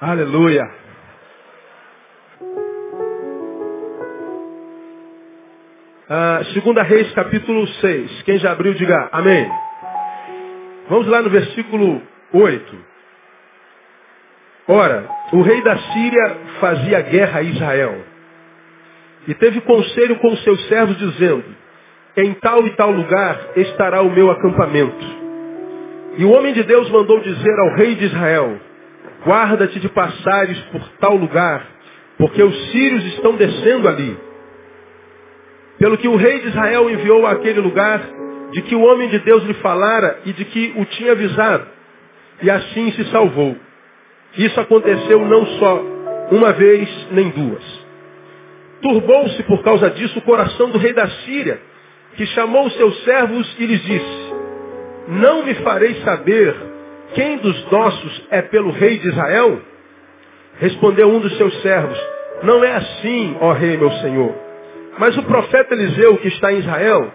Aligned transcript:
Aleluia. 0.00 0.70
Ah, 6.06 6.42
segunda 6.52 6.82
Reis, 6.82 7.10
capítulo 7.14 7.66
6. 7.66 8.22
Quem 8.24 8.38
já 8.38 8.52
abriu, 8.52 8.74
diga 8.74 9.08
amém. 9.10 9.50
Vamos 10.90 11.06
lá 11.06 11.22
no 11.22 11.30
versículo 11.30 12.02
8. 12.30 12.78
Ora, 14.68 15.08
o 15.32 15.40
rei 15.40 15.62
da 15.62 15.78
Síria 15.78 16.36
fazia 16.60 17.00
guerra 17.00 17.38
a 17.38 17.42
Israel. 17.42 18.04
E 19.26 19.34
teve 19.34 19.62
conselho 19.62 20.16
com 20.16 20.36
seus 20.36 20.68
servos, 20.68 20.98
dizendo, 20.98 21.44
em 22.18 22.34
tal 22.34 22.66
e 22.66 22.70
tal 22.76 22.90
lugar 22.90 23.52
estará 23.56 24.02
o 24.02 24.10
meu 24.10 24.30
acampamento. 24.30 25.06
E 26.18 26.24
o 26.26 26.32
homem 26.32 26.52
de 26.52 26.62
Deus 26.64 26.90
mandou 26.90 27.18
dizer 27.20 27.58
ao 27.60 27.76
rei 27.76 27.94
de 27.94 28.04
Israel, 28.04 28.60
guarda-te 29.26 29.80
de 29.80 29.88
passares 29.88 30.58
por 30.70 30.80
tal 31.00 31.16
lugar, 31.16 31.66
porque 32.16 32.42
os 32.42 32.70
sírios 32.70 33.04
estão 33.06 33.34
descendo 33.34 33.88
ali. 33.88 34.16
Pelo 35.78 35.98
que 35.98 36.08
o 36.08 36.16
rei 36.16 36.38
de 36.38 36.48
Israel 36.48 36.88
enviou 36.88 37.26
àquele 37.26 37.60
lugar 37.60 38.00
de 38.52 38.62
que 38.62 38.74
o 38.74 38.82
homem 38.82 39.08
de 39.08 39.18
Deus 39.18 39.42
lhe 39.42 39.54
falara 39.54 40.20
e 40.24 40.32
de 40.32 40.44
que 40.44 40.72
o 40.76 40.84
tinha 40.84 41.12
avisado. 41.12 41.66
E 42.40 42.50
assim 42.50 42.92
se 42.92 43.04
salvou. 43.10 43.56
Isso 44.38 44.58
aconteceu 44.60 45.26
não 45.26 45.44
só 45.58 45.82
uma 46.30 46.52
vez, 46.52 46.88
nem 47.10 47.28
duas. 47.30 47.86
Turbou-se 48.80 49.42
por 49.42 49.62
causa 49.62 49.90
disso 49.90 50.18
o 50.18 50.22
coração 50.22 50.70
do 50.70 50.78
rei 50.78 50.92
da 50.92 51.08
Síria, 51.08 51.60
que 52.16 52.26
chamou 52.26 52.66
os 52.66 52.74
seus 52.76 53.04
servos 53.04 53.56
e 53.58 53.66
lhes 53.66 53.82
disse, 53.82 54.34
não 55.08 55.44
me 55.44 55.54
farei 55.56 55.94
saber 55.96 56.54
quem 57.14 57.38
dos 57.38 57.70
nossos 57.70 58.26
é 58.30 58.42
pelo 58.42 58.70
rei 58.70 58.98
de 58.98 59.08
Israel? 59.08 59.60
Respondeu 60.58 61.08
um 61.08 61.20
dos 61.20 61.36
seus 61.36 61.62
servos, 61.62 61.98
não 62.42 62.64
é 62.64 62.74
assim, 62.76 63.36
ó 63.40 63.52
rei 63.52 63.76
meu 63.76 63.90
senhor. 63.92 64.34
Mas 64.98 65.16
o 65.16 65.22
profeta 65.24 65.74
Eliseu, 65.74 66.16
que 66.18 66.28
está 66.28 66.52
em 66.52 66.58
Israel, 66.58 67.12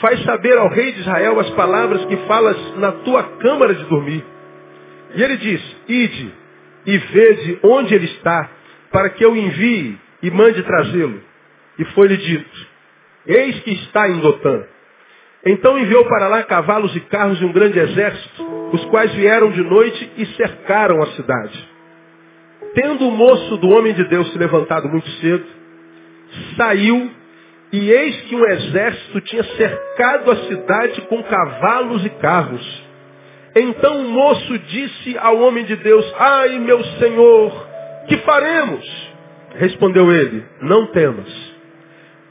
faz 0.00 0.22
saber 0.24 0.56
ao 0.58 0.68
rei 0.68 0.92
de 0.92 1.00
Israel 1.00 1.38
as 1.38 1.50
palavras 1.50 2.04
que 2.06 2.16
falas 2.28 2.76
na 2.78 2.92
tua 2.92 3.22
câmara 3.38 3.74
de 3.74 3.84
dormir. 3.84 4.24
E 5.14 5.22
ele 5.22 5.36
diz, 5.36 5.76
ide 5.88 6.32
e 6.86 6.98
vede 6.98 7.58
onde 7.62 7.94
ele 7.94 8.06
está, 8.06 8.50
para 8.90 9.10
que 9.10 9.24
eu 9.24 9.36
envie 9.36 9.98
e 10.22 10.30
mande 10.30 10.62
trazê-lo. 10.62 11.20
E 11.78 11.84
foi-lhe 11.86 12.16
dito, 12.16 12.66
eis 13.26 13.60
que 13.60 13.72
está 13.72 14.08
em 14.08 14.20
Dotã. 14.20 14.64
Então 15.44 15.76
enviou 15.78 16.04
para 16.04 16.28
lá 16.28 16.42
cavalos 16.44 16.94
e 16.94 17.00
carros 17.00 17.38
de 17.38 17.44
um 17.44 17.52
grande 17.52 17.78
exército, 17.78 18.70
os 18.72 18.84
quais 18.86 19.12
vieram 19.14 19.50
de 19.50 19.62
noite 19.62 20.12
e 20.16 20.26
cercaram 20.36 21.02
a 21.02 21.06
cidade. 21.08 21.68
Tendo 22.74 23.08
o 23.08 23.10
moço 23.10 23.56
do 23.56 23.70
homem 23.70 23.92
de 23.92 24.04
Deus 24.04 24.30
se 24.32 24.38
levantado 24.38 24.88
muito 24.88 25.08
cedo, 25.20 25.44
saiu 26.56 27.10
e 27.72 27.90
eis 27.90 28.20
que 28.22 28.36
um 28.36 28.46
exército 28.46 29.20
tinha 29.22 29.42
cercado 29.42 30.30
a 30.30 30.36
cidade 30.44 31.00
com 31.02 31.22
cavalos 31.24 32.04
e 32.04 32.10
carros. 32.10 32.84
Então 33.56 34.00
o 34.00 34.10
moço 34.10 34.58
disse 34.58 35.18
ao 35.18 35.40
homem 35.40 35.64
de 35.64 35.74
Deus, 35.76 36.14
ai 36.18 36.58
meu 36.60 36.82
senhor, 36.84 37.66
que 38.08 38.16
faremos? 38.18 39.12
Respondeu 39.56 40.10
ele, 40.10 40.44
não 40.62 40.86
temas, 40.86 41.28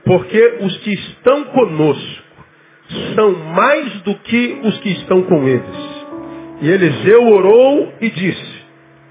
porque 0.05 0.57
os 0.61 0.77
que 0.77 0.93
estão 0.93 1.43
conosco 1.45 2.20
são 3.15 3.31
mais 3.53 4.01
do 4.01 4.15
que 4.15 4.59
os 4.63 4.77
que 4.79 4.89
estão 4.89 5.23
com 5.23 5.47
eles. 5.47 5.91
E 6.61 6.69
Eliseu 6.69 7.27
orou 7.27 7.93
e 7.99 8.09
disse, 8.09 8.61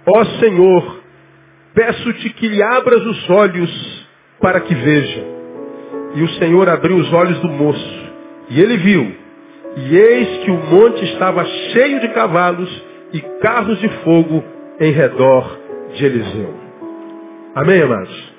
ó 0.07 0.25
Senhor, 0.39 1.01
peço-te 1.75 2.31
que 2.31 2.49
lhe 2.49 2.63
abras 2.63 3.05
os 3.05 3.31
olhos 3.31 4.09
para 4.41 4.61
que 4.61 4.75
veja. 4.75 5.25
E 6.15 6.23
o 6.23 6.29
Senhor 6.31 6.69
abriu 6.69 6.97
os 6.97 7.13
olhos 7.13 7.39
do 7.41 7.49
moço, 7.49 8.13
e 8.51 8.61
ele 8.61 8.77
viu, 8.79 9.15
e 9.77 9.97
eis 9.97 10.45
que 10.45 10.51
o 10.51 10.57
monte 10.57 11.05
estava 11.13 11.45
cheio 11.45 12.01
de 12.01 12.09
cavalos 12.09 12.85
e 13.13 13.21
carros 13.41 13.79
de 13.79 13.89
fogo 14.05 14.43
em 14.81 14.93
redor 14.93 15.59
de 15.95 16.05
Eliseu. 16.05 16.55
Amém, 17.55 17.83
amados? 17.83 18.33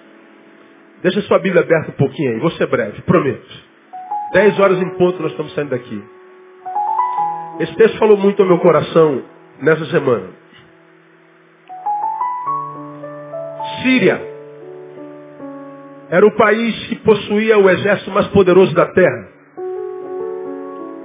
Deixa 1.01 1.22
sua 1.22 1.40
Bíblia 1.40 1.63
aberta 1.63 1.91
um 1.91 1.95
pouquinho 1.95 2.31
aí, 2.31 2.40
vou 2.40 2.51
ser 2.51 2.67
breve, 2.67 3.01
prometo. 3.01 3.70
Dez 4.31 4.57
horas 4.59 4.79
em 4.81 4.89
ponto 4.97 5.21
nós 5.21 5.31
estamos 5.31 5.53
saindo 5.53 5.71
daqui. 5.71 6.03
Esse 7.59 7.75
texto 7.75 7.99
falou 7.99 8.17
muito 8.17 8.41
ao 8.41 8.47
meu 8.47 8.59
coração 8.59 9.23
nessa 9.59 9.85
semana. 9.87 10.29
Síria 13.83 14.21
era 16.09 16.25
o 16.25 16.35
país 16.35 16.87
que 16.87 16.95
possuía 16.95 17.57
o 17.57 17.69
exército 17.69 18.11
mais 18.11 18.27
poderoso 18.27 18.73
da 18.73 18.85
terra 18.85 19.27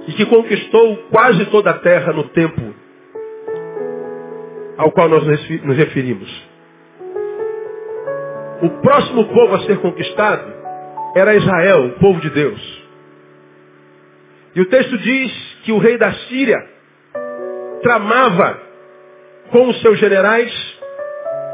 e 0.07 0.13
que 0.13 0.25
conquistou 0.25 0.97
quase 1.09 1.45
toda 1.47 1.71
a 1.71 1.79
terra 1.79 2.13
no 2.13 2.29
tempo 2.29 2.73
ao 4.77 4.91
qual 4.91 5.09
nós 5.09 5.25
nos 5.25 5.77
referimos. 5.77 6.29
O 8.61 8.69
próximo 8.81 9.25
povo 9.25 9.55
a 9.55 9.59
ser 9.61 9.79
conquistado 9.79 10.53
era 11.15 11.35
Israel, 11.35 11.87
o 11.87 11.99
povo 11.99 12.21
de 12.21 12.29
Deus. 12.29 12.76
E 14.57 14.61
o 14.61 14.65
texto 14.65 14.97
diz 14.97 15.31
que 15.65 15.71
o 15.71 15.77
rei 15.77 15.99
da 15.99 16.11
Síria 16.13 16.57
tramava 17.83 18.59
com 19.51 19.67
os 19.67 19.79
seus 19.83 19.99
generais 19.99 20.51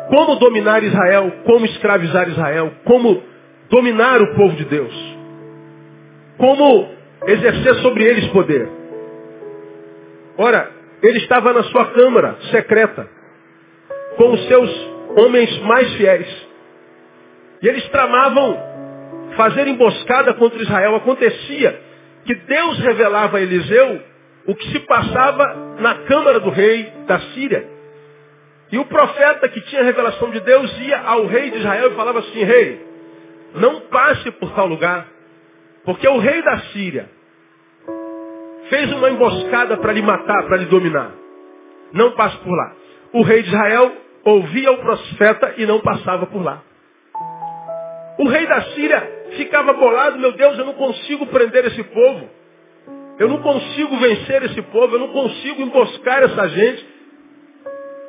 como 0.07 0.37
dominar 0.37 0.81
Israel, 0.81 1.33
como 1.43 1.65
escravizar 1.65 2.29
Israel, 2.29 2.71
como 2.85 3.21
dominar 3.69 4.21
o 4.21 4.35
povo 4.35 4.55
de 4.55 4.63
Deus, 4.63 5.17
como 6.37 6.95
exercer 7.27 7.75
sobre 7.81 8.05
eles 8.05 8.25
poder. 8.27 8.69
Ora, 10.37 10.71
ele 11.01 11.17
estava 11.17 11.51
na 11.51 11.63
sua 11.63 11.87
câmara 11.87 12.37
secreta, 12.51 13.05
com 14.15 14.31
os 14.31 14.47
seus 14.47 14.89
homens 15.17 15.59
mais 15.63 15.93
fiéis. 15.95 16.47
E 17.61 17.67
eles 17.67 17.85
tramavam 17.89 18.57
fazer 19.35 19.67
emboscada 19.67 20.33
contra 20.35 20.61
Israel. 20.61 20.95
Acontecia 20.95 21.92
que 22.25 22.35
Deus 22.35 22.79
revelava 22.79 23.37
a 23.37 23.41
Eliseu 23.41 24.01
o 24.45 24.55
que 24.55 24.71
se 24.71 24.79
passava 24.81 25.75
na 25.79 25.95
câmara 26.05 26.39
do 26.39 26.49
rei 26.49 26.91
da 27.07 27.19
Síria. 27.33 27.65
E 28.71 28.77
o 28.77 28.85
profeta 28.85 29.47
que 29.47 29.61
tinha 29.61 29.81
a 29.81 29.85
revelação 29.85 30.31
de 30.31 30.39
Deus 30.39 30.79
ia 30.79 30.99
ao 30.99 31.25
rei 31.27 31.51
de 31.51 31.57
Israel 31.59 31.91
e 31.91 31.95
falava 31.95 32.19
assim, 32.19 32.43
rei, 32.43 32.85
não 33.55 33.81
passe 33.81 34.31
por 34.31 34.51
tal 34.53 34.67
lugar, 34.67 35.07
porque 35.85 36.07
o 36.07 36.17
rei 36.17 36.41
da 36.41 36.59
Síria 36.71 37.09
fez 38.69 38.91
uma 38.93 39.09
emboscada 39.09 39.77
para 39.77 39.93
lhe 39.93 40.01
matar, 40.01 40.43
para 40.47 40.57
lhe 40.57 40.65
dominar. 40.65 41.11
Não 41.91 42.11
passe 42.11 42.37
por 42.37 42.51
lá. 42.51 42.73
O 43.13 43.21
rei 43.21 43.43
de 43.43 43.49
Israel 43.49 43.91
ouvia 44.23 44.71
o 44.71 44.77
profeta 44.79 45.53
e 45.57 45.65
não 45.65 45.79
passava 45.81 46.25
por 46.25 46.43
lá. 46.43 46.61
O 48.17 48.27
rei 48.27 48.47
da 48.47 48.61
Síria 48.73 49.22
ficava 49.33 49.73
bolado, 49.73 50.19
meu 50.19 50.31
Deus, 50.33 50.57
eu 50.57 50.65
não 50.65 50.73
consigo 50.73 51.25
prender 51.27 51.65
esse 51.65 51.83
povo. 51.83 52.29
Eu 53.19 53.27
não 53.27 53.41
consigo 53.41 53.95
vencer 53.97 54.43
esse 54.43 54.61
povo, 54.63 54.95
eu 54.95 54.99
não 54.99 55.09
consigo 55.09 55.61
emboscar 55.61 56.23
essa 56.23 56.47
gente. 56.49 56.85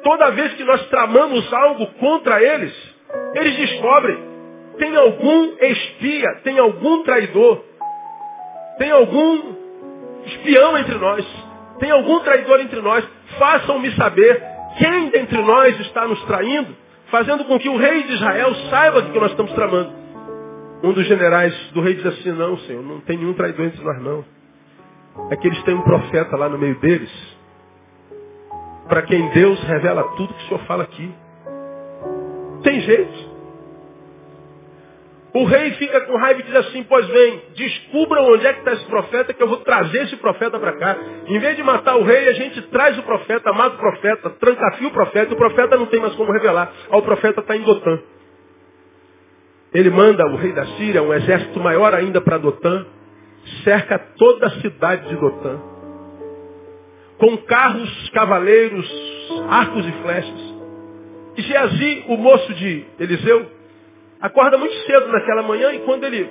Toda 0.03 0.31
vez 0.31 0.55
que 0.55 0.65
nós 0.65 0.87
tramamos 0.89 1.53
algo 1.53 1.87
contra 1.99 2.43
eles, 2.43 2.75
eles 3.35 3.57
descobrem. 3.57 4.19
Tem 4.79 4.97
algum 4.97 5.57
espia, 5.61 6.41
tem 6.43 6.59
algum 6.59 7.03
traidor, 7.05 7.65
tem 8.79 8.91
algum 8.91 9.55
espião 10.27 10.77
entre 10.79 10.97
nós, 10.97 11.25
tem 11.79 11.91
algum 11.91 12.21
traidor 12.21 12.61
entre 12.61 12.81
nós. 12.81 13.05
Façam-me 13.39 13.91
saber 13.93 14.43
quem 14.79 15.11
dentre 15.11 15.41
nós 15.43 15.79
está 15.81 16.07
nos 16.07 16.23
traindo, 16.25 16.75
fazendo 17.11 17.45
com 17.45 17.59
que 17.59 17.69
o 17.69 17.77
rei 17.77 18.03
de 18.03 18.15
Israel 18.15 18.55
saiba 18.71 19.03
do 19.03 19.13
que 19.13 19.21
nós 19.21 19.31
estamos 19.31 19.53
tramando. 19.53 20.04
Um 20.85 20.93
dos 20.93 21.07
generais 21.07 21.55
do 21.73 21.81
rei 21.81 21.95
diz 21.95 22.05
assim, 22.05 22.31
não, 22.33 22.59
Senhor, 22.59 22.83
não 22.83 23.01
tem 23.01 23.17
nenhum 23.17 23.33
traidor 23.33 23.65
entre 23.65 23.83
nós 23.83 24.03
não. 24.03 24.23
É 25.31 25.37
que 25.37 25.49
eles 25.49 25.63
têm 25.63 25.75
um 25.75 25.81
profeta 25.81 26.37
lá 26.37 26.47
no 26.47 26.59
meio 26.59 26.79
deles, 26.79 27.11
para 28.87 29.01
quem 29.01 29.31
Deus 29.31 29.59
revela 29.65 30.05
tudo 30.15 30.35
que 30.35 30.45
o 30.45 30.47
Senhor 30.49 30.61
fala 30.67 30.83
aqui. 30.83 31.11
Tem 32.63 32.81
jeito. 32.83 33.35
O 35.33 35.45
rei 35.47 35.73
fica 35.73 36.03
com 36.03 36.19
raiva 36.19 36.41
e 36.41 36.43
diz 36.43 36.55
assim, 36.55 36.83
pois 36.85 37.07
bem, 37.07 37.43
descubram 37.57 38.33
onde 38.35 38.47
é 38.47 38.53
que 38.53 38.59
está 38.59 38.75
esse 38.75 38.85
profeta, 38.85 39.33
que 39.33 39.43
eu 39.43 39.49
vou 39.49 39.57
trazer 39.59 40.03
esse 40.03 40.17
profeta 40.17 40.59
para 40.59 40.77
cá. 40.77 40.99
Em 41.27 41.39
vez 41.39 41.57
de 41.57 41.63
matar 41.63 41.97
o 41.97 42.05
rei, 42.05 42.29
a 42.29 42.35
gente 42.35 42.61
traz 42.69 42.99
o 42.99 43.03
profeta, 43.05 43.55
mata 43.55 43.75
o 43.75 43.79
profeta, 43.79 44.29
trancafia 44.39 44.89
o 44.89 44.93
profeta, 44.93 45.33
o 45.33 45.37
profeta 45.37 45.79
não 45.79 45.87
tem 45.87 45.99
mais 45.99 46.15
como 46.15 46.31
revelar. 46.31 46.71
O 46.91 47.01
profeta 47.01 47.41
está 47.41 47.57
em. 47.57 47.65
Ele 49.75 49.91
manda 49.91 50.25
o 50.27 50.37
rei 50.37 50.53
da 50.53 50.65
Síria, 50.77 51.03
um 51.03 51.13
exército 51.13 51.59
maior 51.59 51.93
ainda 51.93 52.21
para 52.21 52.39
Dotã, 52.39 52.87
cerca 53.65 53.99
toda 53.99 54.47
a 54.47 54.61
cidade 54.61 55.09
de 55.09 55.17
Dotã, 55.17 55.59
com 57.19 57.37
carros, 57.39 58.11
cavaleiros, 58.11 58.89
arcos 59.51 59.85
e 59.85 59.93
flechas. 60.03 60.55
E 61.37 61.43
Geazi, 61.43 62.05
o 62.09 62.17
moço 62.17 62.55
de 62.55 62.85
Eliseu, 63.01 63.51
acorda 64.21 64.57
muito 64.57 64.75
cedo 64.87 65.09
naquela 65.09 65.43
manhã 65.43 65.73
e 65.73 65.81
quando 65.81 66.05
ele 66.05 66.31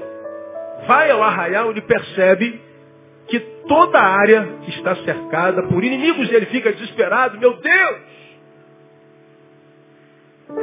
vai 0.88 1.12
ao 1.12 1.22
arraial, 1.22 1.72
ele 1.72 1.82
percebe 1.82 2.62
que 3.28 3.40
toda 3.68 4.00
a 4.00 4.20
área 4.20 4.48
está 4.68 4.96
cercada 4.98 5.64
por 5.64 5.84
inimigos 5.84 6.30
e 6.32 6.36
ele 6.36 6.46
fica 6.46 6.72
desesperado. 6.72 7.38
Meu 7.40 7.54
Deus! 7.58 8.13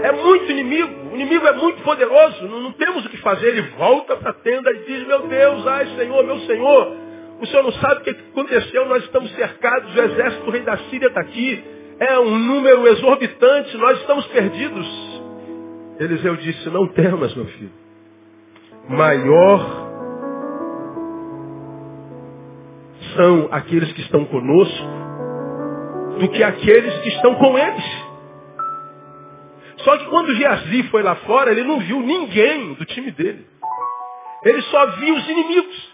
É 0.02 0.12
muito 0.12 0.50
inimigo, 0.50 1.10
o 1.12 1.14
inimigo 1.14 1.46
é 1.46 1.52
muito 1.52 1.82
poderoso, 1.82 2.46
não, 2.46 2.60
não 2.60 2.72
temos 2.72 3.04
o 3.04 3.08
que 3.08 3.16
fazer. 3.19 3.48
Ele 3.48 3.62
volta 3.76 4.16
para 4.16 4.31
a 4.31 4.34
tenda 4.34 4.70
e 4.70 4.84
diz, 4.84 5.06
meu 5.06 5.26
Deus, 5.26 5.66
ai 5.66 5.87
Senhor, 5.96 6.25
meu 6.25 6.38
Senhor, 6.40 6.96
o 7.40 7.46
Senhor 7.46 7.62
não 7.62 7.72
sabe 7.72 8.00
o 8.00 8.04
que 8.04 8.10
aconteceu, 8.10 8.87
nós 8.87 9.02
estamos 9.04 9.31
cercados, 9.34 9.94
o 9.94 10.00
exército 10.00 10.44
do 10.44 10.50
rei 10.50 10.62
da 10.62 10.76
Síria 10.90 11.08
está 11.08 11.20
aqui, 11.20 11.64
é 11.98 12.19
um 12.19 12.38
número 12.38 12.87
exorbitante, 12.88 13.76
nós 13.76 13.98
estamos 14.00 14.26
perdidos. 14.28 15.20
Eliseu 15.98 16.37
disse, 16.37 16.69
não 16.70 16.87
temas, 16.88 17.34
meu 17.34 17.44
filho. 17.46 17.72
Maior 18.88 19.90
são 23.16 23.48
aqueles 23.50 23.92
que 23.92 24.00
estão 24.00 24.25
conosco 24.25 24.87
do 26.19 26.28
que 26.28 26.42
aqueles 26.42 26.98
que 27.00 27.08
estão 27.10 27.34
com 27.34 27.58
eles. 27.58 28.00
Só 29.85 29.97
que 29.97 30.05
quando 30.06 30.35
Geazi 30.35 30.82
foi 30.85 31.03
lá 31.03 31.17
fora, 31.17 31.50
ele 31.50 31.65
não 31.65 31.81
viu 31.81 32.00
ninguém 32.00 32.75
do 32.75 32.85
time 32.85 33.11
dele. 33.12 33.47
Ele 34.44 34.62
só 34.62 34.87
viu 34.87 35.15
os 35.15 35.29
inimigos. 35.29 35.91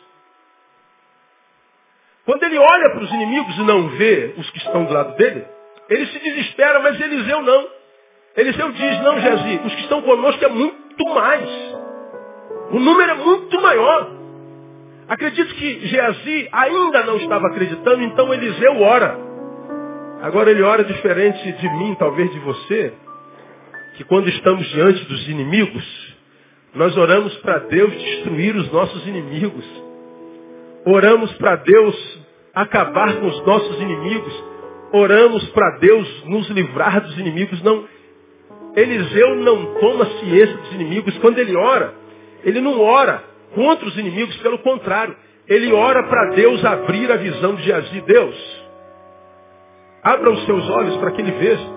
Quando 2.24 2.42
ele 2.42 2.58
olha 2.58 2.90
para 2.90 3.04
os 3.04 3.10
inimigos 3.12 3.56
e 3.56 3.62
não 3.62 3.88
vê 3.90 4.34
os 4.36 4.50
que 4.50 4.58
estão 4.58 4.84
do 4.84 4.92
lado 4.92 5.16
dele, 5.16 5.44
ele 5.88 6.06
se 6.06 6.18
desespera, 6.18 6.80
mas 6.80 7.00
Eliseu 7.00 7.42
não. 7.42 7.68
Eliseu 8.36 8.72
diz, 8.72 9.00
não, 9.02 9.20
Geazi, 9.20 9.60
os 9.64 9.74
que 9.74 9.80
estão 9.82 10.02
conosco 10.02 10.44
é 10.44 10.48
muito 10.48 11.04
mais. 11.14 11.48
O 12.72 12.80
número 12.80 13.12
é 13.12 13.14
muito 13.14 13.60
maior. 13.60 14.10
Acredito 15.08 15.54
que 15.54 15.86
Geazi 15.86 16.48
ainda 16.50 17.04
não 17.04 17.16
estava 17.16 17.46
acreditando, 17.46 18.02
então 18.02 18.34
Eliseu 18.34 18.82
ora. 18.82 19.16
Agora 20.22 20.50
ele 20.50 20.62
ora 20.62 20.82
diferente 20.82 21.52
de 21.52 21.68
mim, 21.74 21.94
talvez 21.96 22.28
de 22.32 22.38
você, 22.40 22.92
que 23.96 24.04
quando 24.04 24.28
estamos 24.28 24.66
diante 24.68 25.04
dos 25.04 25.28
inimigos, 25.28 26.16
nós 26.74 26.96
oramos 26.96 27.34
para 27.38 27.60
Deus 27.60 27.92
destruir 27.92 28.54
os 28.54 28.70
nossos 28.70 29.06
inimigos. 29.06 29.64
Oramos 30.84 31.32
para 31.34 31.56
Deus 31.56 32.18
acabar 32.54 33.16
com 33.16 33.26
os 33.26 33.46
nossos 33.46 33.80
inimigos. 33.80 34.44
Oramos 34.92 35.48
para 35.48 35.78
Deus 35.78 36.24
nos 36.26 36.48
livrar 36.50 37.00
dos 37.00 37.18
inimigos. 37.18 37.62
Não, 37.62 37.84
Eliseu 38.76 39.36
não 39.36 39.74
toma 39.80 40.04
ciência 40.20 40.56
dos 40.58 40.72
inimigos. 40.72 41.16
Quando 41.18 41.38
ele 41.38 41.56
ora, 41.56 41.94
ele 42.44 42.60
não 42.60 42.78
ora 42.78 43.24
contra 43.54 43.88
os 43.88 43.96
inimigos, 43.96 44.36
pelo 44.38 44.58
contrário, 44.58 45.16
ele 45.48 45.72
ora 45.72 46.02
para 46.02 46.34
Deus 46.34 46.62
abrir 46.64 47.10
a 47.10 47.16
visão 47.16 47.54
de 47.54 47.62
Geazi. 47.62 48.00
Deus, 48.02 48.66
abra 50.02 50.30
os 50.30 50.44
seus 50.44 50.68
olhos 50.68 50.96
para 50.98 51.12
que 51.12 51.22
ele 51.22 51.32
veja. 51.32 51.75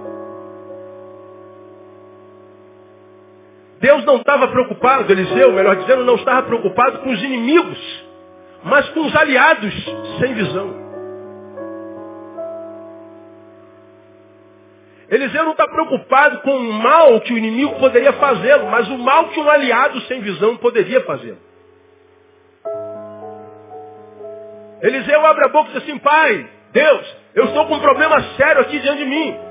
Deus 3.79 4.03
não 4.05 4.17
estava 4.17 4.47
preocupado, 4.49 5.11
Eliseu, 5.11 5.53
melhor 5.53 5.75
dizendo, 5.77 6.03
não 6.03 6.15
estava 6.15 6.43
preocupado 6.43 6.99
com 6.99 7.11
os 7.11 7.23
inimigos, 7.23 8.05
mas 8.63 8.89
com 8.89 9.01
os 9.01 9.15
aliados 9.15 9.73
sem 10.19 10.33
visão. 10.33 10.89
Eliseu 15.09 15.43
não 15.43 15.53
está 15.53 15.67
preocupado 15.67 16.41
com 16.41 16.55
o 16.55 16.73
mal 16.73 17.19
que 17.21 17.33
o 17.33 17.37
inimigo 17.37 17.79
poderia 17.79 18.13
fazê-lo, 18.13 18.69
mas 18.69 18.87
o 18.89 18.97
mal 18.97 19.29
que 19.29 19.39
um 19.39 19.49
aliado 19.49 19.99
sem 20.01 20.21
visão 20.21 20.57
poderia 20.57 21.01
fazê-lo. 21.01 21.39
Eliseu 24.81 25.25
abre 25.25 25.45
a 25.45 25.49
boca 25.49 25.69
e 25.69 25.73
diz 25.73 25.83
assim, 25.83 25.97
pai, 25.97 26.47
Deus, 26.71 27.17
eu 27.33 27.45
estou 27.45 27.65
com 27.65 27.75
um 27.75 27.79
problema 27.79 28.21
sério 28.37 28.61
aqui 28.61 28.79
diante 28.79 28.99
de 28.99 29.05
mim. 29.05 29.48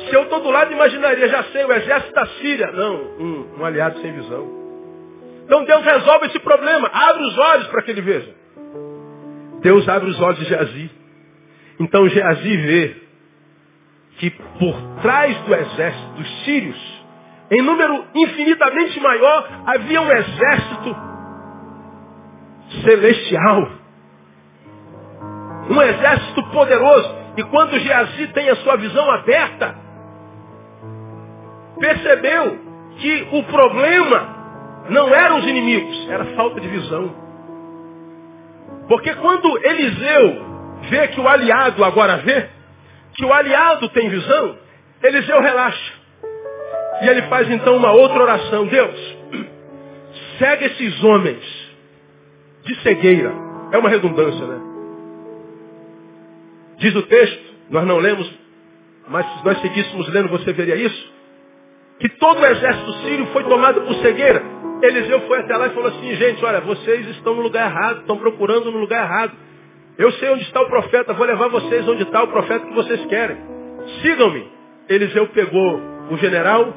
Se 0.00 0.14
eu 0.14 0.22
estou 0.24 0.40
do 0.40 0.50
lado, 0.50 0.72
imaginaria, 0.72 1.28
já 1.28 1.44
sei, 1.44 1.64
o 1.64 1.72
exército 1.72 2.12
da 2.12 2.26
Síria. 2.26 2.72
Não, 2.72 2.94
um, 3.18 3.54
um 3.58 3.64
aliado 3.64 4.00
sem 4.00 4.12
visão. 4.12 4.64
Então 5.44 5.64
Deus 5.64 5.84
resolve 5.84 6.26
esse 6.26 6.38
problema. 6.40 6.90
Abre 6.92 7.22
os 7.24 7.38
olhos 7.38 7.66
para 7.68 7.82
que 7.82 7.90
ele 7.90 8.00
veja. 8.00 8.34
Deus 9.60 9.88
abre 9.88 10.10
os 10.10 10.20
olhos 10.20 10.38
de 10.38 10.44
Geazi. 10.46 10.90
Então 11.80 12.08
Geazi 12.08 12.56
vê 12.56 12.96
que 14.18 14.30
por 14.30 14.74
trás 15.02 15.36
do 15.42 15.54
exército 15.54 16.12
dos 16.14 16.44
sírios, 16.44 17.04
em 17.50 17.62
número 17.62 18.04
infinitamente 18.14 19.00
maior, 19.00 19.48
havia 19.66 20.00
um 20.00 20.10
exército 20.10 20.96
celestial. 22.84 23.68
Um 25.70 25.82
exército 25.82 26.42
poderoso. 26.50 27.24
E 27.36 27.42
quando 27.44 27.78
Geazi 27.78 28.28
tem 28.28 28.48
a 28.48 28.56
sua 28.56 28.76
visão 28.76 29.10
aberta, 29.10 29.83
percebeu 31.84 32.58
que 32.98 33.28
o 33.32 33.42
problema 33.42 34.86
não 34.88 35.14
eram 35.14 35.38
os 35.38 35.46
inimigos, 35.46 36.08
era 36.08 36.24
falta 36.36 36.58
de 36.60 36.68
visão. 36.68 37.14
Porque 38.88 39.14
quando 39.16 39.66
Eliseu 39.66 40.46
vê 40.88 41.08
que 41.08 41.20
o 41.20 41.28
aliado 41.28 41.84
agora 41.84 42.18
vê, 42.18 42.48
que 43.14 43.24
o 43.24 43.32
aliado 43.32 43.88
tem 43.90 44.08
visão, 44.08 44.56
Eliseu 45.02 45.40
relaxa. 45.40 45.92
E 47.02 47.08
ele 47.08 47.22
faz 47.22 47.50
então 47.50 47.76
uma 47.76 47.92
outra 47.92 48.22
oração. 48.22 48.66
Deus, 48.66 49.16
segue 50.38 50.64
esses 50.66 51.04
homens 51.04 51.42
de 52.64 52.80
cegueira. 52.82 53.32
É 53.72 53.78
uma 53.78 53.90
redundância, 53.90 54.46
né? 54.46 54.60
Diz 56.78 56.94
o 56.94 57.02
texto, 57.02 57.54
nós 57.70 57.86
não 57.86 57.98
lemos, 57.98 58.30
mas 59.08 59.26
se 59.26 59.44
nós 59.44 59.60
seguíssemos 59.60 60.08
lendo, 60.08 60.28
você 60.28 60.52
veria 60.52 60.76
isso 60.76 61.13
que 62.04 62.10
todo 62.18 62.38
o 62.38 62.44
exército 62.44 62.92
sírio 63.02 63.26
foi 63.28 63.44
tomado 63.44 63.80
por 63.80 63.94
cegueira. 63.94 64.42
Eliseu 64.82 65.22
foi 65.22 65.38
até 65.38 65.56
lá 65.56 65.68
e 65.68 65.70
falou 65.70 65.88
assim, 65.88 66.14
gente, 66.16 66.44
olha, 66.44 66.60
vocês 66.60 67.08
estão 67.08 67.34
no 67.34 67.40
lugar 67.40 67.66
errado, 67.66 68.00
estão 68.00 68.18
procurando 68.18 68.70
no 68.70 68.76
lugar 68.76 69.06
errado. 69.06 69.32
Eu 69.96 70.12
sei 70.12 70.28
onde 70.28 70.42
está 70.42 70.60
o 70.60 70.66
profeta, 70.66 71.14
vou 71.14 71.26
levar 71.26 71.48
vocês 71.48 71.88
onde 71.88 72.02
está 72.02 72.22
o 72.22 72.28
profeta 72.28 72.66
que 72.66 72.74
vocês 72.74 73.06
querem. 73.06 73.38
Sigam-me. 74.02 74.46
Eliseu 74.86 75.28
pegou 75.28 75.80
o 76.10 76.16
general 76.18 76.74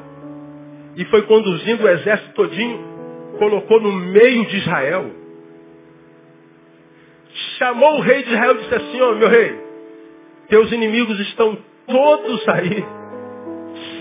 e 0.96 1.04
foi 1.04 1.20
conduzindo 1.20 1.84
o 1.84 1.88
exército 1.90 2.32
todinho, 2.32 2.82
colocou 3.38 3.82
no 3.82 3.92
meio 3.92 4.46
de 4.46 4.56
Israel. 4.56 5.10
Chamou 7.58 7.98
o 7.98 8.00
rei 8.00 8.22
de 8.22 8.32
Israel 8.32 8.54
e 8.54 8.58
disse 8.60 8.74
assim, 8.74 9.00
ó 9.02 9.10
oh, 9.10 9.14
meu 9.16 9.28
rei, 9.28 9.60
teus 10.48 10.72
inimigos 10.72 11.20
estão 11.20 11.58
todos 11.86 12.48
aí 12.48 12.97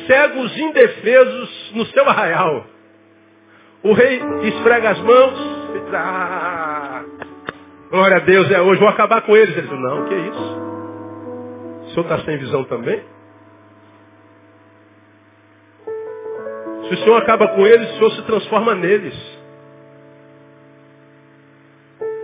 cegos 0.08 0.58
indefesos 0.58 1.72
no 1.76 1.86
seu 1.88 2.08
arraial. 2.10 2.66
O 3.84 3.94
rei 3.94 4.22
esfrega 4.44 4.90
as 4.90 5.00
mãos 5.00 5.40
e 5.76 5.80
diz, 5.80 5.94
ah, 5.94 7.04
glória 7.92 8.18
a 8.18 8.22
Deus, 8.22 8.50
é 8.50 8.62
hoje, 8.62 8.80
vou 8.80 8.90
acabar 8.90 9.22
com 9.22 9.36
eles. 9.36 9.56
Ele 9.56 9.68
diz, 9.68 9.80
não, 9.80 10.06
que 10.06 10.16
isso? 10.16 10.58
O 11.84 11.90
senhor 11.90 12.04
está 12.04 12.20
sem 12.20 12.38
visão 12.38 12.64
também? 12.64 13.04
Se 16.88 16.94
o 16.94 16.98
senhor 17.00 17.18
acaba 17.18 17.50
com 17.50 17.68
eles, 17.68 17.90
o 17.90 17.94
senhor 17.98 18.12
se 18.12 18.22
transforma 18.24 18.74
neles. 18.74 19.38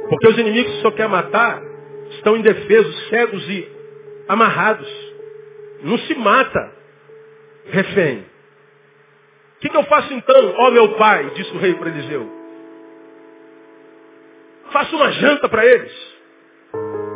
Porque 0.09 0.27
os 0.27 0.37
inimigos 0.37 0.71
que 0.71 0.77
o 0.77 0.81
senhor 0.81 0.93
quer 0.93 1.09
matar 1.09 1.61
estão 2.11 2.37
indefesos, 2.37 3.09
cegos 3.09 3.49
e 3.49 3.67
amarrados. 4.27 4.87
Não 5.83 5.97
se 5.97 6.15
mata 6.15 6.82
refém. 7.65 8.25
O 9.55 9.59
que, 9.59 9.69
que, 9.69 9.77
eu 9.77 9.83
faço 9.83 10.13
então, 10.13 10.55
ó 10.57 10.71
meu 10.71 10.95
pai, 10.95 11.31
disse 11.35 11.51
o 11.55 11.59
rei 11.59 11.73
para 11.75 11.89
Eliseu. 11.89 12.29
Faça 14.71 14.95
uma 14.95 15.11
janta 15.11 15.47
para 15.47 15.65
eles. 15.65 16.13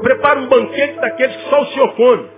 Prepara 0.01 0.39
um 0.39 0.47
banquete 0.47 0.99
daqueles 0.99 1.35
que 1.35 1.49
só 1.49 1.61
o 1.61 1.65
Senhor 1.67 1.95
come. 1.95 2.29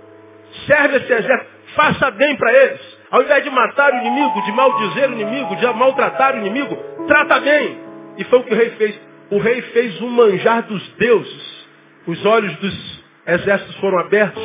Serve 0.66 0.96
esse 0.96 1.12
exército. 1.12 1.50
Faça 1.76 2.10
bem 2.10 2.36
para 2.36 2.52
eles. 2.52 2.80
Ao 3.10 3.22
invés 3.22 3.44
de 3.44 3.50
matar 3.50 3.92
o 3.92 3.96
inimigo, 3.98 4.42
de 4.42 4.52
maldizer 4.52 5.10
o 5.10 5.12
inimigo, 5.12 5.56
de 5.56 5.66
maltratar 5.66 6.34
o 6.34 6.38
inimigo, 6.38 6.76
trata 7.06 7.40
bem. 7.40 7.78
E 8.18 8.24
foi 8.24 8.38
o 8.40 8.44
que 8.44 8.52
o 8.52 8.56
rei 8.56 8.70
fez. 8.70 9.00
O 9.30 9.38
rei 9.38 9.62
fez 9.62 10.00
um 10.00 10.08
manjar 10.08 10.62
dos 10.62 10.88
deuses. 10.94 11.68
Os 12.06 12.24
olhos 12.26 12.56
dos 12.56 13.04
exércitos 13.26 13.76
foram 13.76 13.98
abertos, 13.98 14.42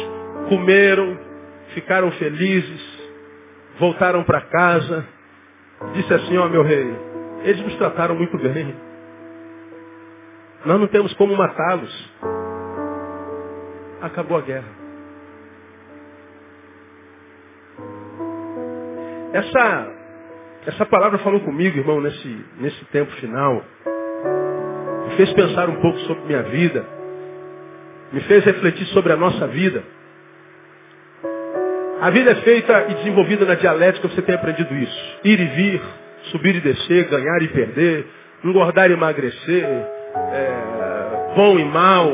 comeram, 0.50 1.18
ficaram 1.74 2.12
felizes, 2.12 2.95
voltaram 3.80 4.24
para 4.24 4.42
casa, 4.42 5.06
disse 5.94 6.14
assim, 6.14 6.38
ó 6.38 6.48
meu 6.48 6.64
rei, 6.64 6.96
eles 7.44 7.62
nos 7.62 7.76
trataram 7.78 8.16
muito 8.16 8.38
bem. 8.38 8.76
Nós 10.66 10.80
não 10.80 10.88
temos 10.88 11.14
como 11.14 11.36
matá-los. 11.36 12.14
Acabou 14.02 14.38
a 14.38 14.42
guerra. 14.42 14.86
Essa, 19.34 19.92
essa 20.68 20.86
palavra 20.86 21.20
falou 21.20 21.42
comigo, 21.42 21.78
irmão, 21.78 22.00
nesse, 22.02 22.46
nesse 22.58 22.86
tempo 22.86 23.12
final. 23.14 23.64
Me 25.08 25.16
fez 25.18 25.34
pensar 25.34 25.70
um 25.70 25.82
pouco 25.82 26.00
sobre 26.00 26.24
minha 26.24 26.44
vida. 26.44 26.86
Me 28.12 28.22
fez 28.22 28.44
refletir 28.46 28.86
sobre 28.88 29.14
a 29.14 29.18
nossa 29.18 29.46
vida. 29.48 29.84
A 32.02 32.10
vida 32.10 32.32
é 32.32 32.36
feita 32.36 32.88
e 32.90 32.94
desenvolvida 32.96 33.46
na 33.46 33.56
dialética, 33.56 34.08
você 34.08 34.22
tem 34.22 34.36
aprendido 34.36 34.74
isso. 34.76 35.20
Ir 35.24 35.40
e 35.40 35.46
vir, 35.46 35.82
subir 36.32 36.56
e 36.56 36.60
descer, 36.60 37.06
ganhar 37.06 37.42
e 37.42 37.48
perder, 37.48 38.06
engordar 38.44 38.90
e 38.90 38.94
emagrecer, 38.94 39.64
é, 39.64 41.34
bom 41.36 41.58
e 41.58 41.64
mal, 41.64 42.12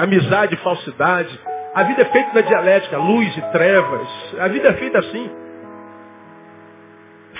amizade 0.00 0.54
e 0.54 0.58
falsidade. 0.58 1.40
A 1.74 1.82
vida 1.84 2.02
é 2.02 2.04
feita 2.06 2.30
na 2.34 2.40
dialética, 2.42 2.98
luz 2.98 3.36
e 3.36 3.42
trevas. 3.52 4.08
A 4.38 4.48
vida 4.48 4.68
é 4.68 4.72
feita 4.74 4.98
assim. 4.98 5.30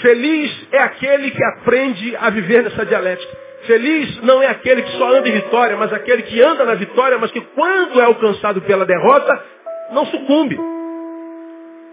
Feliz 0.00 0.68
é 0.72 0.78
aquele 0.78 1.30
que 1.30 1.44
aprende 1.44 2.16
a 2.16 2.30
viver 2.30 2.62
nessa 2.62 2.86
dialética. 2.86 3.36
Feliz 3.66 4.22
não 4.22 4.42
é 4.42 4.46
aquele 4.46 4.82
que 4.82 4.92
só 4.92 5.16
anda 5.16 5.28
em 5.28 5.32
vitória, 5.32 5.76
mas 5.76 5.92
aquele 5.92 6.22
que 6.22 6.40
anda 6.40 6.64
na 6.64 6.74
vitória, 6.74 7.18
mas 7.18 7.30
que 7.32 7.40
quando 7.40 8.00
é 8.00 8.04
alcançado 8.04 8.62
pela 8.62 8.86
derrota, 8.86 9.44
não 9.92 10.06
sucumbe. 10.06 10.77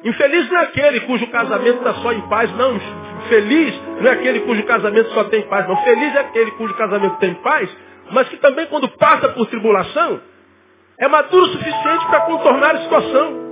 Infeliz 0.06 0.50
não 0.52 0.60
é 0.60 0.64
aquele 0.66 1.00
cujo 1.02 1.26
casamento 1.28 1.80
está 1.80 1.96
só 1.96 2.14
em 2.14 2.22
paz, 2.30 2.56
não. 2.56 2.80
Feliz 3.28 3.82
não 4.00 4.08
é 4.08 4.14
aquele 4.14 4.42
cujo 4.42 4.64
casamento 4.64 5.10
só 5.10 5.24
tem 5.24 5.42
paz, 5.44 5.68
não. 5.68 5.78
Feliz 5.78 6.16
é 6.16 6.20
aquele 6.20 6.52
cujo 6.52 6.76
casamento 6.76 7.18
tem 7.18 7.34
paz, 7.36 7.68
mas 8.12 8.30
que 8.30 8.38
também 8.38 8.68
quando 8.68 8.88
passa 8.88 9.30
por 9.30 9.48
tribulação, 9.48 10.22
é 11.00 11.08
maduro 11.08 11.46
o 11.46 11.50
suficiente 11.50 12.06
para 12.06 12.22
contornar 12.22 12.76
a 12.76 12.82
situação. 12.84 13.46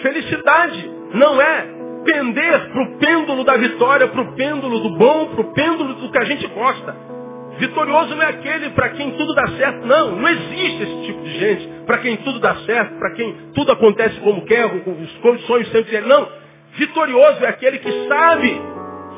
Felicidade 0.00 0.90
não 1.12 1.42
é 1.42 1.80
pender 2.04 2.70
para 2.70 2.82
o 2.82 2.98
pêndulo 2.98 3.44
da 3.44 3.56
vitória, 3.56 4.06
para 4.06 4.22
o 4.22 4.32
pêndulo 4.34 4.78
do 4.78 4.96
bom, 4.96 5.26
para 5.26 5.40
o 5.40 5.52
pêndulo 5.52 5.94
do 5.94 6.10
que 6.12 6.18
a 6.18 6.24
gente 6.24 6.46
gosta. 6.46 7.09
Vitorioso 7.60 8.14
não 8.14 8.22
é 8.22 8.30
aquele 8.30 8.70
para 8.70 8.88
quem 8.88 9.10
tudo 9.12 9.34
dá 9.34 9.46
certo. 9.48 9.86
Não, 9.86 10.16
não 10.16 10.28
existe 10.28 10.82
esse 10.82 11.02
tipo 11.04 11.22
de 11.22 11.38
gente. 11.38 11.68
Para 11.84 11.98
quem 11.98 12.16
tudo 12.16 12.40
dá 12.40 12.54
certo, 12.56 12.98
para 12.98 13.10
quem 13.12 13.34
tudo 13.54 13.70
acontece 13.70 14.18
como 14.20 14.46
quer, 14.46 14.66
com 14.82 14.90
os 14.92 15.12
condições 15.18 15.68
sempre. 15.70 16.00
Não. 16.00 16.26
Vitorioso 16.72 17.44
é 17.44 17.48
aquele 17.48 17.78
que 17.78 18.08
sabe 18.08 18.60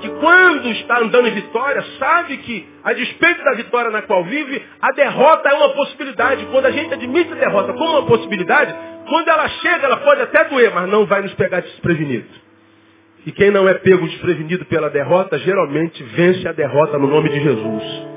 que 0.01 0.09
quando 0.09 0.69
está 0.71 0.99
andando 0.99 1.29
em 1.29 1.35
vitória, 1.35 1.85
sabe 2.01 2.37
que, 2.39 2.69
a 2.83 2.93
despeito 2.93 3.45
da 3.45 3.53
vitória 3.53 3.91
na 3.93 4.03
qual 4.03 4.25
vive, 4.25 4.61
a 4.81 4.91
derrota 4.91 5.49
é 5.49 5.55
uma 5.55 5.69
possibilidade. 5.69 6.45
Quando 6.47 6.67
a 6.67 6.73
gente 6.73 6.93
admite 6.93 7.33
a 7.33 7.37
derrota 7.37 7.73
como 7.75 7.99
uma 7.99 8.07
possibilidade, 8.07 8.75
quando 9.09 9.29
ela 9.29 9.47
chega, 9.49 9.87
ela 9.87 9.99
pode 9.99 10.21
até 10.21 10.45
doer, 10.47 10.73
mas 10.75 10.89
não 10.89 11.07
vai 11.07 11.23
nos 11.23 11.33
pegar 11.35 11.61
desprevenido. 11.61 12.27
E 13.25 13.31
quem 13.31 13.53
não 13.53 13.69
é 13.69 13.75
pego 13.75 14.05
desprevenido 14.09 14.65
pela 14.65 14.91
derrota, 14.91 15.39
geralmente 15.39 16.03
vence 16.03 16.49
a 16.49 16.53
derrota 16.53 16.99
no 16.99 17.07
nome 17.07 17.29
de 17.29 17.41
Jesus. 17.41 18.13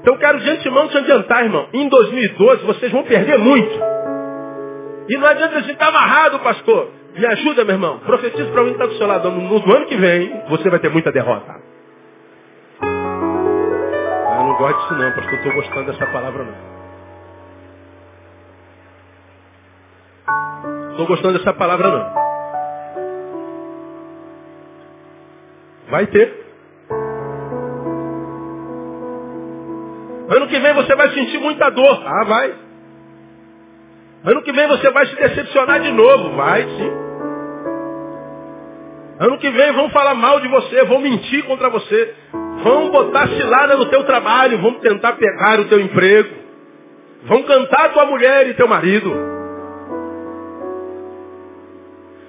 Então 0.00 0.16
quero 0.16 0.40
de 0.40 0.50
antemão 0.50 0.88
te 0.88 0.96
adiantar, 0.96 1.44
irmão. 1.44 1.68
Em 1.72 1.88
2012 1.88 2.64
vocês 2.64 2.90
vão 2.90 3.04
perder 3.04 3.38
muito. 3.38 3.78
E 5.08 5.16
não 5.18 5.26
adianta 5.26 5.56
a 5.56 5.60
gente 5.60 5.72
estar 5.72 5.88
amarrado, 5.88 6.38
pastor. 6.40 6.90
Me 7.16 7.26
ajuda, 7.26 7.64
meu 7.64 7.74
irmão. 7.74 7.98
Profetiza 7.98 8.50
para 8.50 8.62
mim 8.62 8.68
que 8.70 8.74
está 8.76 8.86
do 8.86 8.94
seu 8.94 9.06
lado. 9.06 9.30
No, 9.30 9.58
no 9.58 9.76
ano 9.76 9.86
que 9.86 9.96
vem, 9.96 10.42
você 10.48 10.70
vai 10.70 10.78
ter 10.78 10.88
muita 10.88 11.12
derrota. 11.12 11.56
Ah, 12.80 14.36
eu 14.38 14.44
não 14.44 14.56
gosto 14.56 14.80
disso 14.80 14.94
não, 14.94 15.12
pastor. 15.12 15.34
Estou 15.34 15.52
gostando 15.52 15.92
dessa 15.92 16.06
palavra 16.06 16.44
não. 16.44 16.70
Estou 20.90 21.06
gostando 21.06 21.38
dessa 21.38 21.52
palavra 21.52 21.90
não. 21.90 22.14
Vai 25.90 26.06
ter. 26.06 26.39
Ano 30.30 30.46
que 30.46 30.60
vem 30.60 30.72
você 30.74 30.94
vai 30.94 31.08
sentir 31.10 31.38
muita 31.38 31.68
dor. 31.70 32.02
Ah, 32.06 32.24
vai. 32.24 32.54
Ano 34.24 34.42
que 34.42 34.52
vem 34.52 34.68
você 34.68 34.88
vai 34.90 35.06
se 35.06 35.16
decepcionar 35.16 35.80
de 35.80 35.90
novo. 35.90 36.36
Vai, 36.36 36.62
sim. 36.62 36.92
Ano 39.18 39.38
que 39.38 39.50
vem 39.50 39.72
vão 39.72 39.90
falar 39.90 40.14
mal 40.14 40.40
de 40.40 40.48
você, 40.48 40.84
vão 40.84 41.00
mentir 41.00 41.44
contra 41.44 41.68
você, 41.68 42.14
vão 42.62 42.90
botar 42.90 43.28
cilada 43.28 43.76
no 43.76 43.86
teu 43.86 44.04
trabalho, 44.04 44.62
vão 44.62 44.74
tentar 44.74 45.12
pegar 45.12 45.60
o 45.60 45.66
teu 45.66 45.78
emprego, 45.78 46.34
vão 47.24 47.42
cantar 47.42 47.92
tua 47.92 48.06
mulher 48.06 48.48
e 48.48 48.54
teu 48.54 48.66
marido. 48.66 49.12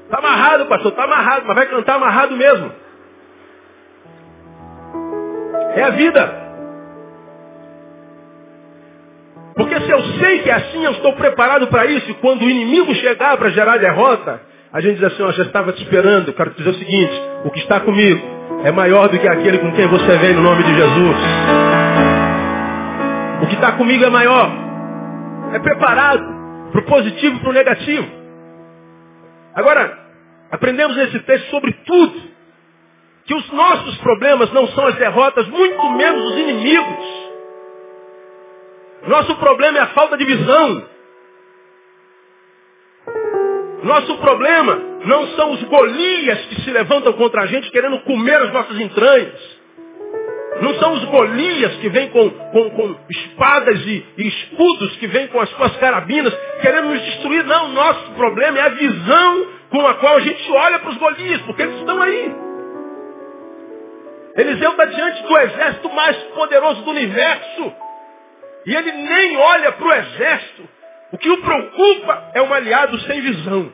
Está 0.03 0.17
amarrado, 0.17 0.65
pastor, 0.65 0.91
está 0.91 1.03
amarrado, 1.05 1.45
mas 1.45 1.55
vai 1.55 1.65
cantar 1.67 1.95
amarrado 1.95 2.35
mesmo. 2.35 2.71
É 5.75 5.83
a 5.83 5.89
vida. 5.91 6.50
Porque 9.55 9.79
se 9.81 9.89
eu 9.89 10.01
sei 10.19 10.39
que 10.39 10.49
é 10.49 10.53
assim, 10.53 10.83
eu 10.83 10.91
estou 10.91 11.13
preparado 11.13 11.67
para 11.67 11.85
isso, 11.85 12.09
e 12.09 12.13
quando 12.15 12.43
o 12.43 12.49
inimigo 12.49 12.93
chegar 12.95 13.37
para 13.37 13.49
gerar 13.49 13.77
derrota, 13.77 14.41
a 14.71 14.79
gente 14.79 14.95
diz 14.95 15.03
assim, 15.03 15.23
ó, 15.23 15.31
já 15.31 15.43
estava 15.43 15.73
te 15.73 15.83
esperando, 15.83 16.31
quero 16.33 16.51
te 16.51 16.57
dizer 16.57 16.69
o 16.69 16.75
seguinte, 16.75 17.21
o 17.43 17.51
que 17.51 17.59
está 17.59 17.79
comigo 17.81 18.21
é 18.63 18.71
maior 18.71 19.09
do 19.09 19.19
que 19.19 19.27
aquele 19.27 19.57
com 19.59 19.71
quem 19.73 19.87
você 19.87 20.17
vem 20.17 20.33
no 20.33 20.43
nome 20.43 20.63
de 20.63 20.75
Jesus. 20.75 21.17
O 23.43 23.47
que 23.47 23.55
está 23.55 23.73
comigo 23.73 24.03
é 24.05 24.09
maior. 24.09 24.51
É 25.53 25.59
preparado 25.59 26.23
para 26.71 26.79
o 26.79 26.85
positivo 26.85 27.35
e 27.35 27.39
para 27.39 27.49
o 27.49 27.53
negativo. 27.53 28.07
Agora, 29.55 29.99
aprendemos 30.51 30.95
nesse 30.95 31.19
texto 31.19 31.49
sobre 31.49 31.73
tudo. 31.85 32.31
Que 33.25 33.33
os 33.33 33.51
nossos 33.51 33.97
problemas 33.97 34.51
não 34.53 34.67
são 34.69 34.87
as 34.87 34.95
derrotas, 34.95 35.47
muito 35.47 35.89
menos 35.91 36.31
os 36.31 36.37
inimigos. 36.37 37.20
Nosso 39.07 39.35
problema 39.37 39.77
é 39.79 39.81
a 39.81 39.87
falta 39.87 40.17
de 40.17 40.25
visão. 40.25 40.89
Nosso 43.83 44.17
problema 44.17 44.75
não 45.05 45.27
são 45.29 45.51
os 45.51 45.63
Golias 45.63 46.39
que 46.45 46.61
se 46.61 46.71
levantam 46.71 47.13
contra 47.13 47.41
a 47.41 47.47
gente 47.47 47.71
querendo 47.71 47.99
comer 48.01 48.37
as 48.37 48.53
nossas 48.53 48.79
entranhas. 48.79 49.61
Não 50.61 50.75
são 50.75 50.93
os 50.93 51.05
Golias 51.05 51.73
que 51.77 51.89
vêm 51.89 52.09
com, 52.09 52.29
com, 52.29 52.69
com 52.69 52.95
espadas 53.09 53.79
e, 53.87 54.05
e, 54.17 54.27
escudos, 54.27 54.95
que 54.97 55.07
vêm 55.07 55.27
com 55.29 55.39
as 55.39 55.49
suas 55.49 55.75
carabinas, 55.77 56.33
querendo 56.61 56.89
nos 56.89 57.01
destruir. 57.01 57.43
Não, 57.45 57.69
nosso 57.69 58.11
problema 58.11 58.59
é 58.59 58.61
a 58.61 58.69
visão 58.69 59.47
com 59.71 59.87
a 59.87 59.95
qual 59.95 60.17
a 60.17 60.19
gente 60.19 60.51
olha 60.51 60.77
para 60.77 60.89
os 60.91 60.97
Golias, 60.97 61.41
porque 61.41 61.63
eles 61.63 61.79
estão 61.79 61.99
aí. 61.99 62.35
Eliseu 64.35 64.71
está 64.71 64.85
diante 64.85 65.23
do 65.23 65.37
exército 65.37 65.89
mais 65.89 66.15
poderoso 66.35 66.81
do 66.83 66.91
universo. 66.91 67.73
E 68.65 68.75
ele 68.75 68.91
nem 68.91 69.37
olha 69.37 69.71
para 69.71 69.87
o 69.87 69.93
exército. 69.93 70.69
O 71.11 71.17
que 71.17 71.29
o 71.29 71.41
preocupa 71.41 72.31
é 72.33 72.41
um 72.41 72.53
aliado 72.53 72.99
sem 73.01 73.21
visão. 73.21 73.71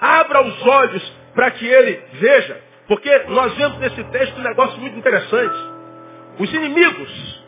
Abra 0.00 0.42
os 0.42 0.66
olhos 0.66 1.12
para 1.34 1.50
que 1.50 1.66
ele 1.66 2.02
veja. 2.14 2.60
Porque 2.86 3.18
nós 3.28 3.54
vemos 3.54 3.78
nesse 3.78 4.04
texto 4.04 4.38
um 4.38 4.42
negócio 4.42 4.78
muito 4.80 4.98
interessante. 4.98 5.56
Os 6.38 6.52
inimigos 6.52 7.42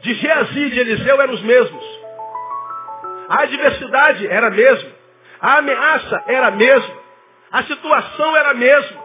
de 0.00 0.14
Geazi 0.14 0.60
e 0.60 0.70
de 0.70 0.80
Eliseu 0.80 1.20
eram 1.20 1.34
os 1.34 1.42
mesmos. 1.42 1.84
A 3.28 3.42
adversidade 3.42 4.26
era 4.26 4.48
a 4.48 4.50
mesma. 4.50 4.90
A 5.40 5.58
ameaça 5.58 6.24
era 6.26 6.48
a 6.48 6.50
mesma. 6.50 6.94
A 7.50 7.62
situação 7.64 8.36
era 8.36 8.50
a 8.50 8.54
mesma. 8.54 9.02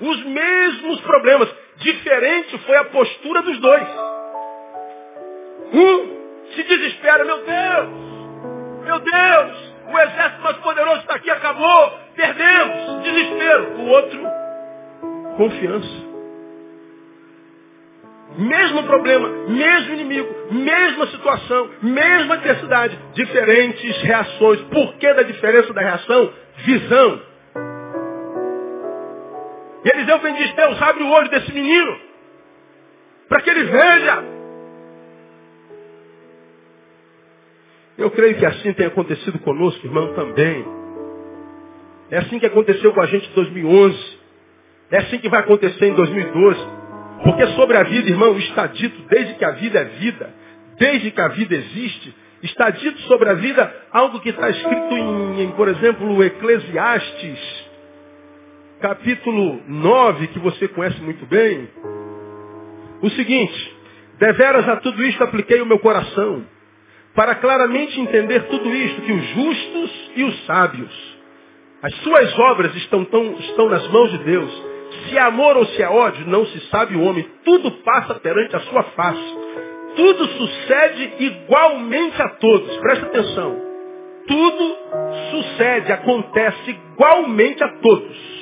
Os 0.00 0.24
mesmos 0.24 1.00
problemas. 1.00 1.48
Diferente 1.76 2.58
foi 2.58 2.76
a 2.76 2.84
postura 2.84 3.42
dos 3.42 3.58
dois. 3.58 3.88
Um 5.72 6.20
se 6.54 6.62
desespera, 6.64 7.24
meu 7.24 7.38
Deus, 7.44 7.88
meu 8.84 8.98
Deus, 8.98 9.74
o 9.92 9.98
exército 9.98 10.42
mais 10.42 10.56
poderoso 10.58 11.00
está 11.00 11.14
aqui, 11.14 11.30
acabou, 11.30 11.98
perdemos, 12.14 13.02
desespero. 13.02 13.64
O 13.78 13.86
outro, 13.88 14.20
confiança. 15.36 16.10
Mesmo 18.36 18.84
problema, 18.84 19.28
mesmo 19.48 19.94
inimigo, 19.94 20.28
mesma 20.52 21.06
situação, 21.08 21.70
mesma 21.82 22.34
adversidade, 22.34 22.98
diferentes 23.12 24.02
reações. 24.02 24.60
Por 24.62 24.94
que 24.94 25.12
da 25.12 25.22
diferença 25.22 25.72
da 25.72 25.80
reação? 25.80 26.32
Visão. 26.58 27.22
E 29.84 29.88
Eliseu 29.88 30.18
vem 30.18 30.34
diz, 30.34 30.52
Deus, 30.54 30.80
abre 30.82 31.02
o 31.02 31.10
olho 31.10 31.28
desse 31.28 31.52
menino, 31.52 31.98
para 33.28 33.40
que 33.40 33.50
ele 33.50 33.64
veja 33.64 34.39
Eu 38.00 38.10
creio 38.10 38.34
que 38.38 38.46
assim 38.46 38.72
tem 38.72 38.86
acontecido 38.86 39.38
conosco, 39.40 39.86
irmão, 39.86 40.14
também. 40.14 40.64
É 42.10 42.16
assim 42.16 42.38
que 42.38 42.46
aconteceu 42.46 42.94
com 42.94 43.00
a 43.02 43.06
gente 43.06 43.28
em 43.28 43.34
2011. 43.34 44.18
É 44.90 44.98
assim 45.00 45.18
que 45.18 45.28
vai 45.28 45.40
acontecer 45.40 45.86
em 45.86 45.92
2012. 45.92 46.58
Porque 47.22 47.46
sobre 47.48 47.76
a 47.76 47.82
vida, 47.82 48.08
irmão, 48.08 48.38
está 48.38 48.66
dito, 48.68 49.02
desde 49.06 49.34
que 49.34 49.44
a 49.44 49.50
vida 49.50 49.80
é 49.80 49.84
vida, 49.84 50.34
desde 50.78 51.10
que 51.10 51.20
a 51.20 51.28
vida 51.28 51.54
existe, 51.54 52.14
está 52.42 52.70
dito 52.70 52.98
sobre 53.02 53.28
a 53.28 53.34
vida 53.34 53.70
algo 53.92 54.18
que 54.20 54.30
está 54.30 54.48
escrito 54.48 54.94
em, 54.94 55.42
em 55.42 55.50
por 55.50 55.68
exemplo, 55.68 56.24
Eclesiastes, 56.24 57.66
capítulo 58.80 59.60
9, 59.68 60.28
que 60.28 60.38
você 60.38 60.68
conhece 60.68 60.98
muito 61.02 61.26
bem, 61.26 61.68
o 63.02 63.10
seguinte, 63.10 63.76
deveras 64.18 64.66
a 64.70 64.76
tudo 64.76 65.04
isto 65.04 65.22
apliquei 65.22 65.60
o 65.60 65.66
meu 65.66 65.78
coração, 65.78 66.46
para 67.14 67.34
claramente 67.36 68.00
entender 68.00 68.44
tudo 68.44 68.68
isto, 68.74 69.02
que 69.02 69.12
os 69.12 69.26
justos 69.30 70.10
e 70.16 70.24
os 70.24 70.46
sábios, 70.46 71.18
as 71.82 71.94
suas 71.96 72.38
obras 72.38 72.74
estão, 72.76 73.04
tão, 73.04 73.32
estão 73.38 73.68
nas 73.68 73.86
mãos 73.88 74.10
de 74.10 74.18
Deus. 74.18 74.70
Se 75.08 75.16
é 75.16 75.22
amor 75.22 75.56
ou 75.56 75.64
se 75.66 75.82
é 75.82 75.88
ódio, 75.88 76.26
não 76.26 76.44
se 76.46 76.60
sabe 76.68 76.94
o 76.94 77.02
homem. 77.02 77.26
Tudo 77.44 77.70
passa 77.82 78.14
perante 78.16 78.54
a 78.54 78.60
sua 78.60 78.82
face. 78.82 79.38
Tudo 79.96 80.26
sucede 80.26 81.12
igualmente 81.20 82.20
a 82.20 82.28
todos. 82.28 82.76
Presta 82.78 83.06
atenção. 83.06 83.70
Tudo 84.26 84.76
sucede, 85.30 85.92
acontece 85.92 86.70
igualmente 86.70 87.64
a 87.64 87.68
todos. 87.78 88.40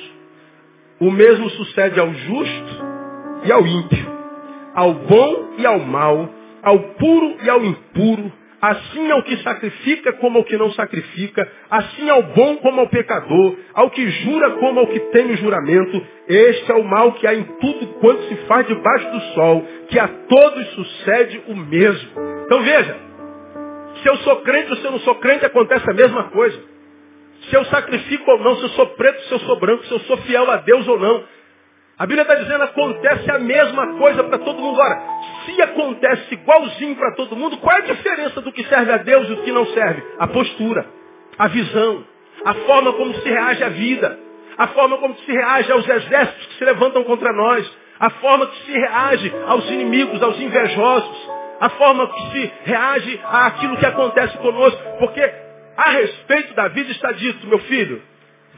O 0.99 1.09
mesmo 1.09 1.49
sucede 1.51 1.99
ao 1.99 2.13
justo 2.13 2.89
e 3.45 3.51
ao 3.51 3.65
ímpio, 3.65 4.05
ao 4.75 4.93
bom 4.93 5.53
e 5.57 5.65
ao 5.65 5.79
mal, 5.79 6.29
ao 6.61 6.77
puro 6.77 7.37
e 7.41 7.49
ao 7.49 7.63
impuro, 7.63 8.31
Assim 8.61 9.09
ao 9.11 9.23
que 9.23 9.37
sacrifica 9.37 10.13
como 10.13 10.39
ao 10.39 10.43
que 10.43 10.57
não 10.57 10.71
sacrifica, 10.73 11.49
assim 11.69 12.09
ao 12.09 12.23
bom 12.23 12.57
como 12.57 12.81
ao 12.81 12.89
pecador, 12.89 13.55
ao 13.73 13.89
que 13.89 14.09
jura 14.09 14.51
como 14.51 14.81
ao 14.81 14.87
que 14.87 14.99
tem 15.11 15.31
o 15.31 15.37
juramento. 15.37 16.05
Este 16.27 16.71
é 16.71 16.75
o 16.75 16.83
mal 16.83 17.13
que 17.13 17.25
há 17.25 17.33
em 17.33 17.43
tudo 17.43 17.87
quanto 17.99 18.23
se 18.23 18.35
faz 18.47 18.67
debaixo 18.67 19.11
do 19.11 19.21
sol, 19.33 19.65
que 19.87 19.97
a 19.97 20.07
todos 20.07 20.67
sucede 20.71 21.41
o 21.47 21.55
mesmo. 21.55 22.09
Então 22.45 22.61
veja, 22.61 22.97
se 24.01 24.09
eu 24.09 24.17
sou 24.17 24.35
crente 24.37 24.71
ou 24.71 24.77
se 24.77 24.85
eu 24.85 24.91
não 24.91 24.99
sou 24.99 25.15
crente, 25.15 25.45
acontece 25.45 25.89
a 25.89 25.93
mesma 25.93 26.23
coisa. 26.25 26.59
Se 27.49 27.55
eu 27.55 27.63
sacrifico 27.65 28.29
ou 28.29 28.39
não, 28.39 28.55
se 28.57 28.63
eu 28.63 28.69
sou 28.69 28.87
preto, 28.87 29.21
se 29.23 29.31
eu 29.31 29.39
sou 29.39 29.59
branco, 29.59 29.85
se 29.85 29.91
eu 29.91 29.99
sou 30.01 30.17
fiel 30.17 30.51
a 30.51 30.57
Deus 30.57 30.87
ou 30.87 30.99
não. 30.99 31.23
A 31.99 32.05
Bíblia 32.05 32.21
está 32.21 32.35
dizendo 32.35 32.63
acontece 32.63 33.29
a 33.29 33.39
mesma 33.39 33.97
coisa 33.97 34.23
para 34.23 34.37
todo 34.37 34.61
mundo. 34.61 34.81
Agora, 34.81 35.01
se 35.45 35.61
acontece 35.61 36.33
igualzinho 36.33 36.95
para 36.95 37.13
todo 37.15 37.35
mundo, 37.35 37.57
qual 37.57 37.75
é 37.75 37.79
a 37.79 37.93
diferença 37.93 38.39
do 38.39 38.53
que 38.53 38.63
serve 38.63 38.89
a 38.93 38.97
Deus 38.97 39.27
e 39.27 39.35
do 39.35 39.43
que 39.43 39.51
não 39.51 39.65
serve? 39.65 40.01
A 40.17 40.25
postura, 40.27 40.85
a 41.37 41.47
visão, 41.49 42.05
a 42.45 42.53
forma 42.53 42.93
como 42.93 43.13
se 43.15 43.29
reage 43.29 43.63
à 43.65 43.67
vida, 43.67 44.17
a 44.57 44.67
forma 44.67 44.97
como 44.97 45.13
se 45.17 45.29
reage 45.29 45.69
aos 45.73 45.89
exércitos 45.89 46.45
que 46.47 46.53
se 46.53 46.63
levantam 46.63 47.03
contra 47.03 47.33
nós, 47.33 47.69
a 47.99 48.09
forma 48.11 48.47
que 48.47 48.63
se 48.63 48.71
reage 48.71 49.33
aos 49.45 49.69
inimigos, 49.69 50.23
aos 50.23 50.39
invejosos, 50.39 51.29
a 51.59 51.67
forma 51.67 52.07
que 52.07 52.31
se 52.31 52.51
reage 52.63 53.19
àquilo 53.25 53.75
que 53.75 53.85
acontece 53.85 54.37
conosco, 54.37 54.81
porque 54.99 55.21
a 55.75 55.89
respeito 55.89 56.53
da 56.53 56.69
vida 56.69 56.91
está 56.91 57.11
dito, 57.11 57.45
meu 57.45 57.59
filho, 57.59 58.01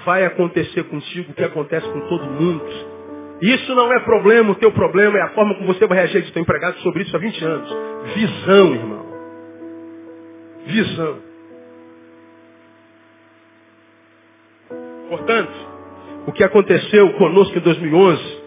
vai 0.06 0.26
acontecer 0.26 0.84
contigo 0.84 1.32
o 1.32 1.34
que 1.34 1.44
acontece 1.44 1.88
com 1.90 2.02
todo 2.02 2.26
mundo. 2.26 2.91
Isso 3.42 3.74
não 3.74 3.92
é 3.92 4.00
problema, 4.02 4.52
o 4.52 4.56
teu 4.56 4.72
problema 4.72 5.18
é 5.18 5.22
a 5.24 5.30
forma 5.30 5.56
como 5.56 5.74
você 5.74 5.88
vai 5.88 5.98
reagir. 5.98 6.24
Estou 6.24 6.42
empregado 6.42 6.78
sobre 6.80 7.02
isso 7.02 7.16
há 7.16 7.20
20 7.20 7.44
anos. 7.44 7.76
Visão, 8.14 8.76
irmão. 8.76 9.06
Visão. 10.68 11.18
Portanto, 15.10 15.52
o 16.28 16.32
que 16.32 16.44
aconteceu 16.44 17.14
conosco 17.14 17.58
em 17.58 17.62
2011, 17.62 18.42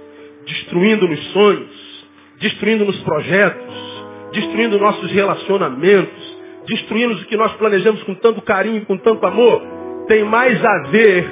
destruindo 0.47 1.09
nos 1.09 1.33
sonhos, 1.33 2.07
destruindo 2.39 2.85
nos 2.85 2.99
projetos, 3.03 4.05
destruindo 4.33 4.79
nossos 4.79 5.11
relacionamentos, 5.11 6.39
destruindo 6.67 7.15
o 7.15 7.25
que 7.25 7.37
nós 7.37 7.53
planejamos 7.55 8.03
com 8.05 8.15
tanto 8.15 8.41
carinho, 8.43 8.79
e 8.79 8.85
com 8.85 8.97
tanto 8.97 9.27
amor, 9.27 9.61
tem 10.07 10.23
mais 10.23 10.65
a 10.65 10.79
ver 10.91 11.29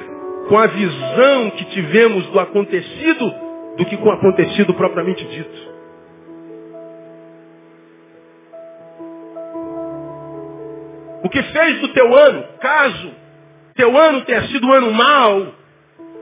com 0.49 0.57
a 0.57 0.67
visão 0.67 1.49
que 1.51 1.65
tivemos 1.65 2.25
do 2.27 2.39
acontecido 2.39 3.52
do 3.77 3.85
que 3.85 3.97
com 3.97 4.09
o 4.09 4.11
acontecido 4.11 4.73
propriamente 4.73 5.25
dito. 5.25 5.73
O 11.23 11.29
que 11.29 11.41
fez 11.41 11.79
do 11.79 11.87
teu 11.89 12.13
ano, 12.13 12.43
caso 12.59 13.23
teu 13.75 13.97
ano 13.97 14.21
tenha 14.21 14.43
sido 14.49 14.67
um 14.67 14.73
ano 14.73 14.91
mau, 14.91 15.47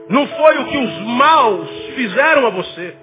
não 0.08 0.26
foi 0.26 0.58
o 0.58 0.64
que 0.66 0.78
os 0.78 1.00
maus 1.00 1.68
fizeram 1.94 2.46
a 2.46 2.50
você. 2.50 2.96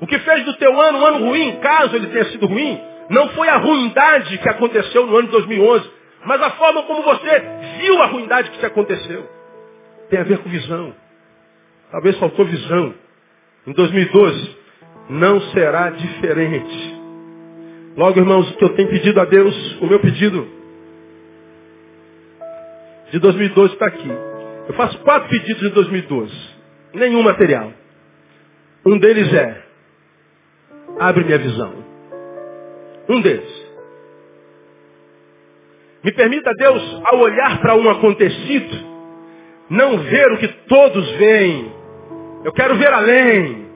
O 0.00 0.06
que 0.06 0.18
fez 0.20 0.44
do 0.44 0.54
teu 0.54 0.80
ano 0.80 0.98
um 0.98 1.06
ano 1.06 1.26
ruim, 1.26 1.56
caso 1.60 1.96
ele 1.96 2.06
tenha 2.08 2.24
sido 2.26 2.46
ruim, 2.46 2.80
não 3.10 3.28
foi 3.30 3.48
a 3.48 3.56
ruindade 3.56 4.38
que 4.38 4.48
aconteceu 4.48 5.06
no 5.06 5.16
ano 5.16 5.26
de 5.26 5.32
2011, 5.32 5.90
mas 6.24 6.42
a 6.42 6.50
forma 6.52 6.82
como 6.84 7.02
você 7.02 7.42
viu 7.78 8.02
a 8.02 8.06
ruindade 8.06 8.50
que 8.50 8.58
te 8.58 8.66
aconteceu. 8.66 9.28
Tem 10.10 10.20
a 10.20 10.24
ver 10.24 10.38
com 10.38 10.48
visão. 10.48 10.94
Talvez 11.90 12.18
faltou 12.18 12.44
visão. 12.44 12.94
Em 13.66 13.72
2012, 13.72 14.56
não 15.10 15.40
será 15.52 15.90
diferente. 15.90 16.96
Logo, 17.96 18.18
irmãos, 18.18 18.50
o 18.50 18.56
que 18.56 18.64
eu 18.64 18.74
tenho 18.74 18.88
pedido 18.88 19.20
a 19.20 19.24
Deus, 19.24 19.80
o 19.80 19.86
meu 19.86 19.98
pedido 20.00 20.46
de 23.10 23.18
2012 23.18 23.72
está 23.72 23.86
aqui. 23.86 24.08
Eu 24.68 24.74
faço 24.74 24.98
quatro 24.98 25.28
pedidos 25.28 25.62
de 25.62 25.70
2012. 25.70 26.32
Nenhum 26.94 27.22
material. 27.22 27.72
Um 28.84 28.98
deles 28.98 29.32
é, 29.32 29.62
abre 30.98 31.24
minha 31.24 31.38
visão. 31.38 31.84
Um 33.08 33.20
deles. 33.20 33.66
Me 36.04 36.12
permita, 36.12 36.52
Deus, 36.56 37.02
ao 37.10 37.18
olhar 37.18 37.60
para 37.60 37.74
um 37.74 37.90
acontecido, 37.90 38.76
não 39.70 39.98
ver 39.98 40.32
o 40.32 40.38
que 40.38 40.48
todos 40.68 41.10
veem, 41.12 41.72
eu 42.46 42.52
quero 42.52 42.76
ver 42.76 42.92
além. 42.92 43.66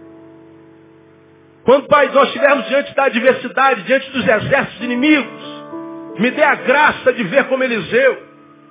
Quando, 1.65 1.89
Pai, 1.89 2.09
nós 2.13 2.29
estivermos 2.29 2.69
diante 2.69 2.95
da 2.95 3.07
adversidade, 3.07 3.83
diante 3.83 4.09
dos 4.13 4.23
exércitos 4.23 4.81
inimigos, 4.81 5.43
me 6.21 6.31
dê 6.31 6.45
a 6.45 6.55
graça 6.55 7.13
de 7.13 7.25
ver 7.25 7.49
como 7.49 7.65
Eliseu, 7.65 8.23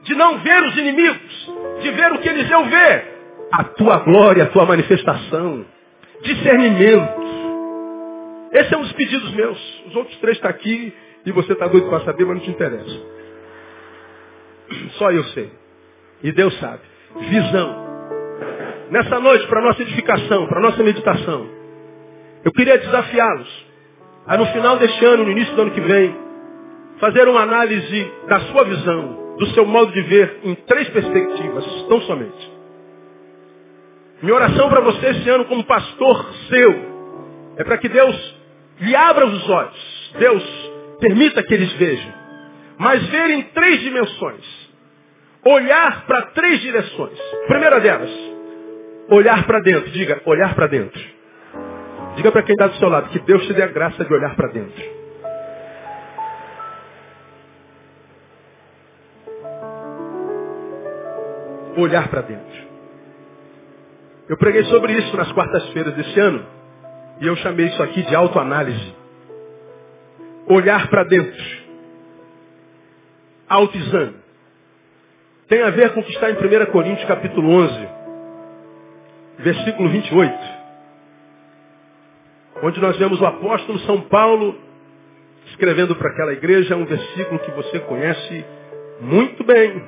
de 0.03 0.15
não 0.15 0.37
ver 0.37 0.63
os 0.63 0.77
inimigos, 0.77 1.51
de 1.81 1.91
ver 1.91 2.13
o 2.13 2.19
que 2.19 2.29
Eliseu 2.29 2.63
vê, 2.63 3.03
a 3.51 3.63
tua 3.65 3.97
glória, 3.97 4.45
a 4.45 4.47
tua 4.47 4.65
manifestação, 4.65 5.65
discernimento. 6.23 7.21
Esses 8.53 8.69
são 8.69 8.79
os 8.79 8.93
pedidos 8.93 9.33
meus. 9.33 9.83
Os 9.87 9.95
outros 9.97 10.17
três 10.19 10.37
estão 10.37 10.49
aqui 10.49 10.93
e 11.25 11.31
você 11.33 11.51
está 11.51 11.67
doido 11.67 11.89
para 11.89 12.05
saber, 12.05 12.23
mas 12.23 12.37
não 12.37 12.43
te 12.45 12.51
interessa. 12.51 13.01
Só 14.91 15.11
eu 15.11 15.25
sei. 15.25 15.51
E 16.23 16.31
Deus 16.31 16.57
sabe. 16.57 16.83
Visão 17.19 17.88
nessa 18.91 19.19
noite, 19.19 19.47
para 19.47 19.61
nossa 19.61 19.81
edificação, 19.81 20.47
para 20.47 20.59
nossa 20.59 20.83
meditação, 20.83 21.47
eu 22.43 22.51
queria 22.51 22.77
desafiá-los 22.77 23.69
a 24.27 24.37
no 24.37 24.45
final 24.47 24.77
deste 24.77 25.03
ano, 25.05 25.23
no 25.23 25.31
início 25.31 25.55
do 25.55 25.61
ano 25.63 25.71
que 25.71 25.81
vem, 25.81 26.15
fazer 26.99 27.27
uma 27.27 27.41
análise 27.41 28.11
da 28.27 28.39
sua 28.41 28.63
visão, 28.63 29.35
do 29.37 29.47
seu 29.47 29.65
modo 29.65 29.91
de 29.91 30.01
ver, 30.03 30.39
em 30.43 30.55
três 30.55 30.89
perspectivas, 30.89 31.65
tão 31.87 32.01
somente. 32.01 32.59
Minha 34.21 34.35
oração 34.35 34.69
para 34.69 34.81
você 34.81 35.07
esse 35.07 35.29
ano, 35.29 35.45
como 35.45 35.63
pastor 35.63 36.33
seu, 36.49 36.75
é 37.57 37.63
para 37.63 37.77
que 37.77 37.87
Deus 37.89 38.35
lhe 38.81 38.95
abra 38.95 39.25
os 39.25 39.49
olhos. 39.49 40.13
Deus 40.19 40.71
permita 40.99 41.41
que 41.43 41.53
eles 41.53 41.71
vejam. 41.73 42.13
Mas 42.77 43.05
ver 43.07 43.29
em 43.31 43.43
três 43.43 43.79
dimensões. 43.81 44.69
Olhar 45.45 46.05
para 46.05 46.21
três 46.33 46.59
direções. 46.61 47.19
Primeira 47.47 47.79
delas, 47.79 48.09
Olhar 49.09 49.45
para 49.45 49.59
dentro. 49.61 49.89
Diga, 49.91 50.21
olhar 50.25 50.53
para 50.55 50.67
dentro. 50.67 51.01
Diga 52.15 52.31
para 52.31 52.43
quem 52.43 52.53
está 52.53 52.67
do 52.67 52.75
seu 52.75 52.89
lado 52.89 53.09
que 53.09 53.19
Deus 53.19 53.45
te 53.47 53.53
dê 53.53 53.63
a 53.63 53.67
graça 53.67 54.05
de 54.05 54.13
olhar 54.13 54.35
para 54.35 54.49
dentro. 54.49 54.99
Olhar 61.77 62.07
para 62.09 62.21
dentro. 62.21 62.69
Eu 64.27 64.37
preguei 64.37 64.63
sobre 64.65 64.93
isso 64.93 65.15
nas 65.17 65.31
quartas-feiras 65.31 65.93
desse 65.95 66.19
ano. 66.19 66.45
E 67.19 67.27
eu 67.27 67.35
chamei 67.37 67.67
isso 67.67 67.81
aqui 67.81 68.03
de 68.03 68.15
autoanálise. 68.15 68.95
Olhar 70.47 70.87
para 70.87 71.03
dentro. 71.03 71.43
Autoexame. 73.47 74.15
Tem 75.47 75.63
a 75.63 75.71
ver 75.71 75.93
com 75.93 76.01
o 76.01 76.03
que 76.03 76.11
está 76.11 76.29
em 76.29 76.35
1 76.35 76.71
Coríntios 76.71 77.07
capítulo 77.07 77.49
11 77.49 77.98
versículo 79.39 79.89
28, 79.89 80.33
onde 82.61 82.79
nós 82.81 82.97
vemos 82.97 83.19
o 83.21 83.25
apóstolo 83.25 83.79
São 83.79 84.01
Paulo 84.01 84.55
escrevendo 85.47 85.95
para 85.95 86.09
aquela 86.09 86.33
igreja 86.33 86.75
um 86.75 86.85
versículo 86.85 87.39
que 87.39 87.51
você 87.51 87.79
conhece 87.79 88.45
muito 89.01 89.43
bem 89.43 89.81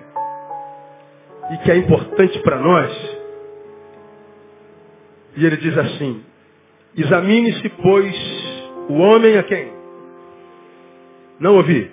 e 1.52 1.58
que 1.58 1.72
é 1.72 1.78
importante 1.78 2.40
para 2.40 2.60
nós. 2.60 3.20
E 5.36 5.46
ele 5.46 5.58
diz 5.58 5.78
assim: 5.78 6.24
Examine-se, 6.96 7.70
pois, 7.70 8.16
o 8.90 8.94
homem 8.96 9.38
a 9.38 9.44
quem? 9.44 9.72
Não 11.40 11.56
ouvi. 11.56 11.92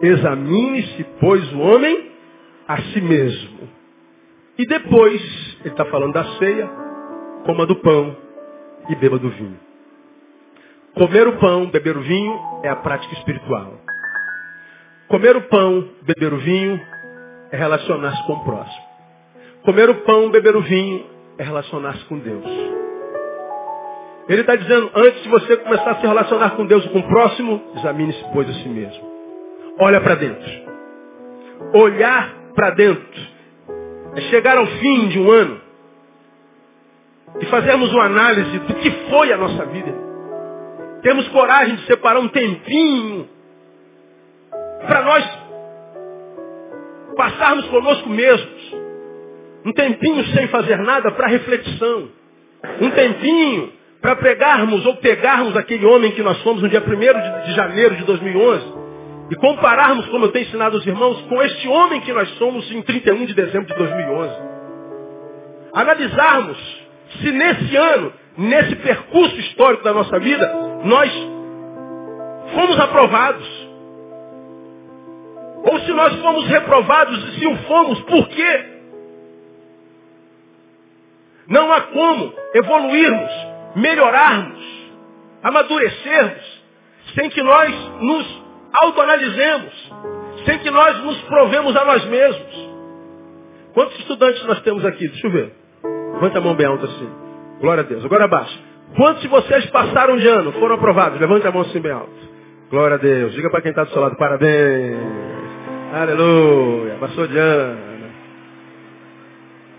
Examine-se, 0.00 1.04
pois, 1.20 1.52
o 1.52 1.58
homem 1.60 2.10
a 2.68 2.80
si 2.82 3.00
mesmo. 3.00 3.75
E 4.58 4.66
depois, 4.66 5.20
ele 5.60 5.68
está 5.68 5.84
falando 5.86 6.14
da 6.14 6.24
ceia, 6.38 6.66
coma 7.44 7.66
do 7.66 7.76
pão 7.76 8.16
e 8.88 8.94
beba 8.94 9.18
do 9.18 9.28
vinho. 9.28 9.58
Comer 10.94 11.28
o 11.28 11.36
pão, 11.38 11.66
beber 11.66 11.94
o 11.94 12.00
vinho 12.00 12.40
é 12.62 12.70
a 12.70 12.76
prática 12.76 13.12
espiritual. 13.14 13.74
Comer 15.08 15.36
o 15.36 15.42
pão, 15.42 15.86
beber 16.02 16.32
o 16.32 16.38
vinho 16.38 16.80
é 17.52 17.56
relacionar-se 17.56 18.26
com 18.26 18.32
o 18.32 18.44
próximo. 18.44 18.86
Comer 19.62 19.90
o 19.90 19.94
pão, 19.96 20.30
beber 20.30 20.56
o 20.56 20.62
vinho 20.62 21.04
é 21.36 21.44
relacionar-se 21.44 22.04
com 22.06 22.18
Deus. 22.18 22.46
Ele 24.26 24.40
está 24.40 24.56
dizendo, 24.56 24.90
antes 24.94 25.22
de 25.22 25.28
você 25.28 25.56
começar 25.58 25.90
a 25.90 25.94
se 25.96 26.06
relacionar 26.06 26.50
com 26.56 26.64
Deus 26.64 26.84
e 26.86 26.88
com 26.88 27.00
o 27.00 27.08
próximo, 27.08 27.62
examine-se, 27.76 28.24
pois, 28.32 28.48
a 28.48 28.54
si 28.54 28.68
mesmo. 28.68 29.04
Olha 29.78 30.00
para 30.00 30.14
dentro. 30.14 30.50
Olhar 31.74 32.34
para 32.54 32.70
dentro 32.70 33.35
é 34.16 34.20
chegar 34.22 34.56
ao 34.56 34.66
fim 34.66 35.08
de 35.08 35.20
um 35.20 35.30
ano 35.30 35.60
e 37.38 37.44
fazermos 37.46 37.92
uma 37.92 38.04
análise 38.04 38.58
do 38.60 38.74
que 38.76 38.90
foi 39.10 39.30
a 39.30 39.36
nossa 39.36 39.66
vida. 39.66 39.94
Temos 41.02 41.28
coragem 41.28 41.76
de 41.76 41.86
separar 41.86 42.18
um 42.18 42.28
tempinho 42.28 43.28
para 44.86 45.02
nós 45.02 45.38
passarmos 47.14 47.66
conosco 47.66 48.08
mesmos. 48.08 48.74
Um 49.66 49.72
tempinho 49.72 50.24
sem 50.28 50.48
fazer 50.48 50.78
nada 50.78 51.10
para 51.10 51.26
reflexão. 51.26 52.08
Um 52.80 52.90
tempinho 52.90 53.72
para 54.00 54.16
pegarmos 54.16 54.86
ou 54.86 54.96
pegarmos 54.96 55.56
aquele 55.56 55.84
homem 55.84 56.12
que 56.12 56.22
nós 56.22 56.38
somos 56.38 56.62
no 56.62 56.68
dia 56.68 56.82
1 56.82 57.44
de 57.44 57.54
janeiro 57.54 57.96
de 57.96 58.04
2011 58.04 58.85
e 59.30 59.36
compararmos, 59.36 60.06
como 60.08 60.26
eu 60.26 60.32
tenho 60.32 60.46
ensinado 60.46 60.76
os 60.76 60.86
irmãos, 60.86 61.20
com 61.22 61.42
este 61.42 61.68
homem 61.68 62.00
que 62.00 62.12
nós 62.12 62.28
somos 62.36 62.70
em 62.70 62.82
31 62.82 63.26
de 63.26 63.34
dezembro 63.34 63.66
de 63.66 63.74
2011. 63.74 64.34
Analisarmos 65.72 66.86
se 67.20 67.32
nesse 67.32 67.76
ano, 67.76 68.12
nesse 68.36 68.76
percurso 68.76 69.36
histórico 69.40 69.84
da 69.84 69.92
nossa 69.92 70.18
vida, 70.18 70.52
nós 70.84 71.10
fomos 72.54 72.78
aprovados. 72.78 73.66
Ou 75.64 75.80
se 75.80 75.92
nós 75.92 76.14
fomos 76.20 76.46
reprovados 76.46 77.28
e 77.28 77.38
se 77.40 77.46
o 77.46 77.56
fomos, 77.64 78.00
por 78.02 78.28
quê? 78.28 78.64
Não 81.48 81.72
há 81.72 81.80
como 81.82 82.32
evoluirmos, 82.54 83.30
melhorarmos, 83.76 84.64
amadurecermos, 85.42 86.62
sem 87.14 87.30
que 87.30 87.42
nós 87.42 87.74
nos 88.00 88.45
autoanalisemos, 88.82 89.92
sem 90.44 90.58
que 90.58 90.70
nós 90.70 90.98
nos 91.04 91.20
provemos 91.22 91.76
a 91.76 91.84
nós 91.84 92.04
mesmos. 92.06 92.76
Quantos 93.74 93.98
estudantes 93.98 94.44
nós 94.46 94.60
temos 94.62 94.84
aqui? 94.84 95.06
Deixa 95.08 95.26
eu 95.26 95.30
ver. 95.30 95.52
Levanta 96.14 96.38
a 96.38 96.40
mão 96.40 96.54
bem 96.54 96.66
alta 96.66 96.86
assim. 96.86 97.10
Glória 97.60 97.82
a 97.82 97.86
Deus. 97.86 98.04
Agora 98.04 98.24
abaixa. 98.24 98.58
Quantos 98.96 99.22
de 99.22 99.28
vocês 99.28 99.66
passaram 99.66 100.16
de 100.16 100.26
ano, 100.26 100.52
foram 100.52 100.76
aprovados? 100.76 101.20
Levante 101.20 101.46
a 101.46 101.52
mão 101.52 101.62
assim 101.62 101.80
bem 101.80 101.92
alto. 101.92 102.10
Glória 102.70 102.96
a 102.96 102.98
Deus. 102.98 103.32
Diga 103.34 103.50
para 103.50 103.60
quem 103.60 103.70
está 103.70 103.84
do 103.84 103.90
seu 103.90 104.00
lado, 104.00 104.16
parabéns. 104.16 104.96
Aleluia. 105.92 106.96
Passou 106.98 107.26
de 107.26 107.38
ano. 107.38 107.96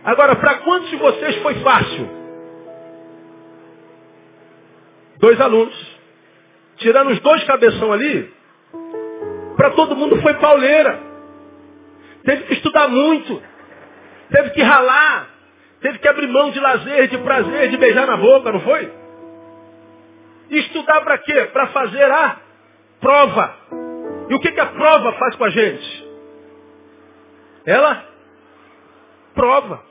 Agora, 0.04 0.36
para 0.36 0.56
quantos 0.60 0.90
de 0.90 0.96
vocês 0.96 1.36
foi 1.38 1.56
fácil? 1.56 2.10
Dois 5.20 5.42
alunos. 5.42 5.98
Tirando 6.78 7.10
os 7.12 7.20
dois 7.20 7.44
cabeção 7.44 7.92
ali, 7.92 8.32
para 9.58 9.72
todo 9.72 9.96
mundo 9.96 10.22
foi 10.22 10.36
pauleira. 10.36 11.00
Teve 12.24 12.43
que 12.43 12.54
estudar 12.54 12.88
muito. 12.88 13.41
Teve 14.30 14.52
que 14.52 14.62
ralar. 14.62 15.30
Teve 15.82 15.98
que 15.98 16.08
abrir 16.08 16.28
mão 16.28 16.52
de 16.52 16.60
lazer, 16.60 17.08
de 17.08 17.17
prazer, 17.17 17.70
de 17.70 17.78
beijar 17.78 18.06
na 18.06 18.17
boca, 18.17 18.52
não 18.52 18.60
foi? 18.62 18.91
Estudar 20.52 21.02
para 21.02 21.17
quê? 21.17 21.50
Para 21.52 21.67
fazer 21.67 22.04
a 22.04 22.38
prova. 23.02 23.56
E 24.30 24.36
o 24.36 24.39
que, 24.39 24.52
que 24.52 24.60
a 24.60 24.67
prova 24.67 25.13
faz 25.13 25.36
com 25.36 25.43
a 25.43 25.50
gente? 25.50 26.08
Ela 27.65 28.06
prova. 29.34 29.84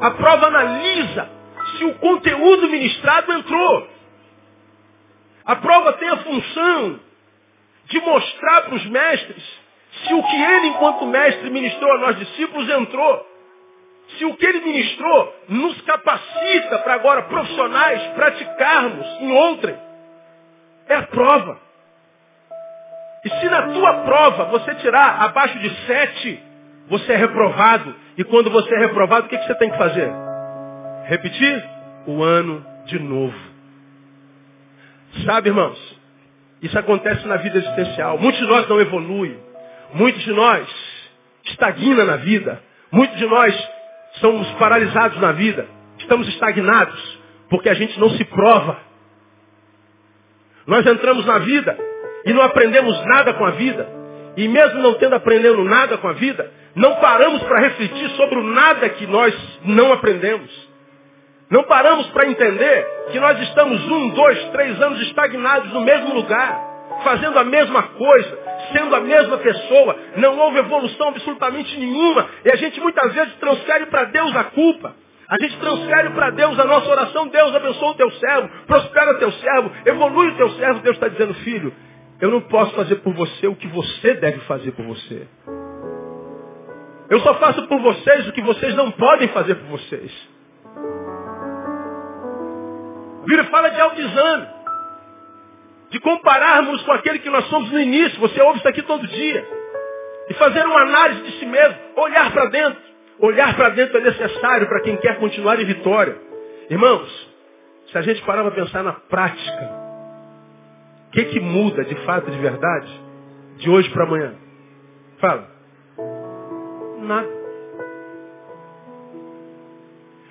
A 0.00 0.10
prova 0.10 0.46
analisa 0.46 1.30
se 1.78 1.84
o 1.84 1.94
conteúdo 1.94 2.68
ministrado 2.68 3.32
entrou. 3.32 3.88
A 5.44 5.56
prova 5.56 5.92
tem 5.94 6.08
a 6.08 6.16
função 6.18 7.05
de 7.86 8.00
mostrar 8.00 8.62
para 8.62 8.74
os 8.74 8.86
mestres 8.86 9.66
se 10.04 10.12
o 10.12 10.22
que 10.22 10.36
ele, 10.36 10.66
enquanto 10.68 11.06
mestre, 11.06 11.50
ministrou 11.50 11.90
a 11.92 11.98
nós 11.98 12.18
discípulos 12.18 12.68
entrou. 12.68 13.26
Se 14.18 14.24
o 14.24 14.36
que 14.36 14.46
ele 14.46 14.60
ministrou 14.60 15.34
nos 15.48 15.80
capacita 15.82 16.78
para 16.78 16.94
agora, 16.94 17.22
profissionais, 17.22 18.02
praticarmos 18.14 19.06
em 19.20 19.32
outrem. 19.32 19.76
É 20.88 20.96
a 20.96 21.02
prova. 21.02 21.60
E 23.24 23.28
se 23.28 23.46
na 23.46 23.62
tua 23.72 23.92
prova 24.04 24.44
você 24.44 24.74
tirar 24.76 25.22
abaixo 25.22 25.58
de 25.58 25.86
sete, 25.86 26.42
você 26.88 27.14
é 27.14 27.16
reprovado. 27.16 27.94
E 28.16 28.22
quando 28.22 28.50
você 28.50 28.72
é 28.74 28.78
reprovado, 28.78 29.26
o 29.26 29.28
que, 29.28 29.36
que 29.36 29.46
você 29.46 29.54
tem 29.56 29.70
que 29.70 29.78
fazer? 29.78 30.08
Repetir 31.06 31.64
o 32.06 32.22
ano 32.22 32.64
de 32.84 32.98
novo. 33.00 33.36
Sabe, 35.24 35.48
irmãos? 35.48 35.85
Isso 36.62 36.78
acontece 36.78 37.26
na 37.26 37.36
vida 37.36 37.58
existencial. 37.58 38.18
Muitos 38.18 38.40
de 38.40 38.46
nós 38.46 38.68
não 38.68 38.80
evoluem. 38.80 39.36
Muitos 39.94 40.22
de 40.22 40.32
nós 40.32 40.66
estagnam 41.44 42.06
na 42.06 42.16
vida. 42.16 42.62
Muitos 42.90 43.16
de 43.18 43.26
nós 43.26 43.68
somos 44.20 44.50
paralisados 44.52 45.20
na 45.20 45.32
vida. 45.32 45.66
Estamos 45.98 46.28
estagnados 46.28 47.18
porque 47.48 47.68
a 47.68 47.74
gente 47.74 47.98
não 47.98 48.10
se 48.10 48.24
prova. 48.24 48.78
Nós 50.66 50.84
entramos 50.86 51.24
na 51.26 51.38
vida 51.38 51.78
e 52.24 52.32
não 52.32 52.42
aprendemos 52.42 53.04
nada 53.06 53.34
com 53.34 53.44
a 53.44 53.50
vida. 53.50 53.88
E 54.36 54.48
mesmo 54.48 54.80
não 54.80 54.94
tendo 54.94 55.14
aprendido 55.14 55.62
nada 55.64 55.96
com 55.96 56.08
a 56.08 56.12
vida, 56.12 56.50
não 56.74 56.96
paramos 56.96 57.42
para 57.44 57.60
refletir 57.60 58.10
sobre 58.10 58.38
o 58.38 58.42
nada 58.42 58.88
que 58.90 59.06
nós 59.06 59.34
não 59.64 59.92
aprendemos. 59.92 60.50
Não 61.48 61.62
paramos 61.64 62.08
para 62.08 62.26
entender 62.28 62.86
que 63.12 63.20
nós 63.20 63.40
estamos 63.40 63.80
um, 63.88 64.08
dois, 64.10 64.44
três 64.50 64.80
anos 64.82 65.00
estagnados 65.02 65.72
no 65.72 65.80
mesmo 65.80 66.14
lugar, 66.14 66.60
fazendo 67.04 67.38
a 67.38 67.44
mesma 67.44 67.82
coisa, 67.84 68.38
sendo 68.72 68.96
a 68.96 69.00
mesma 69.00 69.38
pessoa. 69.38 69.96
Não 70.16 70.36
houve 70.38 70.58
evolução 70.58 71.08
absolutamente 71.08 71.78
nenhuma. 71.78 72.28
E 72.44 72.50
a 72.50 72.56
gente 72.56 72.80
muitas 72.80 73.12
vezes 73.14 73.34
transfere 73.36 73.86
para 73.86 74.04
Deus 74.04 74.34
a 74.34 74.44
culpa. 74.44 74.94
A 75.28 75.36
gente 75.40 75.56
transfere 75.58 76.10
para 76.10 76.30
Deus 76.30 76.58
a 76.58 76.64
nossa 76.64 76.88
oração. 76.88 77.28
Deus 77.28 77.54
abençoa 77.54 77.90
o 77.90 77.94
teu 77.94 78.10
servo, 78.10 78.48
prospera 78.66 79.12
o 79.12 79.18
teu 79.18 79.32
servo, 79.32 79.70
evolui 79.84 80.28
o 80.28 80.36
teu 80.36 80.50
servo. 80.50 80.80
Deus 80.80 80.96
está 80.96 81.08
dizendo, 81.08 81.34
filho, 81.34 81.72
eu 82.20 82.30
não 82.30 82.40
posso 82.40 82.74
fazer 82.74 82.96
por 82.96 83.12
você 83.12 83.46
o 83.46 83.54
que 83.54 83.68
você 83.68 84.14
deve 84.14 84.40
fazer 84.40 84.72
por 84.72 84.84
você. 84.84 85.28
Eu 87.08 87.20
só 87.20 87.34
faço 87.34 87.66
por 87.68 87.80
vocês 87.80 88.28
o 88.28 88.32
que 88.32 88.42
vocês 88.42 88.74
não 88.74 88.90
podem 88.90 89.28
fazer 89.28 89.54
por 89.56 89.78
vocês. 89.78 90.12
Bíblia 93.26 93.44
fala 93.50 93.70
de 93.70 93.80
autoexame. 93.80 94.46
De 95.90 96.00
compararmos 96.00 96.82
com 96.82 96.92
aquele 96.92 97.18
que 97.18 97.30
nós 97.30 97.44
somos 97.48 97.70
no 97.70 97.80
início. 97.80 98.20
Você 98.20 98.40
ouve 98.40 98.58
isso 98.58 98.68
aqui 98.68 98.82
todo 98.82 99.06
dia. 99.06 99.46
E 100.28 100.34
fazer 100.34 100.64
uma 100.64 100.80
análise 100.80 101.22
de 101.22 101.38
si 101.38 101.46
mesmo. 101.46 101.76
Olhar 101.96 102.32
para 102.32 102.46
dentro. 102.46 102.80
Olhar 103.18 103.56
para 103.56 103.70
dentro 103.70 103.98
é 103.98 104.00
necessário 104.00 104.68
para 104.68 104.80
quem 104.82 104.96
quer 104.96 105.18
continuar 105.18 105.60
em 105.60 105.64
vitória. 105.64 106.16
Irmãos, 106.70 107.36
se 107.90 107.98
a 107.98 108.02
gente 108.02 108.22
parar 108.22 108.42
para 108.42 108.52
pensar 108.52 108.82
na 108.82 108.92
prática, 108.92 109.70
o 111.08 111.10
que, 111.12 111.24
que 111.26 111.40
muda 111.40 111.84
de 111.84 111.94
fato, 112.04 112.30
de 112.30 112.38
verdade, 112.38 113.00
de 113.58 113.70
hoje 113.70 113.88
para 113.90 114.04
amanhã? 114.04 114.34
Fala. 115.18 115.48
Nada. 116.98 117.45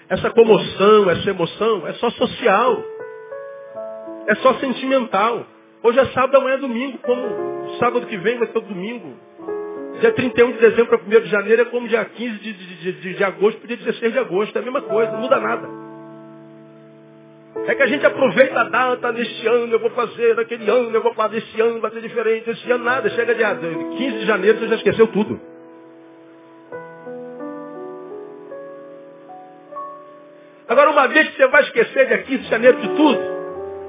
Essa 0.08 0.30
comoção, 0.30 1.10
essa 1.10 1.30
emoção 1.30 1.88
é 1.88 1.94
só 1.94 2.10
social. 2.12 2.84
É 4.28 4.36
só 4.36 4.54
sentimental. 4.56 5.46
Hoje 5.82 6.00
é 6.00 6.06
sábado, 6.08 6.38
amanhã 6.38 6.56
é 6.56 6.60
domingo. 6.60 6.98
Como 7.00 7.78
sábado 7.80 8.06
que 8.06 8.18
vem 8.18 8.38
vai 8.38 8.48
ser 8.48 8.62
domingo. 8.62 9.14
Dia 10.00 10.12
31 10.12 10.52
de 10.52 10.60
dezembro 10.60 11.00
para 11.00 11.20
1 11.20 11.24
de 11.24 11.30
janeiro 11.30 11.62
é 11.62 11.66
como 11.66 11.88
dia 11.88 12.06
15 12.06 12.38
de, 12.40 12.54
de, 12.54 12.92
de, 12.92 13.14
de 13.16 13.24
agosto 13.24 13.58
para 13.60 13.68
dia 13.68 13.78
16 13.78 14.14
de 14.14 14.20
agosto. 14.20 14.56
É 14.56 14.60
a 14.60 14.64
mesma 14.64 14.82
coisa, 14.82 15.12
não 15.12 15.22
muda 15.22 15.40
nada. 15.40 15.68
É 17.68 17.74
que 17.74 17.82
a 17.82 17.88
gente 17.88 18.06
aproveita 18.06 18.60
a 18.60 18.64
data 18.66 19.12
neste 19.12 19.48
ano, 19.48 19.74
eu 19.74 19.80
vou 19.80 19.90
fazer, 19.92 20.36
naquele 20.36 20.70
ano, 20.70 20.92
eu 20.92 21.02
vou 21.02 21.14
fazer 21.14 21.38
esse 21.38 21.60
ano, 21.60 21.80
vai 21.80 21.90
ser 21.90 22.02
diferente, 22.02 22.50
esse 22.50 22.70
ano 22.70 22.84
nada, 22.84 23.10
chega 23.10 23.34
dia 23.34 23.56
15 23.56 24.20
de 24.20 24.26
janeiro, 24.26 24.60
você 24.60 24.68
já 24.68 24.76
esqueceu 24.76 25.08
tudo. 25.08 25.40
Agora, 30.68 30.90
uma 30.92 31.08
vez 31.08 31.30
que 31.30 31.38
você 31.38 31.48
vai 31.48 31.64
esquecer 31.64 32.08
dia 32.08 32.18
15 32.24 32.44
de 32.44 32.50
janeiro 32.50 32.82
de 32.82 32.90
tudo, 32.90 33.36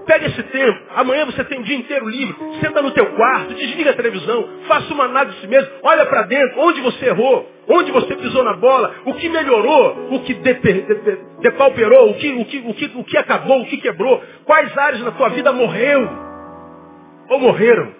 Pega 0.06 0.24
esse 0.28 0.42
tempo. 0.44 0.80
Amanhã 0.94 1.26
você 1.26 1.42
tem 1.42 1.58
o 1.58 1.64
dia 1.64 1.76
inteiro 1.76 2.08
livre. 2.08 2.36
Senta 2.60 2.80
no 2.80 2.92
teu 2.92 3.06
quarto, 3.16 3.54
desliga 3.54 3.90
a 3.90 3.94
televisão, 3.94 4.48
faça 4.68 4.94
uma 4.94 5.04
análise 5.04 5.34
de 5.34 5.40
si 5.42 5.48
mesmo. 5.48 5.68
Olha 5.82 6.06
para 6.06 6.22
dentro, 6.22 6.60
onde 6.60 6.80
você 6.80 7.06
errou, 7.06 7.50
onde 7.68 7.90
você 7.90 8.14
pisou 8.14 8.44
na 8.44 8.54
bola, 8.54 8.94
o 9.04 9.14
que 9.14 9.28
melhorou, 9.28 10.14
o 10.14 10.20
que 10.20 10.34
depauperou, 11.40 12.10
o 12.10 12.14
que, 12.14 12.32
o, 12.34 12.44
que, 12.44 12.58
o, 12.58 12.74
que, 12.74 12.92
o 12.94 13.04
que 13.04 13.18
acabou, 13.18 13.62
o 13.62 13.66
que 13.66 13.78
quebrou. 13.78 14.22
Quais 14.44 14.78
áreas 14.78 15.02
na 15.02 15.10
tua 15.10 15.28
vida 15.30 15.52
morreu 15.52 16.08
ou 17.28 17.40
morreram. 17.40 17.92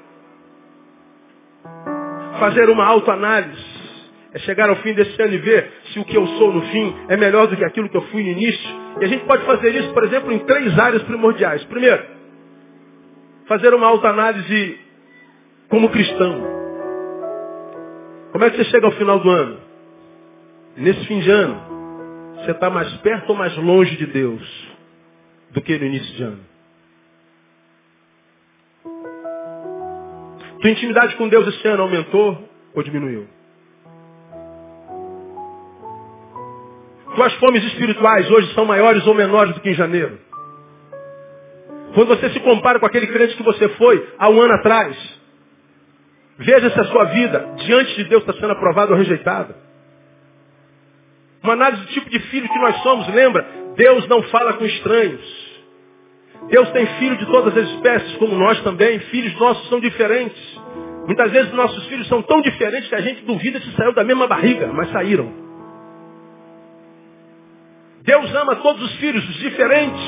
Fazer 2.39 2.71
uma 2.71 2.85
autoanálise. 2.85 3.66
É 4.37 4.39
chegar 4.41 4.69
ao 4.69 4.77
fim 4.77 4.93
desse 4.93 5.23
ano 5.23 5.33
e 5.33 5.39
ver 5.39 5.73
se 5.91 5.99
o 5.99 6.05
que 6.05 6.15
eu 6.15 6.27
sou 6.27 6.53
no 6.53 6.61
fim 6.67 6.95
é 7.09 7.17
melhor 7.17 7.47
do 7.47 7.57
que 7.57 7.65
aquilo 7.65 7.89
que 7.89 7.97
eu 7.97 8.03
fui 8.03 8.23
no 8.23 8.29
início. 8.29 8.69
E 9.01 9.05
a 9.07 9.09
gente 9.09 9.25
pode 9.25 9.43
fazer 9.47 9.75
isso, 9.75 9.91
por 9.95 10.05
exemplo, 10.05 10.31
em 10.31 10.41
três 10.41 10.79
áreas 10.79 11.03
primordiais. 11.05 11.65
Primeiro, 11.65 12.05
fazer 13.47 13.73
uma 13.73 13.87
autoanálise 13.87 14.79
como 15.71 15.89
cristão. 15.89 16.39
Como 18.31 18.45
é 18.45 18.51
que 18.51 18.59
você 18.59 18.65
chega 18.65 18.85
ao 18.85 18.93
final 18.93 19.21
do 19.21 19.31
ano? 19.31 19.59
Nesse 20.77 21.07
fim 21.07 21.19
de 21.21 21.31
ano, 21.31 22.35
você 22.35 22.51
está 22.51 22.69
mais 22.69 22.93
perto 22.99 23.31
ou 23.31 23.37
mais 23.37 23.57
longe 23.57 23.97
de 23.97 24.05
Deus 24.05 24.69
do 25.53 25.63
que 25.63 25.79
no 25.79 25.87
início 25.87 26.15
de 26.15 26.23
ano? 26.23 26.41
Tua 30.61 30.71
intimidade 30.71 31.17
com 31.17 31.27
Deus 31.27 31.49
esse 31.49 31.67
ano 31.67 31.85
aumentou 31.85 32.47
ou 32.75 32.83
diminuiu? 32.83 33.36
Tuas 37.17 37.33
fomes 37.37 37.65
espirituais 37.65 38.31
hoje 38.31 38.53
são 38.53 38.67
maiores 38.67 39.07
ou 39.07 39.15
menores 39.15 39.55
do 39.55 39.61
que 39.61 39.71
em 39.71 39.75
janeiro. 39.75 40.19
Quando 41.95 42.09
você 42.09 42.29
se 42.29 42.41
compara 42.41 42.79
com 42.79 42.85
aquele 42.85 43.07
crente 43.07 43.35
que 43.35 43.43
você 43.43 43.71
foi 43.71 44.07
há 44.19 44.29
um 44.29 44.39
ano 44.39 44.53
atrás, 44.53 44.95
veja 46.37 46.69
se 46.69 46.79
a 46.79 46.85
sua 46.85 47.05
vida 47.05 47.55
diante 47.65 47.97
de 47.97 48.05
Deus 48.05 48.21
está 48.21 48.35
sendo 48.35 48.53
aprovada 48.53 48.93
ou 48.93 48.99
rejeitada. 48.99 49.57
Uma 51.43 51.55
análise 51.55 51.85
do 51.85 51.89
tipo 51.89 52.11
de 52.11 52.19
filho 52.21 52.49
que 52.51 52.59
nós 52.59 52.77
somos, 52.83 53.09
lembra? 53.09 53.47
Deus 53.77 54.07
não 54.09 54.23
fala 54.25 54.53
com 54.53 54.67
estranhos. 54.67 55.47
Deus 56.51 56.69
tem 56.73 56.85
filho 56.99 57.17
de 57.17 57.25
todas 57.27 57.57
as 57.57 57.67
espécies, 57.71 58.15
como 58.19 58.35
nós 58.37 58.61
também. 58.61 58.99
Filhos 58.99 59.35
nossos 59.41 59.67
são 59.71 59.81
diferentes. 59.81 60.61
Muitas 61.07 61.33
vezes 61.33 61.51
nossos 61.55 61.87
filhos 61.87 62.07
são 62.09 62.21
tão 62.21 62.43
diferentes 62.43 62.91
que 62.91 62.95
a 62.95 63.01
gente 63.01 63.25
duvida 63.25 63.59
se 63.59 63.73
saiu 63.73 63.95
da 63.95 64.05
mesma 64.05 64.27
barriga, 64.27 64.71
mas 64.71 64.91
saíram. 64.91 65.46
Deus 68.07 68.35
ama 68.37 68.55
todos 68.57 68.83
os 68.83 68.95
filhos 68.97 69.25
diferentes, 69.35 70.01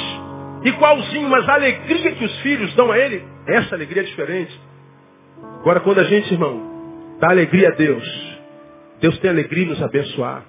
igualzinho, 0.63 1.29
mas 1.29 1.49
a 1.49 1.55
alegria 1.55 2.13
que 2.13 2.25
os 2.25 2.41
filhos 2.41 2.73
dão 2.77 2.93
a 2.93 2.99
Ele, 2.99 3.25
essa 3.47 3.75
alegria 3.75 4.03
é 4.03 4.07
diferente. 4.07 4.59
Agora, 5.61 5.81
quando 5.81 5.99
a 5.99 6.05
gente, 6.05 6.33
irmão, 6.33 7.17
dá 7.19 7.31
alegria 7.31 7.69
a 7.69 7.73
Deus, 7.73 8.05
Deus 9.01 9.19
tem 9.19 9.31
alegria 9.31 9.65
em 9.65 9.69
nos 9.69 9.83
abençoar. 9.83 10.45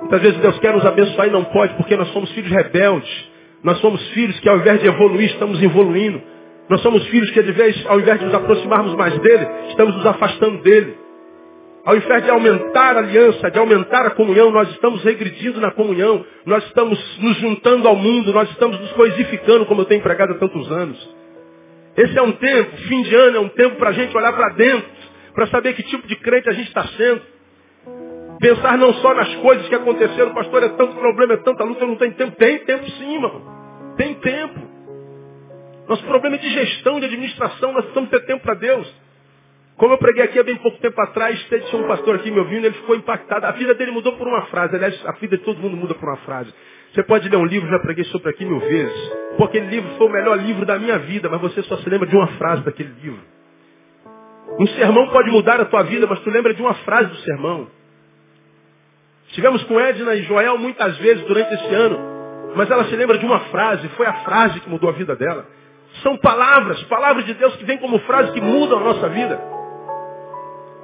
Muitas 0.00 0.22
vezes 0.22 0.38
Deus 0.38 0.58
quer 0.60 0.72
nos 0.72 0.86
abençoar 0.86 1.28
e 1.28 1.30
não 1.30 1.44
pode, 1.44 1.74
porque 1.74 1.94
nós 1.94 2.08
somos 2.08 2.30
filhos 2.32 2.50
rebeldes. 2.50 3.28
Nós 3.62 3.78
somos 3.80 4.00
filhos 4.10 4.38
que 4.40 4.48
ao 4.48 4.56
invés 4.56 4.80
de 4.80 4.86
evoluir, 4.86 5.30
estamos 5.30 5.62
evoluindo. 5.62 6.22
Nós 6.68 6.80
somos 6.80 7.06
filhos 7.08 7.30
que 7.30 7.40
ao 7.86 7.98
invés 8.00 8.18
de 8.18 8.24
nos 8.26 8.34
aproximarmos 8.34 8.94
mais 8.94 9.18
dele, 9.18 9.46
estamos 9.70 9.94
nos 9.96 10.06
afastando 10.06 10.62
dele. 10.62 10.96
Ao 11.84 11.96
invés 11.96 12.24
de 12.24 12.30
aumentar 12.30 12.96
a 12.96 12.98
aliança, 12.98 13.50
de 13.50 13.58
aumentar 13.58 14.06
a 14.06 14.10
comunhão, 14.10 14.50
nós 14.50 14.68
estamos 14.70 15.02
regredindo 15.02 15.60
na 15.60 15.70
comunhão. 15.70 16.24
Nós 16.44 16.64
estamos 16.66 16.98
nos 17.18 17.36
juntando 17.38 17.88
ao 17.88 17.96
mundo, 17.96 18.32
nós 18.32 18.50
estamos 18.50 18.78
nos 18.78 18.92
coisificando, 18.92 19.64
como 19.66 19.82
eu 19.82 19.84
tenho 19.86 20.02
pregado 20.02 20.32
há 20.32 20.36
tantos 20.36 20.70
anos. 20.70 21.16
Esse 21.96 22.16
é 22.16 22.22
um 22.22 22.32
tempo, 22.32 22.76
fim 22.76 23.02
de 23.02 23.14
ano, 23.14 23.36
é 23.38 23.40
um 23.40 23.48
tempo 23.48 23.76
para 23.76 23.90
a 23.90 23.92
gente 23.92 24.16
olhar 24.16 24.32
para 24.32 24.50
dentro, 24.50 24.88
para 25.34 25.46
saber 25.48 25.74
que 25.74 25.82
tipo 25.84 26.06
de 26.06 26.16
crente 26.16 26.48
a 26.48 26.52
gente 26.52 26.68
está 26.68 26.86
sendo. 26.88 27.22
Pensar 28.38 28.78
não 28.78 28.92
só 28.94 29.14
nas 29.14 29.34
coisas 29.36 29.68
que 29.68 29.74
aconteceram, 29.74 30.32
pastor, 30.32 30.62
é 30.62 30.68
tanto 30.68 30.94
problema, 30.94 31.34
é 31.34 31.38
tanta 31.38 31.64
luta, 31.64 31.82
eu 31.82 31.88
não 31.88 31.96
tenho 31.96 32.12
tempo. 32.12 32.36
Tem 32.36 32.58
tempo 32.58 32.88
sim, 32.90 33.14
irmão. 33.14 33.42
Tem 33.96 34.14
tempo. 34.14 34.60
Nosso 35.88 36.04
problema 36.04 36.36
é 36.36 36.38
de 36.38 36.50
gestão, 36.50 37.00
de 37.00 37.06
administração, 37.06 37.72
nós 37.72 37.82
precisamos 37.82 38.10
ter 38.10 38.20
tempo 38.26 38.42
para 38.42 38.54
Deus. 38.54 39.07
Como 39.78 39.94
eu 39.94 39.98
preguei 39.98 40.24
aqui 40.24 40.36
há 40.36 40.42
bem 40.42 40.56
pouco 40.56 40.76
tempo 40.78 41.00
atrás, 41.00 41.40
tinha 41.48 41.80
um 41.80 41.86
pastor 41.86 42.16
aqui 42.16 42.32
me 42.32 42.40
ouvindo, 42.40 42.66
ele 42.66 42.74
ficou 42.74 42.96
impactado. 42.96 43.46
A 43.46 43.52
vida 43.52 43.74
dele 43.74 43.92
mudou 43.92 44.12
por 44.14 44.26
uma 44.26 44.42
frase. 44.46 44.74
Aliás, 44.74 45.00
a 45.06 45.12
vida 45.12 45.38
de 45.38 45.44
todo 45.44 45.60
mundo 45.60 45.76
muda 45.76 45.94
por 45.94 46.08
uma 46.08 46.16
frase. 46.18 46.52
Você 46.92 47.02
pode 47.04 47.28
ler 47.28 47.36
um 47.36 47.44
livro, 47.44 47.70
já 47.70 47.78
preguei 47.78 48.02
sobre 48.06 48.28
aqui 48.28 48.44
mil 48.44 48.58
vezes. 48.58 49.12
Pô, 49.36 49.44
aquele 49.44 49.66
livro 49.66 49.88
foi 49.96 50.08
o 50.08 50.10
melhor 50.10 50.36
livro 50.36 50.66
da 50.66 50.80
minha 50.80 50.98
vida, 50.98 51.28
mas 51.28 51.40
você 51.40 51.62
só 51.62 51.76
se 51.76 51.88
lembra 51.88 52.08
de 52.08 52.16
uma 52.16 52.26
frase 52.26 52.64
daquele 52.64 52.92
livro. 53.00 53.20
Um 54.58 54.66
sermão 54.66 55.08
pode 55.10 55.30
mudar 55.30 55.60
a 55.60 55.64
tua 55.64 55.84
vida, 55.84 56.08
mas 56.08 56.18
tu 56.20 56.30
lembra 56.30 56.52
de 56.52 56.60
uma 56.60 56.74
frase 56.74 57.10
do 57.10 57.16
sermão. 57.18 57.68
Estivemos 59.28 59.62
com 59.64 59.78
Edna 59.78 60.12
e 60.16 60.22
Joel 60.22 60.58
muitas 60.58 60.96
vezes 60.98 61.22
durante 61.24 61.54
esse 61.54 61.72
ano, 61.72 62.00
mas 62.56 62.68
ela 62.68 62.84
se 62.86 62.96
lembra 62.96 63.16
de 63.16 63.26
uma 63.26 63.38
frase, 63.40 63.88
foi 63.90 64.06
a 64.06 64.14
frase 64.24 64.58
que 64.58 64.68
mudou 64.68 64.90
a 64.90 64.92
vida 64.94 65.14
dela. 65.14 65.46
São 66.02 66.16
palavras, 66.16 66.82
palavras 66.84 67.24
de 67.26 67.34
Deus 67.34 67.54
que 67.54 67.64
vêm 67.64 67.78
como 67.78 68.00
frase 68.00 68.32
que 68.32 68.40
mudam 68.40 68.80
a 68.80 68.82
nossa 68.82 69.08
vida. 69.10 69.57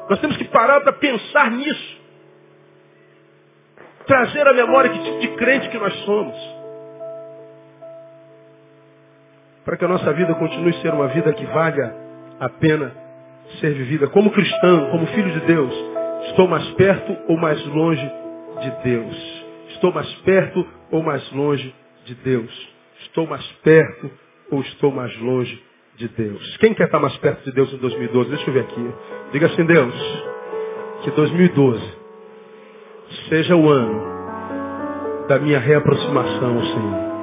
Nós 0.09 0.21
temos 0.21 0.37
que 0.37 0.45
parar 0.45 0.81
para 0.81 0.93
pensar 0.93 1.51
nisso. 1.51 2.05
Trazer 4.07 4.47
à 4.47 4.53
memória 4.53 4.91
que 4.91 4.99
tipo 4.99 5.21
de 5.21 5.29
crente 5.37 5.69
que 5.71 5.79
nós 5.79 5.95
somos. 6.05 6.35
Para 9.65 9.77
que 9.79 9.85
a 9.85 9.89
nossa 9.89 10.13
vida 10.13 10.35
continue 10.35 10.71
a 10.71 10.81
ser 10.83 10.93
uma 10.93 11.09
vida 11.09 11.33
que 11.33 11.47
valha 11.47 11.95
a 12.39 12.49
pena 12.51 12.93
ser 13.61 13.73
vivida. 13.73 14.07
Como 14.09 14.31
cristão, 14.31 14.91
como 14.91 15.07
filho 15.07 15.33
de 15.33 15.41
Deus, 15.41 15.75
estou 16.29 16.47
mais 16.47 16.67
perto 16.73 17.17
ou 17.29 17.39
mais 17.39 17.65
longe 17.67 18.13
de 18.61 18.71
Deus? 18.83 19.45
Estou 19.71 19.91
mais 19.91 20.13
perto 20.17 20.67
ou 20.91 21.03
mais 21.03 21.33
longe 21.33 21.75
de 22.05 22.15
Deus? 22.17 22.69
Estou 23.01 23.27
mais 23.27 23.45
perto 23.63 24.11
ou 24.51 24.61
estou 24.61 24.93
mais 24.93 25.17
longe 25.19 25.63
de 25.97 26.09
Deus. 26.09 26.57
Quem 26.59 26.75
quer 26.75 26.85
estar 26.85 26.99
mais 26.99 27.17
perto 27.19 27.45
de 27.45 27.53
Deus 27.53 27.73
em 27.73 27.77
2012? 27.79 28.31
Deixa 28.31 28.51
eu 28.51 28.55
ver 28.55 28.61
aqui. 28.61 28.95
Diga 29.33 29.47
assim, 29.47 29.65
Deus, 29.65 29.95
que 31.03 31.11
2012 31.11 32.05
seja 33.29 33.55
o 33.55 33.71
ano 33.71 34.15
da 35.29 35.39
minha 35.39 35.59
reaproximação, 35.59 36.65
Senhor. 36.65 37.15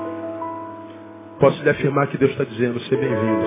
Posso 1.39 1.61
lhe 1.63 1.69
afirmar 1.69 2.07
que 2.07 2.17
Deus 2.17 2.31
está 2.31 2.43
dizendo, 2.43 2.79
seja 2.81 2.97
bem-vindo. 2.97 3.45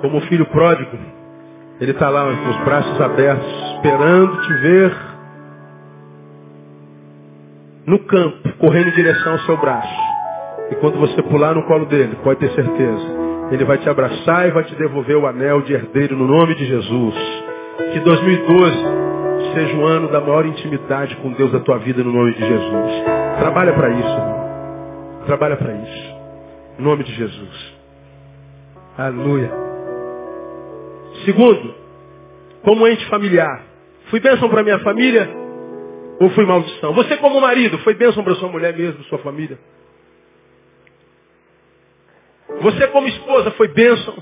Como 0.00 0.18
o 0.18 0.20
filho 0.22 0.46
pródigo, 0.46 0.98
ele 1.80 1.90
está 1.90 2.08
lá 2.08 2.24
com 2.24 2.50
os 2.50 2.56
braços 2.64 3.00
abertos, 3.00 3.46
esperando 3.74 4.40
te 4.42 4.54
ver 4.54 4.96
no 7.86 7.98
campo, 8.00 8.52
correndo 8.58 8.88
em 8.88 8.94
direção 8.94 9.32
ao 9.32 9.38
seu 9.40 9.56
braço. 9.58 10.02
E 10.70 10.74
quando 10.76 10.98
você 10.98 11.22
pular 11.22 11.54
no 11.54 11.66
colo 11.66 11.86
dele, 11.86 12.16
pode 12.22 12.40
ter 12.40 12.50
certeza, 12.52 13.06
ele 13.50 13.64
vai 13.64 13.78
te 13.78 13.88
abraçar 13.88 14.48
e 14.48 14.50
vai 14.50 14.64
te 14.64 14.74
devolver 14.74 15.16
o 15.16 15.26
anel 15.26 15.62
de 15.62 15.72
herdeiro 15.72 16.16
no 16.16 16.26
nome 16.26 16.54
de 16.54 16.64
Jesus. 16.64 17.14
Que 17.92 18.00
2012 18.00 18.76
seja 19.54 19.76
um 19.76 19.86
ano 19.86 20.08
da 20.08 20.20
maior 20.20 20.46
intimidade 20.46 21.14
com 21.16 21.32
Deus 21.32 21.52
da 21.52 21.60
tua 21.60 21.78
vida 21.78 22.02
no 22.02 22.12
nome 22.12 22.32
de 22.32 22.40
Jesus. 22.40 23.04
Trabalha 23.38 23.72
para 23.72 23.90
isso, 23.90 24.08
irmão. 24.08 24.44
Trabalha 25.26 25.56
para 25.56 25.72
isso. 25.72 26.14
Em 26.78 26.82
nome 26.82 27.04
de 27.04 27.12
Jesus. 27.12 27.74
Aleluia. 28.96 29.50
Segundo, 31.24 31.74
como 32.62 32.86
ente 32.88 33.06
familiar. 33.06 33.62
Fui 34.10 34.20
bênção 34.20 34.48
para 34.48 34.62
minha 34.62 34.78
família 34.80 35.28
ou 36.20 36.30
fui 36.30 36.44
maldição? 36.44 36.92
Você 36.94 37.16
como 37.16 37.40
marido, 37.40 37.78
foi 37.78 37.94
bênção 37.94 38.22
para 38.22 38.34
sua 38.36 38.48
mulher 38.48 38.76
mesmo, 38.76 39.02
sua 39.04 39.18
família? 39.18 39.58
Você 42.62 42.86
como 42.88 43.08
esposa 43.08 43.50
foi 43.52 43.68
bênção. 43.68 44.14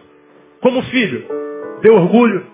Como 0.60 0.82
filho, 0.82 1.26
deu 1.82 1.94
orgulho. 1.94 2.46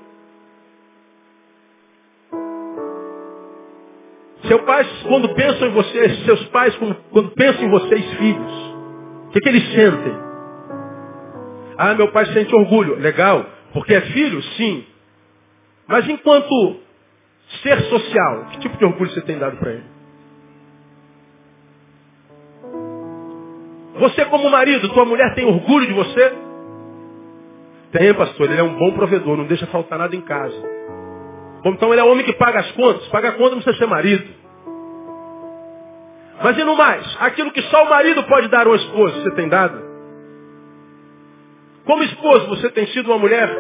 Seu 4.47 4.61
pai, 4.61 4.87
quando 5.07 5.35
pensam 5.35 5.69
em 5.69 5.73
você, 5.73 6.09
seus 6.25 6.45
pais, 6.49 6.75
quando 7.11 7.31
pensam 7.33 7.65
em 7.65 7.71
vocês, 7.71 8.15
filhos, 8.15 8.53
o 9.27 9.31
que, 9.31 9.41
que 9.41 9.49
eles 9.49 9.73
sentem? 9.73 10.29
Ah, 11.77 11.95
meu 11.95 12.11
pai 12.11 12.27
sente 12.33 12.55
orgulho. 12.55 12.99
Legal. 12.99 13.47
Porque 13.73 13.95
é 13.95 14.01
filho? 14.01 14.43
Sim. 14.43 14.85
Mas 15.87 16.09
enquanto 16.09 16.81
ser 17.63 17.81
social, 17.83 18.47
que 18.51 18.59
tipo 18.61 18.77
de 18.77 18.85
orgulho 18.85 19.11
você 19.11 19.21
tem 19.23 19.39
dado 19.39 19.57
para 19.59 19.73
ele? 19.73 19.98
Você 23.99 24.25
como 24.27 24.49
marido, 24.49 24.89
tua 24.91 25.05
mulher 25.05 25.35
tem 25.35 25.45
orgulho 25.45 25.87
de 25.87 25.93
você? 25.93 26.33
Tem, 27.93 28.15
pastor. 28.15 28.51
Ele 28.51 28.61
é 28.61 28.63
um 28.63 28.75
bom 28.75 28.93
provedor, 28.93 29.37
não 29.37 29.47
deixa 29.47 29.67
faltar 29.67 29.99
nada 29.99 30.15
em 30.15 30.21
casa. 30.21 30.57
Então 31.65 31.93
ele 31.93 32.01
é 32.01 32.05
homem 32.05 32.25
que 32.25 32.33
paga 32.35 32.61
as 32.61 32.71
contas. 32.73 33.07
Paga 33.09 33.31
a 33.31 33.33
conta 33.33 33.57
não 33.57 33.63
precisa 33.63 33.79
ser 33.79 33.87
marido. 33.87 34.39
Mas 36.43 36.57
e 36.57 36.65
no 36.65 36.77
mais? 36.77 37.17
Aquilo 37.21 37.51
que 37.51 37.63
só 37.63 37.85
o 37.85 37.91
marido 37.91 38.23
pode 38.25 38.49
dar 38.49 38.67
ao 38.67 38.75
esposo, 38.77 39.23
você 39.23 39.31
tem 39.33 39.49
dado? 39.49 39.83
Como 41.85 42.05
esposo, 42.05 42.47
você 42.49 42.71
tem 42.71 42.87
sido 42.89 43.11
uma 43.11 43.19
mulher 43.19 43.51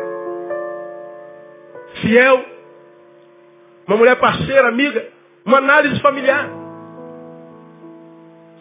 fiel, 2.02 2.44
uma 3.86 3.96
mulher 3.96 4.16
parceira, 4.16 4.68
amiga, 4.68 5.08
uma 5.44 5.58
análise 5.58 6.00
familiar. 6.00 6.48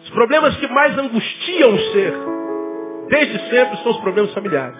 Os 0.08 0.14
problemas 0.14 0.56
que 0.56 0.66
mais 0.68 0.96
angustiam 0.96 1.74
o 1.74 1.78
ser, 1.92 2.14
desde 3.10 3.50
sempre, 3.50 3.76
são 3.82 3.92
os 3.92 4.00
problemas 4.00 4.32
familiares. 4.32 4.78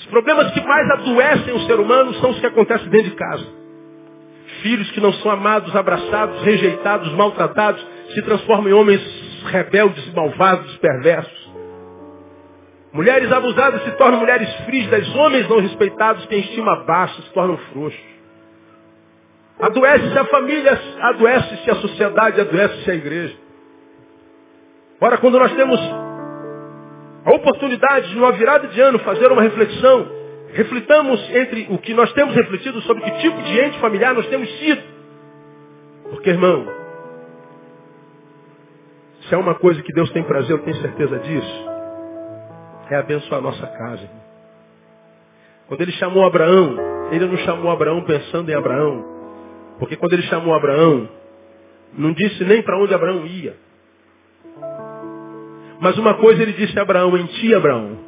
Os 0.00 0.06
problemas 0.06 0.50
que 0.50 0.60
mais 0.60 0.90
adoecem 0.90 1.54
o 1.54 1.60
ser 1.66 1.78
humano 1.78 2.12
são 2.14 2.30
os 2.30 2.40
que 2.40 2.46
acontecem 2.46 2.88
dentro 2.88 3.10
de 3.10 3.16
casa. 3.16 3.46
Filhos 4.60 4.90
que 4.90 5.00
não 5.00 5.12
são 5.12 5.30
amados, 5.30 5.74
abraçados, 5.76 6.42
rejeitados, 6.42 7.12
maltratados, 7.12 7.86
se 8.12 8.22
transformam 8.22 8.68
em 8.68 8.72
homens 8.72 9.00
rebeldes, 9.44 10.12
malvados, 10.12 10.76
perversos. 10.78 11.52
Mulheres 12.92 13.30
abusadas 13.30 13.84
se 13.84 13.92
tornam 13.92 14.18
mulheres 14.18 14.52
frígidas, 14.64 15.08
homens 15.14 15.48
não 15.48 15.60
respeitados 15.60 16.26
têm 16.26 16.40
estima 16.40 16.84
baixa, 16.84 17.22
se 17.22 17.32
tornam 17.32 17.56
frouxos. 17.72 18.11
Adoece-se 19.62 20.18
a 20.18 20.24
família, 20.24 20.72
adoece-se 21.00 21.70
a 21.70 21.76
sociedade, 21.76 22.40
adoece-se 22.40 22.90
a 22.90 22.94
igreja. 22.94 23.36
Ora, 25.00 25.18
quando 25.18 25.38
nós 25.38 25.52
temos 25.54 25.78
a 27.24 27.32
oportunidade 27.32 28.08
de, 28.08 28.16
numa 28.16 28.32
virada 28.32 28.66
de 28.66 28.80
ano, 28.80 28.98
fazer 28.98 29.30
uma 29.30 29.40
reflexão, 29.40 30.08
reflitamos 30.52 31.20
entre 31.30 31.68
o 31.70 31.78
que 31.78 31.94
nós 31.94 32.12
temos 32.12 32.34
refletido 32.34 32.80
sobre 32.82 33.04
que 33.04 33.10
tipo 33.20 33.40
de 33.40 33.60
ente 33.60 33.78
familiar 33.78 34.12
nós 34.14 34.26
temos 34.26 34.50
sido. 34.58 34.82
Porque, 36.10 36.30
irmão, 36.30 36.66
se 39.28 39.34
é 39.34 39.38
uma 39.38 39.54
coisa 39.54 39.80
que 39.80 39.92
Deus 39.92 40.10
tem 40.10 40.24
prazer, 40.24 40.50
eu 40.50 40.58
tenho 40.64 40.76
certeza 40.78 41.18
disso, 41.20 41.68
é 42.90 42.96
abençoar 42.96 43.38
a 43.38 43.42
nossa 43.42 43.66
casa. 43.66 44.10
Quando 45.68 45.82
ele 45.82 45.92
chamou 45.92 46.26
Abraão, 46.26 46.76
ele 47.12 47.26
não 47.26 47.36
chamou 47.38 47.70
Abraão 47.70 48.02
pensando 48.02 48.50
em 48.50 48.54
Abraão. 48.54 49.21
Porque 49.78 49.96
quando 49.96 50.12
ele 50.12 50.22
chamou 50.22 50.54
Abraão, 50.54 51.08
não 51.94 52.12
disse 52.12 52.44
nem 52.44 52.62
para 52.62 52.78
onde 52.78 52.94
Abraão 52.94 53.26
ia. 53.26 53.54
Mas 55.80 55.98
uma 55.98 56.14
coisa 56.14 56.42
ele 56.42 56.52
disse 56.52 56.78
a 56.78 56.82
Abraão, 56.82 57.16
em 57.16 57.26
ti, 57.26 57.54
Abraão, 57.54 57.98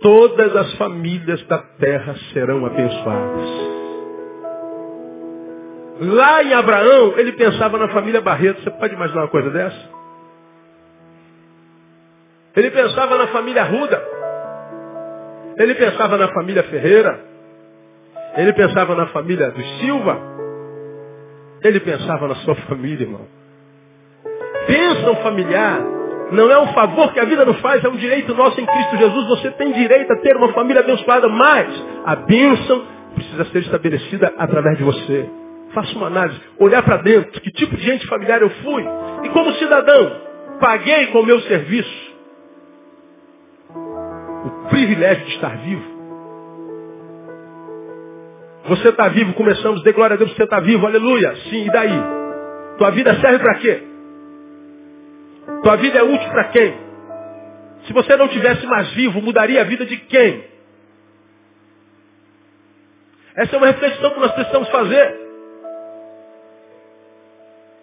todas 0.00 0.54
as 0.54 0.74
famílias 0.74 1.42
da 1.46 1.58
terra 1.58 2.14
serão 2.32 2.66
abençoadas. 2.66 3.72
Lá 6.00 6.42
em 6.42 6.52
Abraão, 6.52 7.14
ele 7.16 7.32
pensava 7.32 7.78
na 7.78 7.88
família 7.88 8.20
Barreto. 8.20 8.62
Você 8.62 8.70
pode 8.70 8.94
imaginar 8.94 9.22
uma 9.22 9.28
coisa 9.28 9.50
dessa? 9.50 9.90
Ele 12.56 12.70
pensava 12.70 13.16
na 13.16 13.28
família 13.28 13.64
Ruda. 13.64 14.02
Ele 15.58 15.74
pensava 15.74 16.18
na 16.18 16.28
família 16.28 16.62
Ferreira. 16.64 17.20
Ele 18.36 18.52
pensava 18.52 18.94
na 18.94 19.06
família 19.08 19.50
dos 19.50 19.78
Silva. 19.78 20.31
Ele 21.62 21.80
pensava 21.80 22.28
na 22.28 22.34
sua 22.36 22.54
família, 22.54 23.04
irmão. 23.04 23.26
Bênção 24.66 25.16
familiar 25.16 25.80
não 26.32 26.50
é 26.50 26.58
um 26.58 26.72
favor 26.72 27.12
que 27.12 27.20
a 27.20 27.24
vida 27.24 27.44
nos 27.44 27.60
faz, 27.60 27.84
é 27.84 27.88
um 27.88 27.96
direito 27.96 28.34
nosso 28.34 28.60
em 28.60 28.66
Cristo 28.66 28.96
Jesus. 28.96 29.28
Você 29.28 29.50
tem 29.52 29.72
direito 29.72 30.12
a 30.12 30.16
ter 30.16 30.36
uma 30.36 30.52
família 30.52 30.80
abençoada, 30.80 31.28
mas 31.28 31.68
a 32.04 32.16
bênção 32.16 32.82
precisa 33.14 33.44
ser 33.46 33.58
estabelecida 33.60 34.32
através 34.38 34.78
de 34.78 34.84
você. 34.84 35.28
Faça 35.74 35.94
uma 35.96 36.06
análise, 36.06 36.40
olhar 36.58 36.82
para 36.82 36.98
dentro, 36.98 37.40
que 37.40 37.50
tipo 37.50 37.76
de 37.76 37.82
gente 37.82 38.06
familiar 38.06 38.42
eu 38.42 38.50
fui. 38.50 38.84
E 39.24 39.28
como 39.30 39.52
cidadão, 39.52 40.20
paguei 40.60 41.06
com 41.08 41.20
o 41.20 41.26
meu 41.26 41.40
serviço 41.42 42.12
o 44.44 44.68
privilégio 44.68 45.24
de 45.24 45.34
estar 45.34 45.56
vivo. 45.58 45.91
Você 48.64 48.90
está 48.90 49.08
vivo, 49.08 49.34
começamos, 49.34 49.82
dê 49.82 49.92
glória 49.92 50.14
a 50.14 50.16
Deus, 50.16 50.32
você 50.34 50.44
está 50.44 50.60
vivo, 50.60 50.86
aleluia. 50.86 51.34
Sim, 51.50 51.66
e 51.66 51.70
daí? 51.70 52.22
Tua 52.78 52.90
vida 52.90 53.14
serve 53.20 53.38
para 53.40 53.54
quê? 53.56 53.82
Tua 55.62 55.76
vida 55.76 55.98
é 55.98 56.02
útil 56.02 56.28
para 56.30 56.44
quem? 56.44 56.74
Se 57.86 57.92
você 57.92 58.16
não 58.16 58.28
tivesse 58.28 58.64
mais 58.66 58.88
vivo, 58.92 59.20
mudaria 59.20 59.60
a 59.60 59.64
vida 59.64 59.84
de 59.84 59.96
quem? 59.96 60.44
Essa 63.34 63.56
é 63.56 63.58
uma 63.58 63.66
reflexão 63.66 64.10
que 64.10 64.20
nós 64.20 64.32
precisamos 64.32 64.68
fazer. 64.68 65.20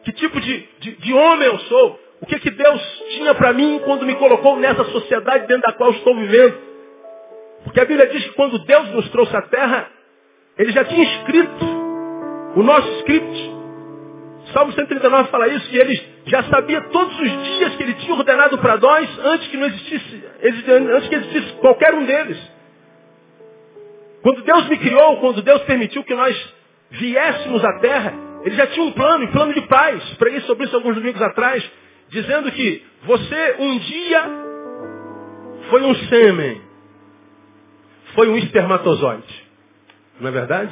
Que 0.04 0.14
tipo 0.14 0.40
de, 0.40 0.70
de, 0.80 0.92
de 0.96 1.14
homem 1.14 1.48
eu 1.48 1.60
sou? 1.60 2.00
O 2.22 2.26
que, 2.26 2.40
que 2.40 2.52
Deus 2.52 3.04
tinha 3.10 3.34
para 3.36 3.52
mim 3.54 3.82
quando 3.84 4.06
me 4.06 4.16
colocou 4.16 4.58
nessa 4.58 4.84
sociedade 4.86 5.48
dentro 5.48 5.64
da 5.64 5.74
qual 5.74 5.92
estou 5.92 6.16
vivendo? 6.16 6.58
Porque 7.64 7.80
a 7.80 7.86
Bíblia 7.86 8.08
diz 8.08 8.24
que 8.24 8.34
quando 8.34 8.60
Deus 8.60 8.90
nos 8.92 9.10
trouxe 9.10 9.36
à 9.36 9.42
terra, 9.42 9.90
Ele 10.60 10.74
já 10.74 10.84
tinha 10.84 11.04
escrito 11.04 11.66
o 12.56 12.62
nosso 12.62 12.88
script. 13.00 13.60
Salmo 14.52 14.74
139 14.74 15.30
fala 15.30 15.48
isso, 15.48 15.70
que 15.70 15.78
ele 15.78 16.04
já 16.26 16.44
sabia 16.44 16.82
todos 16.90 17.18
os 17.18 17.30
dias 17.30 17.76
que 17.76 17.84
ele 17.84 17.94
tinha 17.94 18.14
ordenado 18.14 18.58
para 18.58 18.76
nós 18.78 19.20
antes 19.20 19.48
que 19.48 19.58
não 19.58 19.68
existisse, 19.68 20.24
antes 20.44 21.08
que 21.08 21.16
existisse 21.16 21.54
qualquer 21.54 21.94
um 21.94 22.06
deles. 22.06 22.38
Quando 24.22 24.42
Deus 24.42 24.68
me 24.68 24.78
criou, 24.78 25.18
quando 25.18 25.42
Deus 25.42 25.62
permitiu 25.62 26.04
que 26.04 26.14
nós 26.14 26.54
viéssemos 26.92 27.64
à 27.64 27.80
terra, 27.80 28.14
ele 28.44 28.56
já 28.56 28.68
tinha 28.68 28.86
um 28.86 28.92
plano, 28.92 29.26
um 29.26 29.32
plano 29.32 29.54
de 29.54 29.62
paz. 29.62 30.04
Preguei 30.16 30.42
sobre 30.42 30.66
isso 30.66 30.76
alguns 30.76 30.96
domingos 30.96 31.22
atrás, 31.22 31.64
dizendo 32.10 32.52
que 32.52 32.86
você 33.04 33.56
um 33.60 33.78
dia 33.78 34.24
foi 35.70 35.84
um 35.84 35.96
sêmen, 35.96 36.62
foi 38.14 38.28
um 38.28 38.36
espermatozoide. 38.36 39.39
Não 40.20 40.30
é 40.30 40.32
verdade? 40.32 40.72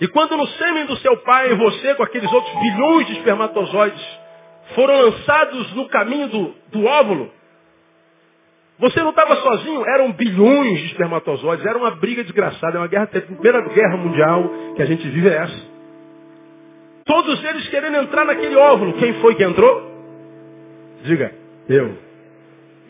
E 0.00 0.08
quando 0.08 0.36
no 0.36 0.46
sêmen 0.46 0.86
do 0.86 0.96
seu 0.98 1.16
pai 1.18 1.54
você, 1.54 1.94
com 1.94 2.02
aqueles 2.02 2.32
outros 2.32 2.54
bilhões 2.60 3.06
de 3.06 3.12
espermatozoides, 3.14 4.18
foram 4.74 5.00
lançados 5.02 5.72
no 5.74 5.88
caminho 5.88 6.28
do, 6.28 6.54
do 6.72 6.84
óvulo, 6.84 7.30
você 8.78 9.00
não 9.00 9.10
estava 9.10 9.36
sozinho, 9.36 9.84
eram 9.86 10.12
bilhões 10.12 10.80
de 10.80 10.86
espermatozoides, 10.86 11.64
era 11.64 11.78
uma 11.78 11.92
briga 11.92 12.24
desgraçada, 12.24 12.76
é 12.76 12.80
uma 12.80 12.88
guerra, 12.88 13.04
a 13.04 13.20
primeira 13.20 13.60
guerra 13.68 13.96
mundial 13.96 14.50
que 14.74 14.82
a 14.82 14.86
gente 14.86 15.08
vive 15.08 15.28
é 15.28 15.36
essa. 15.36 15.74
Todos 17.04 17.44
eles 17.44 17.68
querendo 17.68 17.96
entrar 17.98 18.24
naquele 18.24 18.56
óvulo. 18.56 18.94
Quem 18.94 19.12
foi 19.20 19.34
que 19.36 19.44
entrou? 19.44 19.92
Diga, 21.04 21.32
eu. 21.68 22.03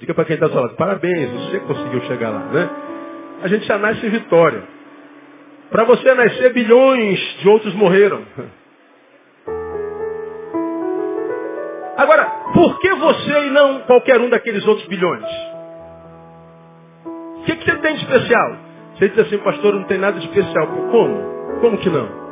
Diga 0.00 0.14
para 0.14 0.24
quem 0.24 0.34
está 0.34 0.48
falando, 0.48 0.74
parabéns, 0.76 1.30
você 1.30 1.60
conseguiu 1.60 2.00
chegar 2.02 2.30
lá, 2.30 2.40
né? 2.40 2.70
A 3.42 3.48
gente 3.48 3.66
já 3.66 3.78
nasce 3.78 4.06
em 4.06 4.10
vitória. 4.10 4.62
Para 5.70 5.84
você 5.84 6.14
nascer, 6.14 6.52
bilhões 6.52 7.18
de 7.40 7.48
outros 7.48 7.74
morreram. 7.74 8.22
Agora, 11.96 12.24
por 12.52 12.78
que 12.80 12.92
você 12.94 13.46
e 13.46 13.50
não 13.50 13.80
qualquer 13.80 14.20
um 14.20 14.28
daqueles 14.28 14.66
outros 14.66 14.86
bilhões? 14.88 15.24
O 17.06 17.44
que, 17.44 17.56
que 17.56 17.64
você 17.64 17.76
tem 17.78 17.94
de 17.94 18.02
especial? 18.02 18.56
Você 18.96 19.08
diz 19.08 19.18
assim, 19.18 19.38
pastor, 19.38 19.74
não 19.74 19.84
tem 19.84 19.98
nada 19.98 20.18
de 20.18 20.26
especial. 20.26 20.66
Como? 20.66 21.60
Como 21.60 21.78
que 21.78 21.90
não? 21.90 22.24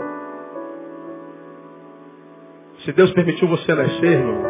Se 2.85 2.93
Deus 2.93 3.13
permitiu 3.13 3.47
você 3.49 3.75
nascer, 3.75 4.05
irmão, 4.05 4.43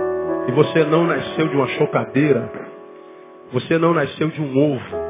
e 0.49 0.53
você 0.53 0.85
não 0.85 1.05
nasceu 1.05 1.49
de 1.49 1.55
uma 1.57 1.69
chocadeira, 1.69 2.51
você 3.53 3.79
não 3.79 3.93
nasceu 3.93 4.29
de 4.29 4.41
um 4.41 4.59
ovo, 4.59 5.03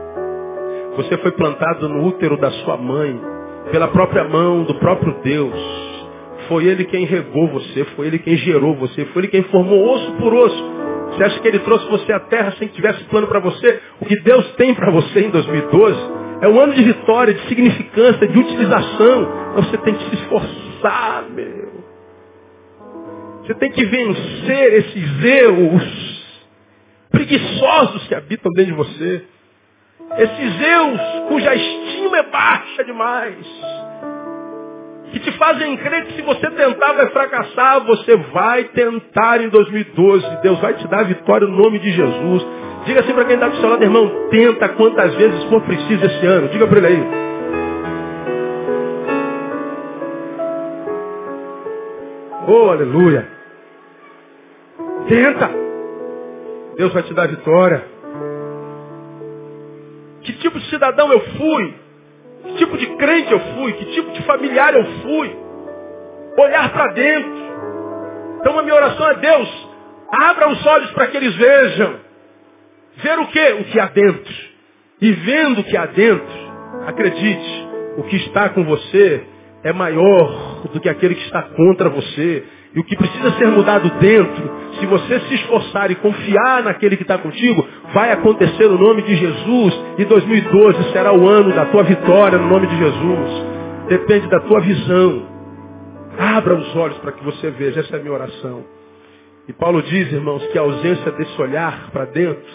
você 0.96 1.16
foi 1.18 1.30
plantado 1.32 1.88
no 1.88 2.06
útero 2.06 2.36
da 2.36 2.50
sua 2.50 2.76
mãe, 2.76 3.18
pela 3.70 3.88
própria 3.88 4.24
mão 4.24 4.64
do 4.64 4.74
próprio 4.74 5.14
Deus. 5.22 5.54
Foi 6.48 6.64
Ele 6.66 6.84
quem 6.84 7.06
regou 7.06 7.48
você, 7.48 7.84
foi 7.96 8.08
Ele 8.08 8.18
quem 8.18 8.36
gerou 8.36 8.74
você, 8.74 9.04
foi 9.06 9.22
Ele 9.22 9.28
quem 9.28 9.42
formou 9.44 9.94
osso 9.94 10.12
por 10.12 10.34
osso. 10.34 10.72
Você 11.10 11.24
acha 11.24 11.40
que 11.40 11.48
Ele 11.48 11.60
trouxe 11.60 11.88
você 11.88 12.12
à 12.12 12.20
terra 12.20 12.52
sem 12.58 12.68
que 12.68 12.74
tivesse 12.74 13.04
plano 13.04 13.26
para 13.26 13.40
você? 13.40 13.80
O 14.00 14.04
que 14.04 14.20
Deus 14.20 14.46
tem 14.56 14.74
para 14.74 14.90
você 14.90 15.20
em 15.20 15.30
2012 15.30 15.98
é 16.42 16.48
um 16.48 16.60
ano 16.60 16.74
de 16.74 16.82
vitória, 16.82 17.32
de 17.32 17.48
significância, 17.48 18.26
de 18.26 18.38
utilização. 18.38 19.28
Mas 19.54 19.66
você 19.66 19.78
tem 19.78 19.94
que 19.94 20.04
se 20.10 20.14
esforçar, 20.16 21.24
meu. 21.30 21.72
Você 23.42 23.54
tem 23.54 23.70
que 23.70 23.84
vencer 23.84 24.72
esses 24.74 25.24
erros 25.24 26.12
preguiçosos 27.12 28.08
que 28.08 28.14
habitam 28.14 28.50
dentro 28.52 28.72
de 28.72 28.78
você. 28.78 29.24
Esses 30.18 30.60
eus 30.60 31.00
cuja 31.28 31.54
estima 31.54 32.18
é 32.18 32.22
baixa 32.24 32.84
demais. 32.84 33.36
Que 35.12 35.20
te 35.20 35.32
fazem 35.32 35.76
crer 35.76 36.06
que 36.06 36.14
se 36.14 36.22
você 36.22 36.50
tentar 36.50 36.92
vai 36.94 37.10
fracassar, 37.10 37.84
você 37.84 38.16
vai 38.16 38.64
tentar 38.64 39.42
em 39.42 39.48
2012. 39.48 40.42
Deus 40.42 40.58
vai 40.58 40.74
te 40.74 40.88
dar 40.88 41.04
vitória 41.04 41.46
no 41.46 41.56
nome 41.56 41.78
de 41.78 41.90
Jesus. 41.92 42.46
Diga 42.86 43.00
assim 43.00 43.12
para 43.12 43.24
quem 43.26 43.34
está 43.34 43.48
do 43.48 43.56
seu 43.58 43.68
lado, 43.68 43.82
irmão, 43.84 44.28
tenta 44.30 44.68
quantas 44.70 45.14
vezes 45.14 45.44
for 45.44 45.60
preciso 45.62 46.04
esse 46.04 46.26
ano. 46.26 46.48
Diga 46.48 46.66
para 46.66 46.78
ele 46.78 46.86
aí. 46.88 47.22
Oh, 52.48 52.70
aleluia. 52.70 53.28
Tenta. 55.08 55.61
Deus 56.82 56.92
vai 56.92 57.04
te 57.04 57.14
dar 57.14 57.28
vitória. 57.28 57.84
Que 60.22 60.32
tipo 60.32 60.58
de 60.58 60.68
cidadão 60.68 61.12
eu 61.12 61.20
fui? 61.20 61.74
Que 62.42 62.54
tipo 62.54 62.76
de 62.76 62.86
crente 62.96 63.30
eu 63.30 63.38
fui? 63.38 63.72
Que 63.74 63.84
tipo 63.92 64.10
de 64.10 64.22
familiar 64.24 64.74
eu 64.74 64.84
fui? 64.84 65.36
Olhar 66.38 66.72
para 66.72 66.92
dentro. 66.92 67.42
Então 68.40 68.58
a 68.58 68.62
minha 68.64 68.74
oração 68.74 69.08
é 69.10 69.14
Deus, 69.14 69.68
abra 70.10 70.48
os 70.48 70.66
olhos 70.66 70.90
para 70.90 71.06
que 71.06 71.16
eles 71.18 71.36
vejam. 71.36 72.00
Ver 72.96 73.18
o 73.20 73.26
que? 73.28 73.52
O 73.52 73.64
que 73.66 73.78
há 73.78 73.86
dentro. 73.86 74.34
E 75.00 75.12
vendo 75.12 75.60
o 75.60 75.64
que 75.64 75.76
há 75.76 75.86
dentro, 75.86 76.34
acredite, 76.88 77.68
o 77.96 78.02
que 78.02 78.16
está 78.16 78.48
com 78.48 78.64
você 78.64 79.24
é 79.62 79.72
maior 79.72 80.62
do 80.72 80.80
que 80.80 80.88
aquele 80.88 81.14
que 81.14 81.26
está 81.26 81.42
contra 81.42 81.88
você. 81.88 82.44
E 82.74 82.80
o 82.80 82.84
que 82.84 82.96
precisa 82.96 83.32
ser 83.32 83.48
mudado 83.48 83.90
dentro, 84.00 84.50
se 84.80 84.86
você 84.86 85.20
se 85.20 85.34
esforçar 85.34 85.90
e 85.90 85.94
confiar 85.96 86.62
naquele 86.62 86.96
que 86.96 87.02
está 87.02 87.18
contigo, 87.18 87.66
vai 87.92 88.10
acontecer 88.12 88.66
no 88.66 88.78
nome 88.78 89.02
de 89.02 89.14
Jesus. 89.14 89.74
E 89.98 90.04
2012 90.04 90.92
será 90.92 91.12
o 91.12 91.28
ano 91.28 91.52
da 91.52 91.66
tua 91.66 91.82
vitória 91.82 92.38
no 92.38 92.48
nome 92.48 92.66
de 92.66 92.76
Jesus. 92.76 93.46
Depende 93.88 94.26
da 94.28 94.40
tua 94.40 94.60
visão. 94.60 95.28
Abra 96.18 96.54
os 96.54 96.74
olhos 96.76 96.96
para 96.98 97.12
que 97.12 97.22
você 97.24 97.50
veja. 97.50 97.80
Essa 97.80 97.96
é 97.96 98.00
a 98.00 98.02
minha 98.02 98.14
oração. 98.14 98.64
E 99.46 99.52
Paulo 99.52 99.82
diz, 99.82 100.10
irmãos, 100.12 100.46
que 100.46 100.58
a 100.58 100.62
ausência 100.62 101.12
desse 101.12 101.42
olhar 101.42 101.90
para 101.90 102.06
dentro, 102.06 102.52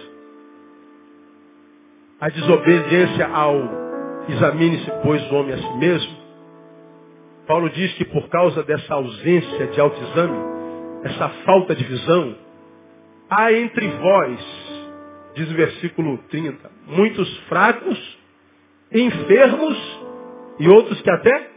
a 2.19 2.29
desobediência 2.29 3.27
ao 3.27 3.87
examine-se, 4.29 4.91
pois, 5.03 5.31
o 5.31 5.35
homem 5.35 5.53
a 5.53 5.57
si 5.57 5.77
mesmo, 5.77 6.16
Paulo 7.47 7.69
diz 7.69 7.93
que 7.93 8.05
por 8.05 8.27
causa 8.29 8.61
dessa 8.63 8.93
ausência 8.93 9.67
de 9.67 9.79
autoexame, 9.79 10.37
essa 11.03 11.29
falta 11.45 11.73
de 11.73 11.83
visão, 11.83 12.35
há 13.29 13.53
entre 13.53 13.87
vós, 13.87 14.39
diz 15.33 15.49
o 15.49 15.55
versículo 15.55 16.17
30, 16.29 16.69
muitos 16.87 17.37
fracos, 17.47 18.17
enfermos 18.91 19.99
e 20.59 20.67
outros 20.67 21.01
que 21.01 21.09
até 21.09 21.51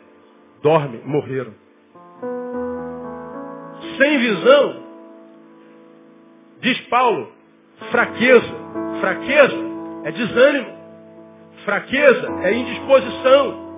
dormem, 0.63 1.01
morreram. 1.05 1.55
Sem 3.99 4.19
visão, 4.19 4.85
diz 6.61 6.81
Paulo, 6.83 7.33
fraqueza. 7.91 8.61
Fraqueza 9.01 9.57
é 10.05 10.13
desânimo. 10.13 10.79
Fraqueza 11.65 12.29
é 12.43 12.53
indisposição. 12.55 13.70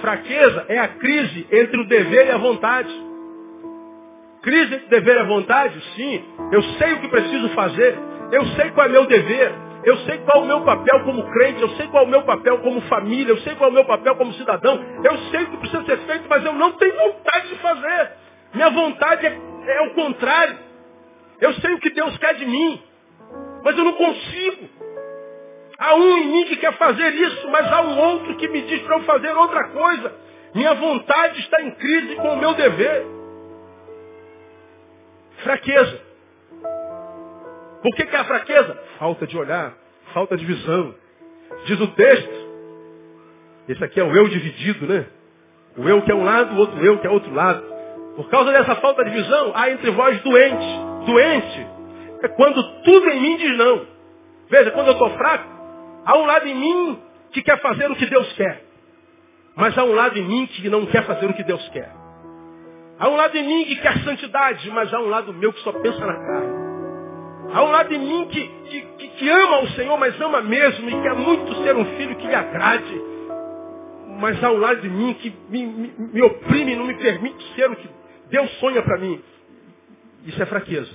Fraqueza 0.00 0.66
é 0.68 0.78
a 0.78 0.88
crise 0.88 1.46
entre 1.50 1.80
o 1.80 1.84
dever 1.86 2.26
e 2.26 2.30
a 2.30 2.38
vontade. 2.38 2.92
Crise 4.42 4.74
entre 4.74 4.88
dever 4.88 5.16
e 5.16 5.20
a 5.20 5.24
vontade? 5.24 5.80
Sim. 5.94 6.24
Eu 6.50 6.62
sei 6.62 6.94
o 6.94 7.00
que 7.00 7.08
preciso 7.08 7.48
fazer. 7.50 7.98
Eu 8.32 8.44
sei 8.46 8.70
qual 8.70 8.86
é 8.86 8.90
meu 8.90 9.06
dever. 9.06 9.52
Eu 9.84 9.96
sei 9.98 10.18
qual 10.18 10.42
é 10.42 10.44
o 10.44 10.46
meu 10.46 10.60
papel 10.62 11.04
como 11.04 11.22
crente. 11.30 11.60
Eu 11.60 11.68
sei 11.70 11.86
qual 11.88 12.04
é 12.04 12.06
o 12.06 12.10
meu 12.10 12.22
papel 12.22 12.58
como 12.58 12.80
família. 12.82 13.32
Eu 13.32 13.38
sei 13.38 13.54
qual 13.54 13.68
é 13.68 13.72
o 13.72 13.74
meu 13.74 13.84
papel 13.84 14.16
como 14.16 14.32
cidadão. 14.34 14.80
Eu 15.04 15.18
sei 15.30 15.42
o 15.42 15.50
que 15.50 15.56
precisa 15.58 15.84
ser 15.84 15.98
feito, 15.98 16.24
mas 16.28 16.44
eu 16.44 16.52
não 16.52 16.72
tenho 16.72 16.96
vontade 16.96 17.48
de 17.48 17.54
fazer. 17.56 18.10
Minha 18.54 18.70
vontade 18.70 19.26
é, 19.26 19.38
é 19.66 19.82
o 19.82 19.90
contrário. 19.94 20.56
Eu 21.40 21.52
sei 21.54 21.74
o 21.74 21.78
que 21.78 21.90
Deus 21.90 22.16
quer 22.18 22.34
de 22.34 22.46
mim. 22.46 22.82
Mas 23.64 23.76
eu 23.76 23.84
não 23.84 23.92
consigo. 23.92 24.68
Há 25.82 25.96
um 25.96 26.16
em 26.18 26.26
mim 26.28 26.44
que 26.44 26.56
quer 26.58 26.72
fazer 26.74 27.08
isso, 27.12 27.50
mas 27.50 27.66
há 27.72 27.82
um 27.82 27.98
outro 27.98 28.36
que 28.36 28.46
me 28.46 28.62
diz 28.62 28.80
para 28.82 28.98
eu 28.98 29.02
fazer 29.02 29.32
outra 29.32 29.68
coisa. 29.70 30.14
Minha 30.54 30.74
vontade 30.74 31.40
está 31.40 31.60
em 31.60 31.72
crise 31.72 32.14
com 32.14 32.34
o 32.34 32.38
meu 32.38 32.54
dever. 32.54 33.04
Fraqueza. 35.42 36.00
Que, 37.96 38.06
que 38.06 38.14
é 38.14 38.18
a 38.20 38.24
fraqueza? 38.24 38.80
Falta 38.96 39.26
de 39.26 39.36
olhar, 39.36 39.74
falta 40.14 40.36
de 40.36 40.44
visão. 40.46 40.94
Diz 41.64 41.80
o 41.80 41.88
texto. 41.88 42.52
Esse 43.68 43.82
aqui 43.82 43.98
é 43.98 44.04
o 44.04 44.14
eu 44.14 44.28
dividido, 44.28 44.86
né? 44.86 45.06
O 45.76 45.88
eu 45.88 46.00
que 46.02 46.12
é 46.12 46.14
um 46.14 46.22
lado, 46.22 46.54
o 46.54 46.58
outro 46.58 46.78
eu 46.84 47.00
que 47.00 47.08
é 47.08 47.10
outro 47.10 47.34
lado. 47.34 47.60
Por 48.14 48.30
causa 48.30 48.52
dessa 48.52 48.76
falta 48.76 49.04
de 49.04 49.10
visão, 49.10 49.50
há 49.52 49.68
entre 49.68 49.90
vós 49.90 50.20
doente. 50.22 51.06
Doente 51.06 51.66
é 52.22 52.28
quando 52.28 52.82
tudo 52.82 53.10
em 53.10 53.20
mim 53.20 53.36
diz 53.36 53.58
não. 53.58 53.84
Veja, 54.48 54.70
quando 54.70 54.86
eu 54.86 54.92
estou 54.92 55.10
fraco, 55.10 55.61
Há 56.04 56.16
um 56.16 56.26
lado 56.26 56.46
em 56.46 56.54
mim 56.54 57.02
que 57.32 57.42
quer 57.42 57.60
fazer 57.60 57.90
o 57.90 57.96
que 57.96 58.06
Deus 58.06 58.32
quer. 58.34 58.64
Mas 59.54 59.76
há 59.76 59.84
um 59.84 59.92
lado 59.92 60.18
em 60.18 60.24
mim 60.24 60.46
que 60.46 60.68
não 60.68 60.86
quer 60.86 61.04
fazer 61.04 61.26
o 61.26 61.34
que 61.34 61.44
Deus 61.44 61.66
quer. 61.68 61.90
Há 62.98 63.08
um 63.08 63.16
lado 63.16 63.36
em 63.36 63.46
mim 63.46 63.64
que 63.64 63.76
quer 63.76 63.98
santidade, 64.04 64.70
mas 64.70 64.92
há 64.92 65.00
um 65.00 65.08
lado 65.08 65.32
meu 65.32 65.52
que 65.52 65.60
só 65.60 65.72
pensa 65.72 66.06
na 66.06 66.14
carne. 66.14 66.62
Há 67.52 67.62
um 67.64 67.70
lado 67.70 67.92
em 67.92 67.98
mim 67.98 68.28
que, 68.28 68.48
que, 68.48 69.08
que, 69.08 69.28
ama 69.28 69.60
o 69.60 69.68
Senhor, 69.70 69.98
mas 69.98 70.18
ama 70.20 70.40
mesmo 70.40 70.88
e 70.88 71.02
quer 71.02 71.14
muito 71.14 71.54
ser 71.62 71.76
um 71.76 71.84
filho 71.96 72.16
que 72.16 72.26
lhe 72.26 72.34
agrade. 72.34 73.02
Mas 74.18 74.42
há 74.42 74.50
um 74.50 74.58
lado 74.58 74.80
de 74.80 74.88
mim 74.88 75.14
que 75.14 75.34
me, 75.50 75.66
me, 75.66 75.94
me 75.98 76.22
oprime, 76.22 76.76
não 76.76 76.86
me 76.86 76.94
permite 76.94 77.44
ser 77.54 77.70
o 77.70 77.76
que 77.76 77.88
Deus 78.30 78.50
sonha 78.58 78.82
para 78.82 78.98
mim. 78.98 79.22
Isso 80.24 80.40
é 80.42 80.46
fraqueza. 80.46 80.92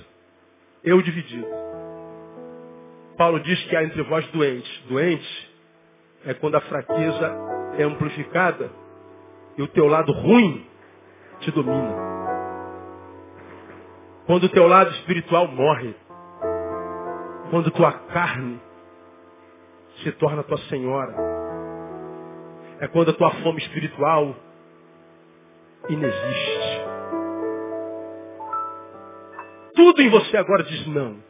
Eu 0.82 1.00
dividido. 1.02 1.46
Paulo 3.18 3.40
diz 3.40 3.60
que 3.64 3.76
há 3.76 3.82
entre 3.82 4.00
vós 4.04 4.24
doentes. 4.28 4.82
Doente 4.88 5.50
é 6.24 6.34
quando 6.34 6.54
a 6.54 6.60
fraqueza 6.60 7.36
é 7.76 7.82
amplificada 7.82 8.70
e 9.56 9.62
o 9.62 9.66
teu 9.66 9.88
lado 9.88 10.12
ruim 10.12 10.64
te 11.40 11.50
domina. 11.50 11.96
Quando 14.24 14.44
o 14.44 14.48
teu 14.48 14.68
lado 14.68 14.90
espiritual 14.92 15.48
morre. 15.48 15.94
Quando 17.50 17.72
tua 17.72 17.90
carne 17.92 18.60
se 20.02 20.12
torna 20.12 20.44
tua 20.44 20.58
senhora. 20.68 21.14
É 22.78 22.86
quando 22.86 23.10
a 23.10 23.14
tua 23.14 23.30
fome 23.42 23.58
espiritual 23.58 24.36
inexiste. 25.88 26.82
Tudo 29.74 30.02
em 30.02 30.08
você 30.08 30.36
agora 30.36 30.62
diz 30.62 30.86
não. 30.86 31.27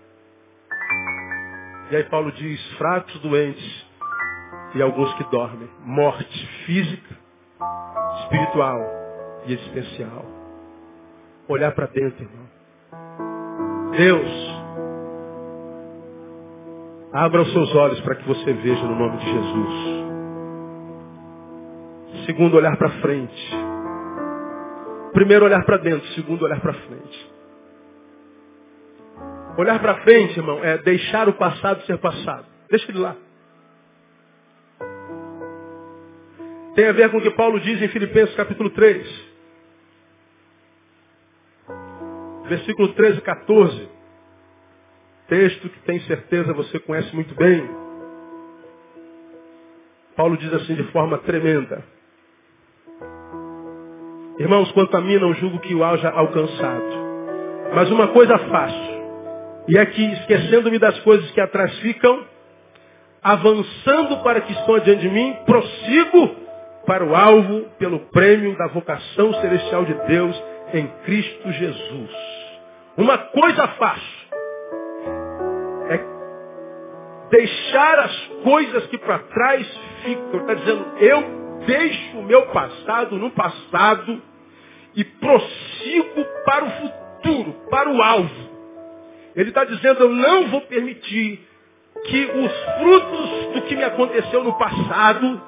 E 1.91 1.97
aí 1.97 2.05
Paulo 2.05 2.30
diz, 2.32 2.72
fracos, 2.76 3.18
doentes 3.20 3.86
e 4.74 4.82
alguns 4.82 5.12
que 5.14 5.24
dormem. 5.24 5.68
Morte 5.80 6.47
física, 6.66 7.16
espiritual 8.22 8.78
e 9.47 9.55
existencial. 9.55 10.24
Olhar 11.49 11.72
para 11.72 11.86
dentro, 11.86 12.24
irmão. 12.24 12.47
Deus, 13.93 14.30
abra 17.12 17.41
os 17.41 17.53
seus 17.53 17.74
olhos 17.74 18.01
para 18.01 18.16
que 18.16 18.28
você 18.28 18.53
veja 18.53 18.84
no 18.84 18.95
nome 18.95 19.16
de 19.16 19.24
Jesus. 19.24 19.99
Segundo, 22.26 22.57
olhar 22.59 22.76
para 22.76 22.91
frente. 23.01 23.51
Primeiro, 25.14 25.47
olhar 25.47 25.64
para 25.64 25.78
dentro. 25.78 26.07
Segundo, 26.09 26.45
olhar 26.45 26.61
para 26.61 26.74
frente. 26.74 27.28
Olhar 29.59 29.81
para 29.81 30.03
frente, 30.03 30.39
irmão, 30.39 30.63
é 30.63 30.79
deixar 30.79 31.29
o 31.29 31.33
passado 31.33 31.85
ser 31.85 31.99
passado. 31.99 32.47
Deixa 32.71 32.93
ele 32.93 33.01
lá. 33.01 33.17
Tem 36.77 36.87
a 36.87 36.93
ver 36.93 37.11
com 37.11 37.19
o 37.19 37.21
que 37.21 37.33
Paulo 37.33 37.59
diz 37.59 37.83
em 37.83 37.89
Filipenses 37.89 38.37
capítulo 38.37 38.71
3. 38.71 39.29
Versículo 42.45 42.93
13 42.95 43.19
e 43.19 43.21
14. 43.21 43.89
Texto 45.27 45.69
que 45.69 45.81
tem 45.81 46.01
certeza 46.03 46.53
você 46.53 46.79
conhece 46.79 47.13
muito 47.13 47.35
bem. 47.35 47.69
Paulo 50.15 50.37
diz 50.37 50.55
assim 50.55 50.77
de 50.77 50.85
forma 50.93 51.19
tremenda. 51.19 51.83
Irmãos, 54.39 54.71
quanto 54.71 54.97
a 54.97 55.01
mim 55.01 55.17
não 55.17 55.35
julgo 55.35 55.59
que 55.59 55.75
o 55.75 55.83
haja 55.83 56.11
alcançado. 56.11 57.09
Mas 57.75 57.91
uma 57.91 58.07
coisa 58.07 58.39
faço 58.39 58.88
e 59.69 59.79
aqui, 59.79 60.03
esquecendo-me 60.14 60.79
das 60.79 60.99
coisas 61.01 61.31
que 61.31 61.41
atrás 61.41 61.79
ficam, 61.81 62.25
avançando 63.23 64.23
para 64.23 64.41
que 64.41 64.53
estão 64.53 64.79
diante 64.79 65.03
de 65.03 65.11
mim, 65.11 65.37
prossigo 65.45 66.37
para 66.87 67.05
o 67.05 67.14
alvo 67.14 67.66
pelo 67.79 68.01
prêmio 68.07 68.57
da 68.57 68.69
vocação 68.69 69.35
celestial 69.35 69.85
de 69.85 69.93
Deus 69.93 70.43
em 70.73 70.87
Cristo 71.05 71.53
Jesus. 71.53 72.11
Uma 72.97 73.19
coisa 73.19 73.69
faço. 73.69 74.29
É 75.91 76.01
deixar 77.31 77.99
as 77.99 78.27
coisas 78.43 78.87
que 78.87 78.97
para 78.97 79.19
trás 79.19 79.81
ficam. 80.03 80.41
Está 80.41 80.55
dizendo, 80.55 80.87
eu 80.99 81.25
deixo 81.66 82.19
o 82.19 82.23
meu 82.23 82.47
passado 82.47 83.19
no 83.19 83.31
passado 83.33 84.23
e 84.97 85.05
prossigo 85.05 86.25
para 86.47 86.64
o 86.64 86.71
futuro, 86.71 87.53
para 87.69 87.91
o 87.91 88.03
alvo. 88.03 88.47
Ele 89.39 89.51
está 89.51 89.62
dizendo, 89.62 90.01
eu 90.01 90.09
não 90.09 90.49
vou 90.49 90.62
permitir 90.62 91.39
que 92.07 92.24
os 92.24 92.53
frutos 92.80 93.55
do 93.55 93.62
que 93.62 93.76
me 93.76 93.84
aconteceu 93.84 94.43
no 94.43 94.59
passado 94.59 95.41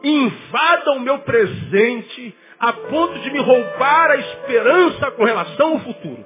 invadam 0.00 0.98
o 0.98 1.00
meu 1.00 1.18
presente 1.18 2.36
a 2.60 2.72
ponto 2.72 3.18
de 3.18 3.30
me 3.32 3.40
roubar 3.40 4.12
a 4.12 4.16
esperança 4.16 5.10
com 5.10 5.24
relação 5.24 5.72
ao 5.72 5.80
futuro. 5.80 6.24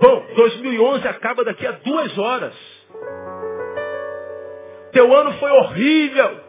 Bom, 0.00 0.26
2011 0.36 1.08
acaba 1.08 1.42
daqui 1.42 1.66
a 1.66 1.72
duas 1.72 2.16
horas. 2.16 2.54
Teu 4.92 5.16
ano 5.16 5.32
foi 5.32 5.50
horrível. 5.50 6.40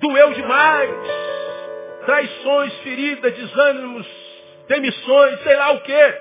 Doeu 0.00 0.32
demais. 0.32 0.90
Traições, 2.06 2.74
feridas, 2.80 3.32
desânimos, 3.32 4.21
demissões, 4.68 5.40
sei 5.42 5.56
lá 5.56 5.72
o 5.72 5.80
quê. 5.80 6.14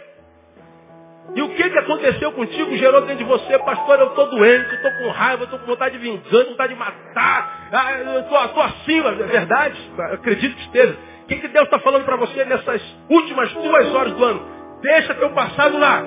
E 1.35 1.41
o 1.41 1.49
que, 1.49 1.69
que 1.69 1.77
aconteceu 1.77 2.31
contigo 2.33 2.75
gerou 2.75 3.01
dentro 3.01 3.17
de 3.17 3.23
você, 3.23 3.57
pastor, 3.59 3.99
eu 3.99 4.07
estou 4.07 4.29
doente, 4.29 4.75
estou 4.75 4.91
com 4.91 5.11
raiva, 5.11 5.43
estou 5.45 5.59
com 5.59 5.65
vontade 5.65 5.97
de 5.97 6.03
vingança, 6.03 6.49
vontade 6.49 6.73
de 6.73 6.79
matar, 6.79 7.69
ah, 7.71 8.19
estou 8.19 8.63
acima, 8.63 9.09
é 9.09 9.13
verdade? 9.13 9.91
acredito 10.13 10.55
que 10.55 10.63
esteja. 10.63 10.97
O 11.23 11.27
que, 11.27 11.35
que 11.37 11.47
Deus 11.47 11.65
está 11.65 11.79
falando 11.79 12.03
para 12.03 12.17
você 12.17 12.43
nessas 12.43 12.81
últimas 13.09 13.53
duas 13.53 13.93
horas 13.95 14.13
do 14.13 14.25
ano? 14.25 14.45
Deixa 14.81 15.13
teu 15.13 15.29
passado 15.29 15.77
lá. 15.77 16.03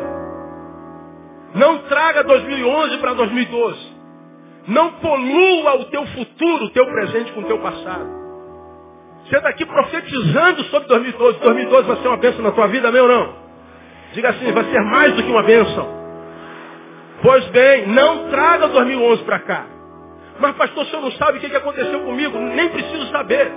Não 1.55 1.78
traga 1.85 2.24
2011 2.24 2.99
para 2.99 3.14
2012. 3.14 3.95
Não 4.66 4.93
polua 4.95 5.76
o 5.76 5.85
teu 5.87 6.05
futuro, 6.07 6.64
o 6.64 6.70
teu 6.70 6.85
presente 6.87 7.32
com 7.32 7.41
o 7.41 7.45
teu 7.45 7.59
passado. 7.61 8.24
Você 9.25 9.37
está 9.37 9.49
aqui 9.49 9.64
profetizando 9.64 10.64
sobre 10.64 10.89
2012. 10.89 11.39
2012 11.41 11.89
vai 11.89 11.97
ser 11.97 12.09
uma 12.09 12.16
bênção 12.16 12.43
na 12.43 12.53
tua 12.53 12.66
vida, 12.68 12.93
meu 12.93 13.05
ou 13.05 13.09
não? 13.09 13.45
Diga 14.12 14.31
assim, 14.31 14.53
vai 14.53 14.64
ser 14.64 14.81
mais 14.81 15.14
do 15.14 15.22
que 15.22 15.31
uma 15.31 15.43
bênção. 15.43 16.05
Pois 17.22 17.45
bem, 17.47 17.87
não 17.89 18.29
traga 18.29 18.68
2011 18.68 19.22
para 19.25 19.39
cá. 19.41 19.66
Mas 20.39 20.55
pastor, 20.57 20.85
o 20.85 20.87
senhor 20.89 21.03
não 21.03 21.12
sabe 21.12 21.39
o 21.39 21.41
que 21.41 21.57
aconteceu 21.57 22.01
comigo? 22.01 22.39
Nem 22.39 22.68
preciso 22.68 23.11
saber. 23.11 23.51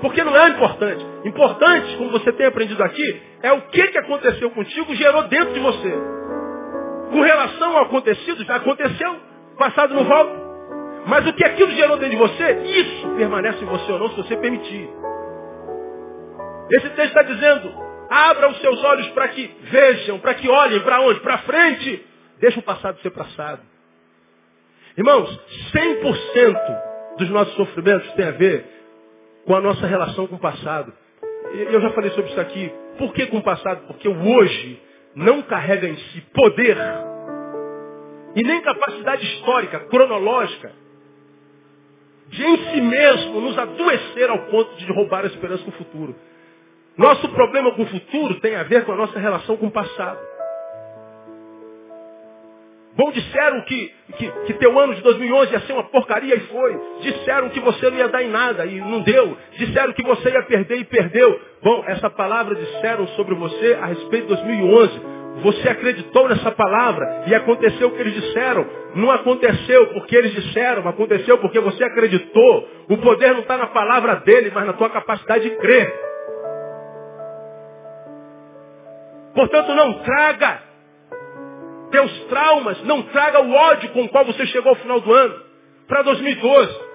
Porque 0.00 0.24
não 0.24 0.36
é 0.36 0.48
importante. 0.48 1.06
Importante, 1.24 1.96
como 1.96 2.10
você 2.10 2.32
tem 2.32 2.46
aprendido 2.46 2.82
aqui, 2.82 3.22
é 3.42 3.52
o 3.52 3.62
que, 3.62 3.98
aconteceu 3.98 4.50
contigo 4.50 4.94
gerou 4.94 5.22
dentro 5.24 5.54
de 5.54 5.60
você. 5.60 5.94
Com 7.10 7.20
relação 7.20 7.76
ao 7.76 7.84
acontecido, 7.84 8.44
já 8.44 8.56
aconteceu. 8.56 9.16
Passado 9.56 9.94
não 9.94 10.04
volta. 10.04 10.45
Mas 11.06 11.24
o 11.26 11.32
que 11.32 11.44
aquilo 11.44 11.70
gerou 11.70 11.96
dentro 11.98 12.10
de 12.10 12.16
você, 12.16 12.52
isso 12.64 13.08
permanece 13.16 13.62
em 13.62 13.66
você 13.66 13.92
ou 13.92 13.98
não, 13.98 14.10
se 14.10 14.16
você 14.16 14.36
permitir. 14.36 14.88
Esse 16.70 16.90
texto 16.90 17.16
está 17.16 17.22
dizendo, 17.22 17.72
abra 18.10 18.50
os 18.50 18.60
seus 18.60 18.82
olhos 18.82 19.06
para 19.10 19.28
que 19.28 19.46
vejam, 19.70 20.18
para 20.18 20.34
que 20.34 20.48
olhem 20.48 20.80
para 20.80 21.00
onde? 21.02 21.20
Para 21.20 21.38
frente. 21.38 22.04
Deixa 22.40 22.58
o 22.58 22.62
passado 22.62 22.98
ser 23.00 23.10
passado. 23.10 23.60
Irmãos, 24.98 25.40
100% 25.72 27.16
dos 27.18 27.30
nossos 27.30 27.54
sofrimentos 27.54 28.12
tem 28.14 28.26
a 28.26 28.32
ver 28.32 28.66
com 29.44 29.54
a 29.54 29.60
nossa 29.60 29.86
relação 29.86 30.26
com 30.26 30.34
o 30.34 30.40
passado. 30.40 30.92
Eu 31.52 31.80
já 31.80 31.90
falei 31.90 32.10
sobre 32.10 32.30
isso 32.32 32.40
aqui. 32.40 32.72
Por 32.98 33.12
que 33.12 33.26
com 33.26 33.38
o 33.38 33.42
passado? 33.42 33.86
Porque 33.86 34.08
o 34.08 34.36
hoje 34.36 34.82
não 35.14 35.40
carrega 35.42 35.86
em 35.86 35.96
si 35.96 36.20
poder 36.34 36.76
e 38.34 38.42
nem 38.42 38.60
capacidade 38.60 39.24
histórica, 39.24 39.80
cronológica, 39.80 40.72
de 42.28 42.44
em 42.44 42.56
si 42.70 42.80
mesmo 42.80 43.40
nos 43.40 43.58
adoecer 43.58 44.30
ao 44.30 44.38
ponto 44.46 44.76
de 44.76 44.92
roubar 44.92 45.24
a 45.24 45.28
esperança 45.28 45.64
no 45.64 45.72
futuro. 45.72 46.14
Nosso 46.96 47.28
problema 47.28 47.72
com 47.72 47.82
o 47.82 47.86
futuro 47.86 48.40
tem 48.40 48.56
a 48.56 48.62
ver 48.62 48.84
com 48.84 48.92
a 48.92 48.96
nossa 48.96 49.18
relação 49.18 49.56
com 49.56 49.66
o 49.66 49.70
passado. 49.70 50.18
Bom, 52.96 53.12
disseram 53.12 53.60
que, 53.60 53.92
que, 54.16 54.30
que, 54.46 54.54
teu 54.54 54.78
ano 54.80 54.94
de 54.94 55.02
2011 55.02 55.52
ia 55.52 55.60
ser 55.60 55.74
uma 55.74 55.84
porcaria 55.84 56.34
e 56.34 56.40
foi. 56.40 56.80
Disseram 57.02 57.50
que 57.50 57.60
você 57.60 57.90
não 57.90 57.98
ia 57.98 58.08
dar 58.08 58.22
em 58.22 58.30
nada 58.30 58.64
e 58.64 58.80
não 58.80 59.02
deu. 59.02 59.36
Disseram 59.58 59.92
que 59.92 60.02
você 60.02 60.30
ia 60.30 60.42
perder 60.44 60.78
e 60.78 60.84
perdeu. 60.84 61.38
Bom, 61.62 61.84
essa 61.86 62.08
palavra 62.08 62.54
disseram 62.54 63.06
sobre 63.08 63.34
você 63.34 63.74
a 63.74 63.86
respeito 63.86 64.28
de 64.28 64.42
2011. 64.42 65.15
Você 65.42 65.68
acreditou 65.68 66.28
nessa 66.28 66.50
palavra 66.50 67.24
e 67.26 67.34
aconteceu 67.34 67.88
o 67.88 67.90
que 67.92 68.00
eles 68.00 68.14
disseram. 68.14 68.66
Não 68.94 69.10
aconteceu 69.10 69.88
porque 69.88 70.16
eles 70.16 70.32
disseram, 70.32 70.88
aconteceu 70.88 71.38
porque 71.38 71.60
você 71.60 71.84
acreditou. 71.84 72.68
O 72.88 72.96
poder 72.98 73.32
não 73.32 73.40
está 73.40 73.56
na 73.56 73.66
palavra 73.66 74.16
dele, 74.16 74.50
mas 74.54 74.66
na 74.66 74.72
tua 74.72 74.88
capacidade 74.88 75.48
de 75.48 75.56
crer. 75.56 75.92
Portanto, 79.34 79.74
não 79.74 79.92
traga 80.02 80.62
teus 81.90 82.20
traumas, 82.24 82.82
não 82.84 83.02
traga 83.02 83.42
o 83.42 83.52
ódio 83.52 83.90
com 83.90 84.04
o 84.04 84.08
qual 84.08 84.24
você 84.24 84.46
chegou 84.46 84.70
ao 84.70 84.76
final 84.76 85.00
do 85.00 85.12
ano, 85.12 85.34
para 85.86 86.02
2012. 86.02 86.85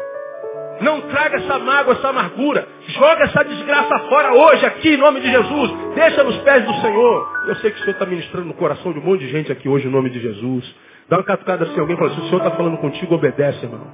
Não 0.80 1.02
traga 1.02 1.38
essa 1.38 1.60
mágoa, 1.60 1.94
essa 1.94 2.10
amargura. 2.10 2.68
Joga 2.88 3.24
essa 3.24 3.44
desgraça 3.44 4.00
fora 4.10 4.34
hoje, 4.34 4.66
aqui, 4.66 4.94
em 4.94 4.98
nome 4.98 5.20
de 5.20 5.30
Jesus. 5.30 5.72
Deixa 5.96 6.24
nos 6.24 6.38
pés 6.40 6.66
do 6.66 6.74
Senhor. 6.82 7.28
Eu 7.48 7.56
sei 7.58 7.72
que 7.72 7.78
o 7.78 7.80
Senhor 7.82 7.94
está 7.94 8.06
ministrando 8.06 8.48
no 8.48 8.54
coração 8.54 8.92
de 8.94 9.00
um 9.00 9.04
monte 9.04 9.22
de 9.22 9.30
gente 9.30 9.52
aqui 9.52 9.68
hoje, 9.70 9.88
em 9.88 9.92
nome 9.92 10.10
de 10.10 10.20
Jesus. 10.20 10.76
Dá 11.10 11.18
uma 11.18 11.24
catucada 11.24 11.66
assim, 11.66 11.80
alguém 11.80 11.98
fala 11.98 12.12
assim, 12.12 12.22
o 12.22 12.26
Senhor 12.26 12.38
está 12.38 12.52
falando 12.52 12.78
contigo, 12.78 13.16
obedece, 13.16 13.66
irmão. 13.66 13.86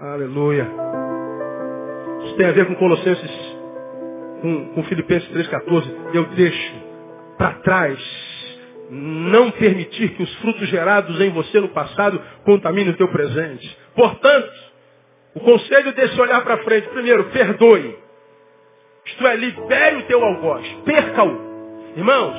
Aleluia. 0.00 0.68
Isso 2.24 2.36
tem 2.36 2.46
a 2.46 2.52
ver 2.52 2.66
com 2.66 2.74
Colossenses, 2.74 3.56
com, 4.40 4.66
com 4.74 4.82
Filipenses 4.84 5.28
3,14. 5.30 6.14
Eu 6.14 6.24
deixo 6.34 6.74
para 7.38 7.54
trás 7.60 8.21
não 8.94 9.50
permitir 9.52 10.10
que 10.10 10.22
os 10.22 10.34
frutos 10.36 10.68
gerados 10.68 11.18
em 11.18 11.30
você 11.30 11.58
no 11.58 11.70
passado 11.70 12.22
contaminem 12.44 12.92
o 12.92 12.96
teu 12.96 13.08
presente. 13.08 13.74
Portanto, 13.94 14.52
o 15.34 15.40
conselho 15.40 15.92
desse 15.92 16.20
olhar 16.20 16.42
para 16.42 16.58
frente, 16.58 16.90
primeiro, 16.90 17.24
perdoe. 17.30 17.96
Isto 19.06 19.26
é, 19.26 19.34
libere 19.34 19.96
o 19.96 20.02
teu 20.02 20.22
algoz, 20.22 20.68
perca-o. 20.84 21.52
Irmãos, 21.96 22.38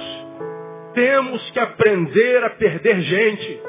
temos 0.94 1.50
que 1.50 1.60
aprender 1.60 2.44
a 2.44 2.52
perder 2.52 3.02
gente. 3.02 3.62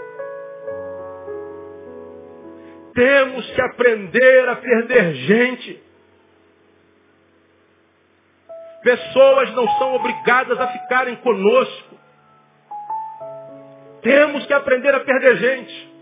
Temos 2.95 3.51
que 3.51 3.63
aprender 3.63 4.49
a 4.51 4.57
perder 4.57 5.15
gente. 5.15 5.83
Pessoas 8.83 9.55
não 9.55 9.67
são 9.79 9.95
obrigadas 9.95 10.61
a 10.61 10.69
ficarem 10.69 11.17
conosco. 11.17 12.04
Temos 14.05 14.45
que 14.47 14.53
aprender 14.53 14.95
a 14.95 15.01
perder 15.01 15.37
gente. 15.39 15.95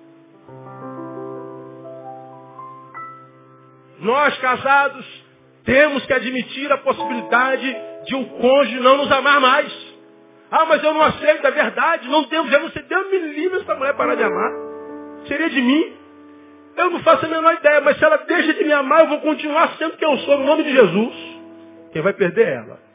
Nós 4.00 4.36
casados 4.38 5.06
temos 5.64 6.04
que 6.04 6.12
admitir 6.12 6.70
a 6.72 6.78
possibilidade 6.78 7.76
de 8.04 8.16
um 8.16 8.24
cônjuge 8.24 8.80
não 8.80 8.96
nos 8.96 9.12
amar 9.12 9.40
mais. 9.40 9.72
Ah, 10.50 10.66
mas 10.66 10.82
eu 10.82 10.92
não 10.92 11.02
aceito, 11.02 11.46
é 11.46 11.50
verdade. 11.52 12.08
Não 12.08 12.24
devo 12.24 12.48
ver, 12.48 12.58
você 12.58 12.82
deu 12.82 13.08
me 13.08 13.18
livre 13.18 13.60
essa 13.60 13.74
mulher 13.76 13.94
parar 13.94 14.16
de 14.16 14.24
amar. 14.24 14.50
Seria 15.28 15.48
de 15.48 15.62
mim. 15.62 15.96
Eu 16.76 16.90
não 16.90 17.00
faço 17.04 17.24
a 17.24 17.28
menor 17.28 17.54
ideia, 17.54 17.80
mas 17.82 17.96
se 17.96 18.04
ela 18.04 18.16
deixa 18.16 18.52
de 18.54 18.64
me 18.64 18.72
amar, 18.72 19.02
eu 19.02 19.08
vou 19.10 19.20
continuar 19.20 19.76
sendo 19.78 19.96
quem 19.96 20.10
eu 20.10 20.18
sou, 20.18 20.38
no 20.38 20.44
nome 20.44 20.64
de 20.64 20.72
Jesus. 20.72 21.14
Quem 21.92 22.02
vai 22.02 22.12
perder 22.14 22.48
é 22.48 22.54
ela. 22.54 22.91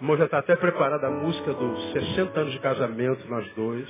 O 0.00 0.02
irmão 0.02 0.16
já 0.16 0.24
está 0.24 0.38
até 0.38 0.56
preparado 0.56 1.04
a 1.04 1.10
música 1.10 1.52
dos 1.52 1.92
60 1.92 2.40
anos 2.40 2.52
de 2.54 2.58
casamento, 2.60 3.28
nós 3.28 3.46
dois. 3.54 3.86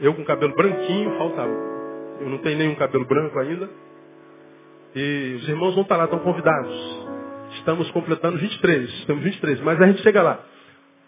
Eu 0.00 0.12
com 0.12 0.24
cabelo 0.24 0.56
branquinho, 0.56 1.16
falta. 1.16 1.42
Eu 2.20 2.28
não 2.28 2.38
tenho 2.38 2.58
nenhum 2.58 2.74
cabelo 2.74 3.04
branco 3.04 3.38
ainda. 3.38 3.70
E 4.92 5.36
os 5.40 5.48
irmãos 5.48 5.72
vão 5.74 5.84
estar 5.84 5.96
lá, 5.96 6.04
estão 6.04 6.18
convidados. 6.18 7.06
Estamos 7.58 7.88
completando 7.92 8.38
23, 8.38 9.04
temos 9.04 9.22
23, 9.22 9.60
mas 9.60 9.80
a 9.80 9.86
gente 9.86 10.02
chega 10.02 10.20
lá. 10.20 10.40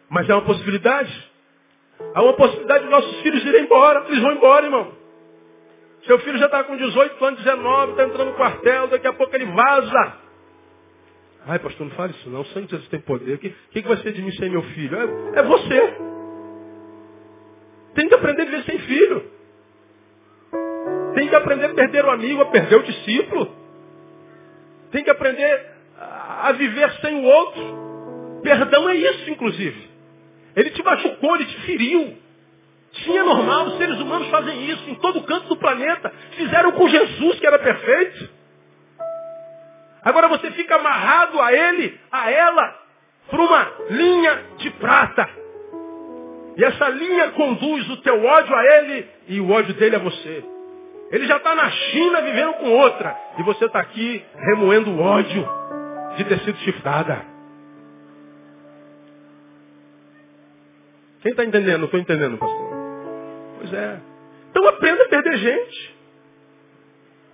Mas 0.09 0.29
é 0.31 0.35
uma 0.35 0.45
possibilidade? 0.45 1.31
Há 2.15 2.23
uma 2.23 2.35
possibilidade 2.35 2.85
de 2.85 2.91
nossos 2.91 3.21
filhos 3.23 3.45
irem 3.45 3.65
embora. 3.65 4.05
Eles 4.07 4.23
vão 4.23 4.33
embora, 4.35 4.67
irmão. 4.67 4.93
Seu 6.07 6.17
filho 6.21 6.39
já 6.39 6.47
está 6.47 6.63
com 6.63 6.77
18 6.77 7.25
anos, 7.25 7.43
19, 7.43 7.91
está 7.91 8.05
entrando 8.05 8.29
no 8.29 8.37
quartel, 8.37 8.87
daqui 8.87 9.09
a 9.09 9.13
pouco 9.13 9.35
ele 9.35 9.47
vaza. 9.47 10.28
Ai, 11.49 11.59
pastor, 11.61 11.87
não 11.87 11.97
fale 11.97 12.13
isso 12.13 12.29
não. 12.29 12.43
O 12.43 12.47
sangue 12.47 12.67
de 12.67 12.73
Jesus 12.73 12.89
tem 12.91 13.01
poder. 13.01 13.35
O 13.35 13.39
que, 13.39 13.51
que, 13.73 13.89
vai 13.89 13.97
ser 13.97 14.13
de 14.13 14.21
mim 14.21 14.31
sem 14.33 14.51
meu 14.51 14.63
filho? 14.63 14.97
É, 15.35 15.39
é 15.39 15.43
você. 15.43 15.97
Tem 17.95 18.07
que 18.07 18.15
aprender 18.15 18.43
a 18.43 18.45
viver 18.45 18.65
sem 18.65 18.79
filho. 18.81 19.33
Tem 21.15 21.27
que 21.27 21.35
aprender 21.35 21.65
a 21.65 21.75
perder 21.75 22.05
o 22.05 22.11
amigo, 22.11 22.43
a 22.43 22.47
perder 22.47 22.77
o 22.77 22.83
discípulo. 22.83 23.51
Tem 24.91 25.03
que 25.03 25.09
aprender 25.09 25.67
a 25.99 26.53
viver 26.53 26.93
sem 27.01 27.17
o 27.17 27.25
outro. 27.25 28.41
Perdão 28.43 28.87
é 28.91 28.97
isso, 28.97 29.31
inclusive. 29.31 29.89
Ele 30.55 30.69
te 30.71 30.83
machucou, 30.83 31.35
ele 31.35 31.47
te 31.47 31.61
feriu. 31.63 32.15
Sim, 33.05 33.17
é 33.17 33.23
normal, 33.23 33.69
os 33.69 33.79
seres 33.79 33.99
humanos 33.99 34.29
fazem 34.29 34.69
isso 34.69 34.91
em 34.91 34.97
todo 34.97 35.23
canto 35.23 35.49
do 35.49 35.57
planeta. 35.57 36.13
Fizeram 36.33 36.73
com 36.73 36.87
Jesus, 36.87 37.41
que 37.41 37.47
era 37.47 37.59
perfeito. 37.59 38.38
Agora 40.09 40.27
você 40.27 40.51
fica 40.53 40.77
amarrado 40.77 41.39
a 41.39 41.53
ele, 41.53 42.01
a 42.11 42.31
ela, 42.31 42.79
por 43.31 43.41
uma 43.41 43.73
linha 43.91 44.43
de 44.57 44.71
prata. 44.71 45.29
E 46.57 46.65
essa 46.65 46.89
linha 46.89 47.33
conduz 47.33 47.91
o 47.91 47.99
teu 47.99 48.25
ódio 48.25 48.57
a 48.57 48.65
ele 48.65 49.07
e 49.29 49.39
o 49.39 49.51
ódio 49.51 49.75
dele 49.75 49.97
a 49.97 49.99
você. 49.99 50.43
Ele 51.11 51.27
já 51.27 51.37
está 51.37 51.55
na 51.55 51.71
China 51.71 52.23
vivendo 52.23 52.55
com 52.55 52.71
outra. 52.71 53.15
E 53.39 53.43
você 53.43 53.67
está 53.67 53.81
aqui 53.81 54.25
remoendo 54.35 54.93
o 54.93 54.99
ódio 54.99 55.47
de 56.17 56.25
ter 56.25 56.39
sido 56.41 56.57
chifrada. 56.61 57.27
Quem 61.21 61.33
está 61.33 61.45
entendendo? 61.45 61.85
Estou 61.85 62.01
entendendo, 62.01 62.39
pastor. 62.39 62.71
Pois 63.59 63.75
é. 63.75 64.01
Então 64.51 64.67
aprenda 64.69 65.05
a 65.05 65.09
perder 65.09 65.37
gente. 65.37 65.97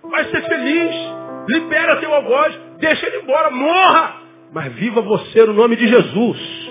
Vai 0.03 0.25
ser 0.25 0.41
feliz. 0.41 0.95
Libera 1.47 2.01
teu 2.01 2.13
algoz. 2.13 2.64
Deixa 2.79 3.05
ele 3.07 3.23
embora. 3.23 3.49
Morra. 3.51 4.21
Mas 4.53 4.73
viva 4.73 5.01
você 5.01 5.45
no 5.45 5.53
nome 5.53 5.75
de 5.75 5.87
Jesus. 5.87 6.69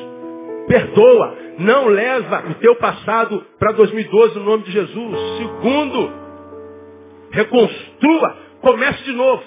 Perdoa. 0.67 1.37
Não 1.59 1.87
leva 1.87 2.45
o 2.51 2.55
teu 2.55 2.75
passado 2.77 3.45
para 3.59 3.73
2012 3.73 4.39
no 4.39 4.45
nome 4.45 4.65
de 4.65 4.73
Jesus. 4.73 5.19
Segundo, 5.39 6.13
reconstrua. 7.31 8.37
Comece 8.61 9.05
de 9.05 9.13
novo. 9.13 9.43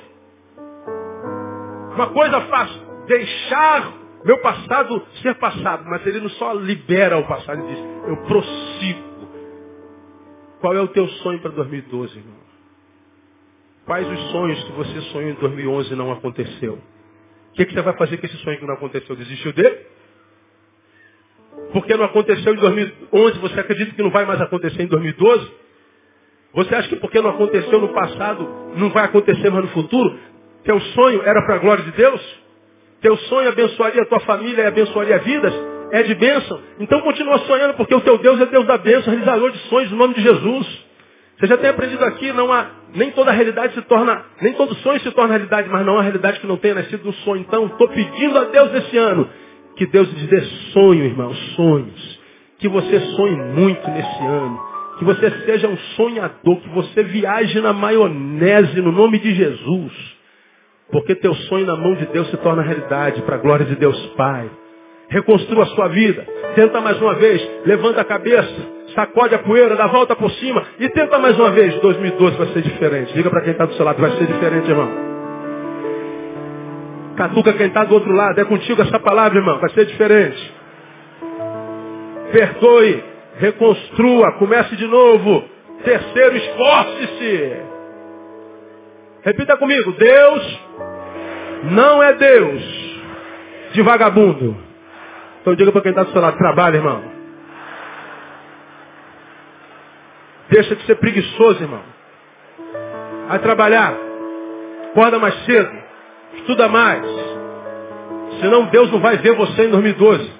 Uma 1.95 2.07
coisa 2.07 2.41
fácil. 2.41 2.81
Deixar 3.07 3.93
meu 4.23 4.39
passado 4.39 5.01
ser 5.21 5.35
passado. 5.35 5.83
Mas 5.87 6.05
ele 6.05 6.21
não 6.21 6.29
só 6.29 6.53
libera 6.53 7.17
o 7.17 7.27
passado. 7.27 7.59
Ele 7.61 7.73
diz, 7.73 7.83
eu 8.07 8.17
prossigo. 8.27 9.07
Qual 10.59 10.75
é 10.75 10.81
o 10.81 10.87
teu 10.87 11.07
sonho 11.07 11.39
para 11.39 11.51
2012, 11.51 12.17
irmão? 12.17 12.36
Quais 13.87 14.05
os 14.05 14.31
sonhos 14.31 14.61
que 14.65 14.71
você 14.73 15.01
sonhou 15.13 15.31
em 15.31 15.35
2011 15.35 15.93
e 15.93 15.95
não 15.95 16.11
aconteceu? 16.11 16.73
O 16.73 17.53
que, 17.53 17.65
que 17.65 17.73
você 17.73 17.81
vai 17.81 17.95
fazer 17.95 18.17
com 18.17 18.25
esse 18.25 18.35
sonho 18.39 18.59
que 18.59 18.65
não 18.65 18.73
aconteceu? 18.73 19.15
Desistiu 19.15 19.53
dele? 19.53 19.77
Porque 21.71 21.95
não 21.95 22.03
aconteceu 22.03 22.53
em 22.53 22.57
2011, 22.57 23.39
você 23.39 23.61
acredita 23.61 23.95
que 23.95 24.03
não 24.03 24.11
vai 24.11 24.25
mais 24.25 24.41
acontecer 24.41 24.83
em 24.83 24.87
2012? 24.87 25.51
Você 26.53 26.75
acha 26.75 26.89
que 26.89 26.97
porque 26.97 27.21
não 27.21 27.29
aconteceu 27.29 27.79
no 27.79 27.93
passado, 27.93 28.73
não 28.75 28.89
vai 28.89 29.05
acontecer 29.05 29.49
mais 29.49 29.63
no 29.63 29.71
futuro? 29.71 30.19
Teu 30.65 30.79
sonho 30.81 31.21
era 31.23 31.41
para 31.45 31.55
a 31.55 31.59
glória 31.59 31.85
de 31.85 31.91
Deus? 31.91 32.21
Teu 32.99 33.15
sonho 33.15 33.47
abençoaria 33.47 34.01
a 34.01 34.05
tua 34.05 34.19
família 34.19 34.63
e 34.63 34.65
abençoaria 34.65 35.19
vidas? 35.19 35.53
É 35.93 36.03
de 36.03 36.13
bênção? 36.13 36.61
Então 36.81 36.99
continua 36.99 37.39
sonhando, 37.39 37.75
porque 37.75 37.95
o 37.95 38.01
teu 38.01 38.17
Deus 38.17 38.41
é 38.41 38.47
Deus 38.47 38.65
da 38.65 38.77
bênção, 38.77 39.13
realizador 39.13 39.49
de 39.51 39.59
sonhos 39.69 39.89
no 39.91 39.97
nome 39.97 40.13
de 40.13 40.21
Jesus. 40.21 40.86
Você 41.39 41.47
já 41.47 41.57
tem 41.57 41.69
aprendido 41.69 42.03
aqui, 42.03 42.31
não 42.33 42.51
há, 42.51 42.67
nem 42.95 43.11
toda 43.11 43.31
realidade 43.31 43.75
se 43.75 43.81
torna, 43.83 44.25
nem 44.41 44.53
todo 44.53 44.73
sonho 44.75 44.99
se 45.01 45.11
torna 45.11 45.33
realidade, 45.35 45.69
mas 45.69 45.85
não 45.85 45.99
há 45.99 46.01
realidade 46.01 46.39
que 46.39 46.47
não 46.47 46.57
tenha 46.57 46.75
nascido 46.75 47.03
do 47.03 47.13
sonho. 47.13 47.41
Então, 47.41 47.67
estou 47.67 47.87
pedindo 47.89 48.39
a 48.39 48.45
Deus 48.45 48.73
esse 48.73 48.97
ano 48.97 49.29
que 49.77 49.85
Deus 49.85 50.11
lhe 50.11 50.27
dê 50.27 50.41
sonho, 50.73 51.05
irmão, 51.05 51.33
sonhos. 51.55 52.19
Que 52.57 52.67
você 52.67 52.99
sonhe 53.15 53.35
muito 53.35 53.87
nesse 53.91 54.25
ano. 54.25 54.59
Que 54.97 55.05
você 55.05 55.29
seja 55.45 55.67
um 55.67 55.77
sonhador, 55.95 56.59
que 56.59 56.69
você 56.69 57.03
viaje 57.03 57.61
na 57.61 57.71
maionese 57.71 58.81
no 58.81 58.91
nome 58.91 59.19
de 59.19 59.35
Jesus. 59.35 59.93
Porque 60.91 61.13
teu 61.13 61.35
sonho 61.35 61.67
na 61.67 61.75
mão 61.75 61.93
de 61.93 62.07
Deus 62.07 62.27
se 62.31 62.37
torna 62.37 62.63
realidade 62.63 63.21
para 63.21 63.35
a 63.35 63.39
glória 63.39 63.65
de 63.65 63.75
Deus 63.75 63.97
Pai. 64.17 64.49
Reconstrua 65.09 65.63
a 65.63 65.67
sua 65.67 65.87
vida. 65.89 66.25
Tenta 66.55 66.81
mais 66.81 66.99
uma 66.99 67.13
vez. 67.13 67.47
Levanta 67.63 68.01
a 68.01 68.05
cabeça. 68.05 68.77
Sacode 68.97 69.35
a 69.35 69.39
poeira, 69.39 69.75
dá 69.75 69.85
volta 69.85 70.15
por 70.15 70.31
cima. 70.31 70.63
E 70.79 70.89
tenta 70.89 71.19
mais 71.19 71.37
uma 71.37 71.51
vez. 71.51 71.75
2012 71.81 72.35
vai 72.35 72.47
ser 72.47 72.63
diferente. 72.63 73.13
Diga 73.13 73.29
para 73.29 73.41
quem 73.41 73.51
está 73.51 73.63
do 73.65 73.73
seu 73.75 73.85
lado, 73.85 74.01
vai 74.01 74.09
ser 74.17 74.25
diferente, 74.25 74.67
irmão. 74.67 74.89
Catuca 77.15 77.53
quem 77.53 77.67
está 77.67 77.83
do 77.83 77.93
outro 77.93 78.11
lado. 78.11 78.41
É 78.41 78.45
contigo 78.45 78.81
essa 78.81 78.99
palavra, 78.99 79.37
irmão. 79.37 79.59
Vai 79.59 79.69
ser 79.69 79.85
diferente. 79.85 80.51
Perdoe. 82.31 83.03
Reconstrua. 83.35 84.31
Comece 84.39 84.75
de 84.75 84.87
novo. 84.87 85.43
Terceiro, 85.83 86.35
esforce-se. 86.35 87.55
Repita 89.21 89.57
comigo. 89.57 89.91
Deus 89.91 90.59
não 91.65 92.01
é 92.01 92.13
Deus 92.13 92.63
de 93.73 93.81
vagabundo. 93.83 94.57
Então 95.41 95.53
diga 95.53 95.71
para 95.71 95.81
quem 95.81 95.91
está 95.91 96.01
do 96.01 96.11
seu 96.11 96.19
lado. 96.19 96.35
Trabalha, 96.39 96.77
irmão. 96.77 97.16
Deixa 100.49 100.75
de 100.75 100.85
ser 100.85 100.95
preguiçoso, 100.95 101.61
irmão. 101.61 101.83
Vai 103.27 103.39
trabalhar. 103.39 103.93
Acorda 104.91 105.19
mais 105.19 105.35
cedo. 105.45 105.71
Estuda 106.35 106.67
mais. 106.67 107.05
Senão 108.39 108.65
Deus 108.65 108.91
não 108.91 108.99
vai 108.99 109.17
ver 109.17 109.35
você 109.35 109.65
em 109.65 109.69
2012. 109.69 110.37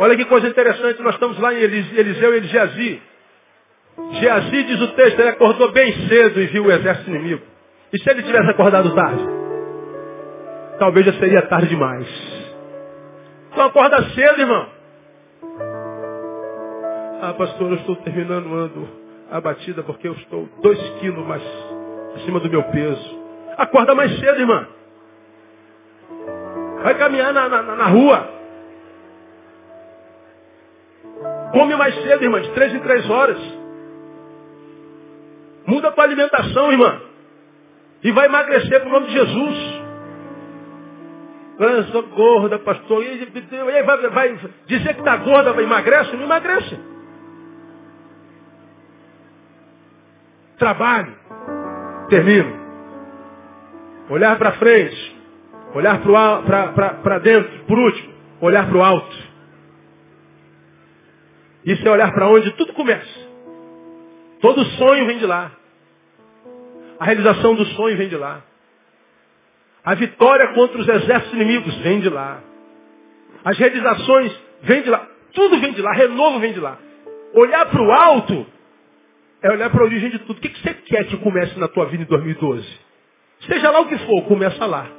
Olha 0.00 0.16
que 0.16 0.24
coisa 0.26 0.46
interessante, 0.46 1.02
nós 1.02 1.14
estamos 1.14 1.38
lá 1.40 1.52
em 1.52 1.58
Eliseu 1.58 2.36
e 2.36 2.42
Geazi. 2.44 3.02
Geazi, 4.12 4.62
diz 4.62 4.80
o 4.80 4.88
texto, 4.88 5.18
ele 5.18 5.30
acordou 5.30 5.72
bem 5.72 5.92
cedo 6.08 6.40
e 6.40 6.46
viu 6.46 6.66
o 6.66 6.72
exército 6.72 7.10
inimigo. 7.10 7.42
E 7.92 7.98
se 7.98 8.08
ele 8.08 8.22
tivesse 8.22 8.48
acordado 8.48 8.94
tarde? 8.94 9.24
Talvez 10.78 11.04
já 11.04 11.14
seria 11.14 11.42
tarde 11.42 11.68
demais. 11.68 12.37
Acorda 13.66 14.02
cedo, 14.10 14.40
irmão. 14.40 14.66
Ah, 17.20 17.34
pastor, 17.36 17.70
eu 17.70 17.76
estou 17.76 17.96
terminando 17.96 18.46
o 18.46 18.54
ano 18.54 18.88
abatida 19.30 19.82
porque 19.82 20.08
eu 20.08 20.12
estou 20.12 20.48
dois 20.62 20.78
quilos 21.00 21.26
mais 21.26 21.42
acima 22.16 22.40
do 22.40 22.48
meu 22.48 22.62
peso. 22.64 23.18
Acorda 23.56 23.94
mais 23.94 24.16
cedo, 24.18 24.40
irmã. 24.40 24.66
Vai 26.82 26.94
caminhar 26.96 27.32
na, 27.32 27.48
na, 27.48 27.62
na 27.62 27.86
rua. 27.86 28.28
Come 31.52 31.74
mais 31.76 31.94
cedo, 32.02 32.22
irmã, 32.22 32.40
de 32.40 32.50
três 32.52 32.72
em 32.72 32.80
três 32.80 33.10
horas. 33.10 33.38
Muda 35.66 35.88
a 35.88 35.92
tua 35.92 36.04
alimentação, 36.04 36.70
irmã. 36.70 37.00
E 38.02 38.12
vai 38.12 38.26
emagrecer 38.26 38.80
para 38.80 38.88
o 38.88 38.92
nome 38.92 39.06
de 39.08 39.12
Jesus. 39.12 39.77
Eu 41.58 41.84
sou 41.84 42.02
gorda, 42.04 42.58
pastor. 42.60 43.02
E 43.02 43.08
aí 43.08 43.82
vai, 43.82 44.08
vai 44.10 44.38
dizer 44.66 44.94
que 44.94 45.00
está 45.00 45.16
gorda, 45.16 45.52
vai 45.52 45.64
emagrece? 45.64 46.16
Não 46.16 46.24
emagrece. 46.24 46.78
Trabalho. 50.56 51.16
Termino. 52.08 52.58
Olhar 54.08 54.38
para 54.38 54.52
frente. 54.52 55.16
Olhar 55.74 56.00
para 56.00 57.18
dentro. 57.18 57.64
Por 57.64 57.78
último, 57.78 58.14
olhar 58.40 58.68
para 58.68 58.78
o 58.78 58.82
alto. 58.82 59.16
Isso 61.64 61.86
é 61.86 61.90
olhar 61.90 62.12
para 62.12 62.28
onde 62.28 62.52
tudo 62.52 62.72
começa. 62.72 63.28
Todo 64.40 64.64
sonho 64.64 65.06
vem 65.06 65.18
de 65.18 65.26
lá. 65.26 65.50
A 67.00 67.04
realização 67.04 67.54
do 67.54 67.64
sonho 67.66 67.96
vem 67.96 68.08
de 68.08 68.16
lá. 68.16 68.42
A 69.88 69.94
vitória 69.94 70.48
contra 70.48 70.78
os 70.78 70.86
exércitos 70.86 71.32
inimigos 71.32 71.74
vem 71.76 72.00
de 72.00 72.10
lá. 72.10 72.42
As 73.42 73.56
realizações 73.56 74.38
vêm 74.60 74.82
de 74.82 74.90
lá. 74.90 75.08
Tudo 75.32 75.58
vem 75.60 75.72
de 75.72 75.80
lá. 75.80 75.94
Renovo 75.94 76.40
vem 76.40 76.52
de 76.52 76.60
lá. 76.60 76.76
Olhar 77.32 77.64
para 77.64 77.82
o 77.82 77.90
alto 77.90 78.46
é 79.40 79.50
olhar 79.50 79.70
para 79.70 79.80
a 79.80 79.84
origem 79.84 80.10
de 80.10 80.18
tudo. 80.18 80.36
O 80.36 80.40
que, 80.42 80.50
você 80.50 80.74
quer 80.74 81.06
que 81.06 81.16
comece 81.16 81.58
na 81.58 81.68
tua 81.68 81.86
vida 81.86 82.02
em 82.02 82.06
2012? 82.06 82.68
Seja 83.46 83.70
lá 83.70 83.80
o 83.80 83.88
que 83.88 83.96
for, 84.00 84.26
começa 84.26 84.66
lá. 84.66 84.90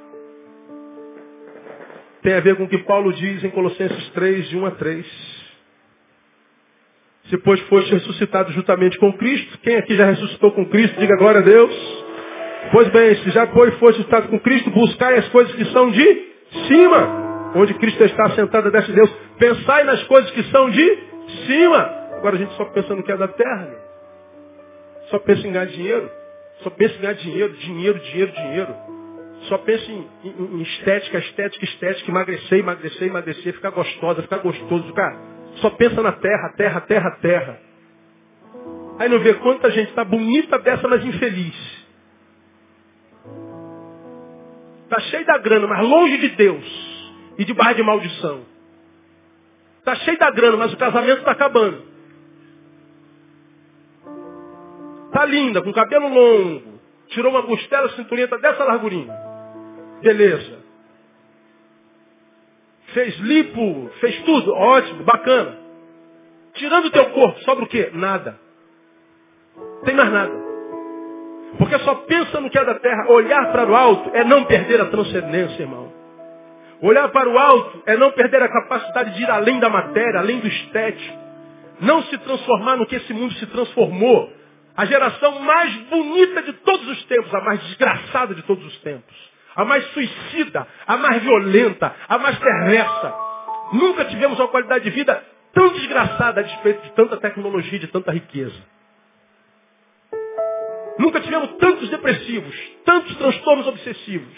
Tem 2.23 2.33
a 2.33 2.39
ver 2.39 2.55
com 2.55 2.63
o 2.63 2.67
que 2.67 2.79
Paulo 2.79 3.13
diz 3.13 3.43
em 3.43 3.51
Colossenses 3.51 4.09
3, 4.09 4.49
de 4.49 4.57
1 4.57 4.65
a 4.65 4.71
3. 4.71 5.05
Se 7.29 7.37
pois 7.37 7.59
foste 7.67 7.91
ressuscitado 7.91 8.51
juntamente 8.53 8.97
com 8.97 9.13
Cristo, 9.13 9.55
quem 9.59 9.75
aqui 9.75 9.95
já 9.95 10.05
ressuscitou 10.05 10.51
com 10.51 10.65
Cristo, 10.65 10.99
diga 10.99 11.15
glória 11.15 11.41
a 11.41 11.43
Deus. 11.43 12.08
Pois 12.71 12.87
bem, 12.89 13.15
se 13.15 13.31
já 13.31 13.47
pois 13.47 13.73
foste 13.75 13.97
ressuscitado 13.97 14.27
com 14.27 14.39
Cristo, 14.39 14.69
buscai 14.69 15.17
as 15.17 15.27
coisas 15.29 15.53
que 15.55 15.65
são 15.65 15.89
de 15.89 16.29
cima, 16.67 17.51
onde 17.55 17.73
Cristo 17.75 18.03
está 18.03 18.29
sentado 18.31 18.69
de 18.69 18.93
Deus. 18.93 19.09
Pensai 19.39 19.83
nas 19.85 20.03
coisas 20.03 20.29
que 20.31 20.43
são 20.43 20.69
de 20.69 20.99
cima. 21.47 21.79
Agora 22.17 22.35
a 22.35 22.39
gente 22.39 22.53
só 22.53 22.65
pensa 22.65 22.93
no 22.93 23.03
que 23.03 23.11
é 23.11 23.17
da 23.17 23.27
terra. 23.27 23.65
Né? 23.65 23.75
Só 25.09 25.19
pensa 25.19 25.47
em 25.47 25.51
ganhar 25.51 25.65
dinheiro. 25.65 26.11
Só 26.61 26.69
pensa 26.69 26.95
em 26.95 27.01
ganhar 27.01 27.13
dinheiro, 27.13 27.53
dinheiro, 27.53 27.99
dinheiro, 27.99 28.31
dinheiro. 28.31 28.75
Só 29.43 29.57
pensa 29.59 29.89
em, 29.89 30.07
em, 30.25 30.59
em 30.59 30.61
estética, 30.61 31.17
estética, 31.17 31.65
estética, 31.65 32.11
emagrecer, 32.11 32.59
emagrecer, 32.59 33.07
emagrecer, 33.07 33.53
ficar 33.53 33.71
gostosa, 33.71 34.21
ficar 34.21 34.39
gostoso, 34.39 34.83
ficar. 34.85 35.17
Só 35.55 35.69
pensa 35.71 36.01
na 36.01 36.11
terra, 36.11 36.53
terra, 36.57 36.81
terra, 36.81 37.11
terra. 37.21 37.59
Aí 38.99 39.07
não 39.07 39.19
vê 39.19 39.33
quanta 39.35 39.71
gente 39.71 39.89
está 39.89 40.03
bonita 40.03 40.59
dessa, 40.59 40.87
mas 40.87 41.03
infeliz. 41.05 41.78
Está 44.89 44.99
cheio 45.01 45.23
da 45.23 45.37
grana, 45.37 45.67
mas 45.67 45.87
longe 45.87 46.17
de 46.17 46.29
Deus. 46.29 46.65
E 47.37 47.45
de 47.45 47.53
barra 47.53 47.73
de 47.73 47.83
maldição. 47.83 48.43
Está 49.77 49.93
cheio 49.97 50.17
da 50.17 50.31
grana, 50.31 50.57
mas 50.57 50.73
o 50.73 50.77
casamento 50.77 51.19
está 51.19 51.31
acabando. 51.31 51.83
Tá 55.11 55.25
linda, 55.25 55.61
com 55.61 55.71
cabelo 55.71 56.09
longo. 56.09 56.79
Tirou 57.09 57.31
uma 57.31 57.43
costela 57.43 57.89
cinturinha 57.89 58.27
dessa 58.27 58.63
largurinha. 58.63 59.13
Beleza. 60.01 60.57
Fez 62.93 63.15
lipo, 63.19 63.91
fez 63.99 64.23
tudo. 64.23 64.51
Ótimo, 64.53 65.03
bacana. 65.03 65.55
Tirando 66.55 66.85
o 66.85 66.91
teu 66.91 67.11
corpo, 67.11 67.39
sobra 67.41 67.63
o 67.63 67.67
quê? 67.67 67.91
Nada. 67.93 68.39
Tem 69.85 69.95
mais 69.95 70.11
nada. 70.11 70.48
Porque 71.57 71.77
só 71.79 71.95
pensa 71.95 72.39
no 72.39 72.49
que 72.49 72.57
é 72.57 72.63
da 72.63 72.75
terra. 72.75 73.07
Olhar 73.09 73.51
para 73.51 73.69
o 73.69 73.75
alto 73.75 74.11
é 74.13 74.23
não 74.23 74.45
perder 74.45 74.81
a 74.81 74.85
transcendência, 74.85 75.63
irmão. 75.63 75.91
Olhar 76.81 77.09
para 77.09 77.29
o 77.29 77.37
alto 77.37 77.83
é 77.85 77.97
não 77.97 78.11
perder 78.11 78.41
a 78.41 78.47
capacidade 78.47 79.15
de 79.15 79.23
ir 79.23 79.29
além 79.29 79.59
da 79.59 79.69
matéria, 79.69 80.19
além 80.19 80.39
do 80.39 80.47
estético. 80.47 81.17
Não 81.81 82.03
se 82.03 82.17
transformar 82.19 82.75
no 82.77 82.85
que 82.85 82.95
esse 82.95 83.13
mundo 83.13 83.33
se 83.35 83.45
transformou. 83.47 84.31
A 84.75 84.85
geração 84.85 85.39
mais 85.39 85.75
bonita 85.89 86.41
de 86.41 86.53
todos 86.53 86.87
os 86.87 87.03
tempos, 87.05 87.33
a 87.33 87.41
mais 87.41 87.59
desgraçada 87.63 88.33
de 88.33 88.43
todos 88.43 88.65
os 88.65 88.77
tempos. 88.79 89.29
A 89.55 89.65
mais 89.65 89.85
suicida, 89.87 90.65
a 90.87 90.97
mais 90.97 91.21
violenta, 91.21 91.93
a 92.07 92.17
mais 92.17 92.37
perversa. 92.37 93.13
Nunca 93.73 94.05
tivemos 94.05 94.39
uma 94.39 94.47
qualidade 94.47 94.85
de 94.85 94.89
vida 94.91 95.21
tão 95.53 95.69
desgraçada 95.69 96.39
a 96.39 96.43
despeito 96.43 96.81
de 96.83 96.91
tanta 96.93 97.17
tecnologia 97.17 97.79
de 97.79 97.87
tanta 97.87 98.11
riqueza. 98.11 98.55
Nunca 100.99 101.21
tivemos 101.21 101.49
tantos 101.53 101.89
depressivos, 101.89 102.53
tantos 102.83 103.15
transtornos 103.15 103.65
obsessivos, 103.67 104.37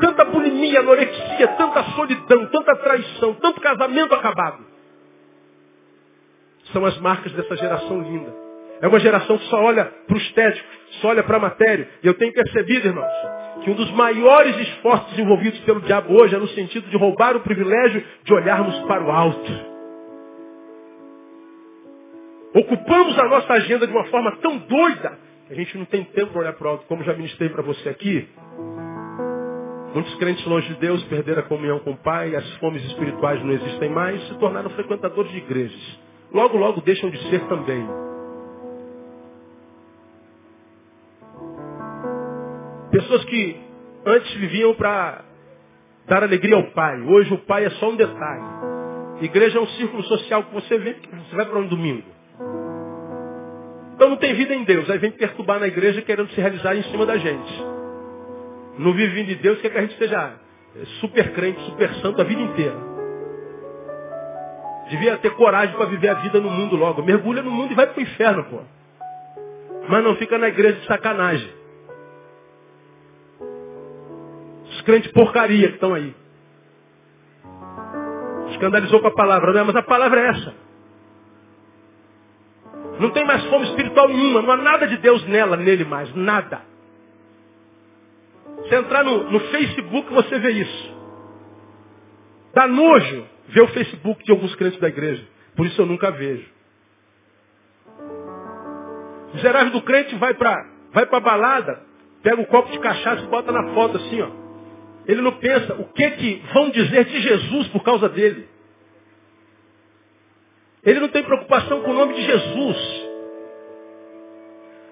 tanta 0.00 0.24
bulimia, 0.24 0.80
anorexia, 0.80 1.46
tanta 1.58 1.82
solidão, 1.90 2.46
tanta 2.46 2.74
traição, 2.76 3.34
tanto 3.34 3.60
casamento 3.60 4.14
acabado. 4.14 4.64
São 6.72 6.86
as 6.86 6.98
marcas 7.00 7.32
dessa 7.32 7.54
geração 7.54 8.00
linda. 8.00 8.34
É 8.80 8.88
uma 8.88 8.98
geração 8.98 9.36
que 9.36 9.44
só 9.44 9.60
olha 9.62 9.84
para 10.06 10.14
o 10.14 10.18
estético, 10.18 10.68
só 11.02 11.08
olha 11.08 11.22
para 11.22 11.36
a 11.36 11.40
matéria. 11.40 11.86
E 12.02 12.06
eu 12.06 12.14
tenho 12.14 12.32
percebido, 12.32 12.88
irmãos, 12.88 13.12
que 13.62 13.70
um 13.70 13.74
dos 13.74 13.90
maiores 13.90 14.56
esforços 14.56 15.18
envolvidos 15.18 15.60
pelo 15.60 15.82
diabo 15.82 16.14
hoje 16.14 16.34
é 16.34 16.38
no 16.38 16.48
sentido 16.48 16.88
de 16.88 16.96
roubar 16.96 17.36
o 17.36 17.40
privilégio 17.40 18.02
de 18.24 18.32
olharmos 18.32 18.78
para 18.86 19.04
o 19.04 19.10
alto. 19.10 19.52
Ocupamos 22.54 23.18
a 23.18 23.24
nossa 23.24 23.52
agenda 23.52 23.86
de 23.86 23.92
uma 23.92 24.04
forma 24.06 24.34
tão 24.36 24.56
doida 24.56 25.27
a 25.50 25.54
gente 25.54 25.78
não 25.78 25.86
tem 25.86 26.04
tempo 26.04 26.32
para 26.32 26.40
olhar 26.42 26.52
para 26.52 26.66
o 26.66 26.70
alto, 26.70 26.86
como 26.86 27.02
já 27.02 27.14
ministrei 27.14 27.48
para 27.48 27.62
você 27.62 27.88
aqui. 27.88 28.28
Muitos 29.94 30.14
crentes 30.16 30.44
longe 30.44 30.68
de 30.68 30.74
Deus 30.74 31.02
perderam 31.04 31.40
a 31.40 31.46
comunhão 31.46 31.78
com 31.78 31.92
o 31.92 31.96
Pai, 31.96 32.34
as 32.36 32.56
fomes 32.56 32.84
espirituais 32.84 33.42
não 33.42 33.52
existem 33.52 33.88
mais, 33.88 34.22
se 34.28 34.38
tornaram 34.38 34.68
frequentadores 34.70 35.30
de 35.32 35.38
igrejas. 35.38 35.98
Logo, 36.32 36.58
logo 36.58 36.82
deixam 36.82 37.08
de 37.08 37.18
ser 37.30 37.40
também. 37.48 37.88
Pessoas 42.90 43.24
que 43.24 43.60
antes 44.04 44.34
viviam 44.34 44.74
para 44.74 45.24
dar 46.06 46.22
alegria 46.22 46.56
ao 46.56 46.70
Pai. 46.72 47.00
Hoje 47.00 47.32
o 47.32 47.38
Pai 47.38 47.64
é 47.64 47.70
só 47.70 47.88
um 47.88 47.96
detalhe. 47.96 48.44
Igreja 49.22 49.58
é 49.58 49.62
um 49.62 49.66
círculo 49.68 50.02
social 50.04 50.44
que 50.44 50.54
você 50.54 50.78
vê, 50.78 50.94
você 50.94 51.34
vai 51.34 51.46
para 51.46 51.58
um 51.58 51.66
domingo. 51.66 52.04
Então 53.98 54.10
não 54.10 54.16
tem 54.16 54.32
vida 54.32 54.54
em 54.54 54.62
Deus. 54.62 54.88
Aí 54.88 54.96
vem 54.96 55.10
perturbar 55.10 55.58
na 55.58 55.66
igreja 55.66 56.00
querendo 56.02 56.30
se 56.30 56.40
realizar 56.40 56.76
em 56.76 56.84
cima 56.84 57.04
da 57.04 57.18
gente. 57.18 57.64
Não 58.78 58.92
vive 58.92 59.24
de 59.24 59.34
Deus, 59.34 59.60
quer 59.60 59.70
que 59.70 59.78
a 59.78 59.80
gente 59.80 59.98
seja 59.98 60.34
super 61.00 61.32
crente, 61.32 61.60
super 61.62 61.92
santo 61.94 62.20
a 62.20 62.24
vida 62.24 62.40
inteira. 62.40 62.76
Devia 64.88 65.16
ter 65.16 65.30
coragem 65.30 65.74
para 65.74 65.86
viver 65.86 66.10
a 66.10 66.14
vida 66.14 66.40
no 66.40 66.48
mundo 66.48 66.76
logo. 66.76 67.02
Mergulha 67.02 67.42
no 67.42 67.50
mundo 67.50 67.72
e 67.72 67.74
vai 67.74 67.88
para 67.88 67.98
o 67.98 68.02
inferno, 68.02 68.44
pô. 68.44 68.60
Mas 69.88 70.04
não 70.04 70.14
fica 70.14 70.38
na 70.38 70.46
igreja 70.46 70.78
de 70.78 70.86
sacanagem. 70.86 71.50
Os 74.70 74.80
crentes 74.82 75.10
porcaria 75.10 75.66
que 75.70 75.74
estão 75.74 75.92
aí. 75.92 76.14
Escandalizou 78.50 79.00
com 79.00 79.08
a 79.08 79.14
palavra, 79.14 79.52
não 79.52 79.60
é? 79.60 79.64
Mas 79.64 79.74
a 79.76 79.82
palavra 79.82 80.20
é 80.20 80.28
essa. 80.28 80.67
Não 82.98 83.10
tem 83.10 83.24
mais 83.24 83.44
fome 83.46 83.66
espiritual 83.66 84.08
nenhuma. 84.08 84.42
Não 84.42 84.50
há 84.52 84.56
nada 84.56 84.86
de 84.86 84.96
Deus 84.98 85.24
nela, 85.26 85.56
nele 85.56 85.84
mais. 85.84 86.12
Nada. 86.14 86.62
Você 88.56 88.74
entrar 88.74 89.04
no, 89.04 89.30
no 89.30 89.40
Facebook, 89.40 90.12
você 90.12 90.38
vê 90.38 90.50
isso. 90.50 90.96
Dá 92.54 92.66
nojo 92.66 93.26
ver 93.48 93.62
o 93.62 93.68
Facebook 93.68 94.24
de 94.24 94.32
alguns 94.32 94.54
crentes 94.56 94.80
da 94.80 94.88
igreja. 94.88 95.24
Por 95.56 95.66
isso 95.66 95.80
eu 95.80 95.86
nunca 95.86 96.10
vejo. 96.10 96.46
O 99.32 99.36
miserável 99.36 99.72
do 99.72 99.82
crente 99.82 100.14
vai 100.16 100.34
para 100.34 100.78
vai 100.92 101.06
a 101.10 101.20
balada, 101.20 101.82
pega 102.22 102.40
um 102.40 102.44
copo 102.44 102.72
de 102.72 102.78
cachaça 102.78 103.22
e 103.22 103.28
bota 103.28 103.52
na 103.52 103.74
foto 103.74 103.98
assim, 103.98 104.22
ó. 104.22 104.30
Ele 105.06 105.22
não 105.22 105.32
pensa 105.32 105.74
o 105.74 105.84
que 105.84 106.10
que 106.12 106.42
vão 106.52 106.70
dizer 106.70 107.04
de 107.04 107.20
Jesus 107.20 107.68
por 107.68 107.82
causa 107.82 108.08
dele. 108.08 108.48
Ele 110.84 111.00
não 111.00 111.08
tem 111.08 111.22
preocupação 111.22 111.82
com 111.82 111.90
o 111.90 111.94
nome 111.94 112.14
de 112.14 112.22
Jesus. 112.22 113.08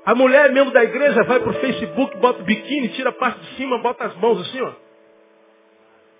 A 0.04 0.14
mulher 0.14 0.52
membro 0.52 0.72
da 0.72 0.84
igreja 0.84 1.22
vai 1.24 1.40
para 1.40 1.50
o 1.50 1.54
Facebook, 1.54 2.16
bota 2.18 2.40
o 2.40 2.44
biquíni, 2.44 2.90
tira 2.90 3.10
a 3.10 3.12
parte 3.12 3.40
de 3.40 3.56
cima, 3.56 3.78
bota 3.78 4.04
as 4.04 4.16
mãos 4.16 4.40
assim, 4.40 4.60
ó. 4.60 4.72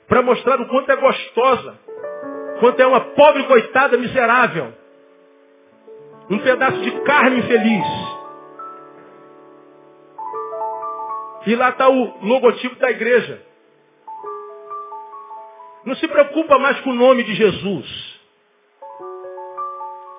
Para 0.08 0.22
mostrar 0.22 0.60
o 0.60 0.66
quanto 0.66 0.90
é 0.90 0.96
gostosa. 0.96 1.78
Quanto 2.60 2.80
é 2.80 2.86
uma 2.86 3.00
pobre 3.00 3.44
coitada 3.44 3.96
miserável. 3.96 4.72
Um 6.30 6.38
pedaço 6.38 6.80
de 6.80 6.90
carne 7.02 7.38
infeliz. 7.38 7.86
E 11.46 11.54
lá 11.54 11.68
está 11.68 11.88
o 11.88 12.26
logotipo 12.26 12.74
da 12.76 12.90
igreja. 12.90 13.40
Não 15.84 15.94
se 15.94 16.08
preocupa 16.08 16.58
mais 16.58 16.80
com 16.80 16.90
o 16.90 16.94
nome 16.94 17.22
de 17.22 17.34
Jesus. 17.34 18.15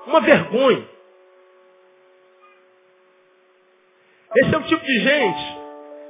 Uma 0.08 0.22
vergonha. 0.22 0.84
Esse 4.38 4.56
é 4.56 4.58
o 4.58 4.64
tipo 4.64 4.86
de 4.86 5.00
gente 5.00 5.58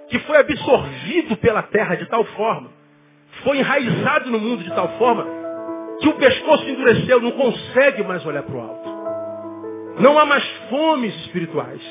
que 0.10 0.20
foi 0.20 0.38
absorvido 0.38 1.36
pela 1.38 1.64
terra 1.64 1.96
de 1.96 2.06
tal 2.06 2.24
forma, 2.24 2.70
foi 3.44 3.58
enraizado 3.58 4.30
no 4.30 4.40
mundo 4.40 4.64
de 4.64 4.74
tal 4.74 4.88
forma, 4.98 5.26
que 6.00 6.10
o 6.10 6.14
pescoço 6.14 6.70
endureceu, 6.70 7.20
não 7.20 7.32
consegue 7.32 8.04
mais 8.04 8.26
olhar 8.26 8.44
para 8.44 8.56
o 8.56 8.62
alto. 8.62 8.98
Não 10.00 10.18
há 10.18 10.26
mais 10.26 10.48
fomes 10.70 11.14
espirituais. 11.22 11.82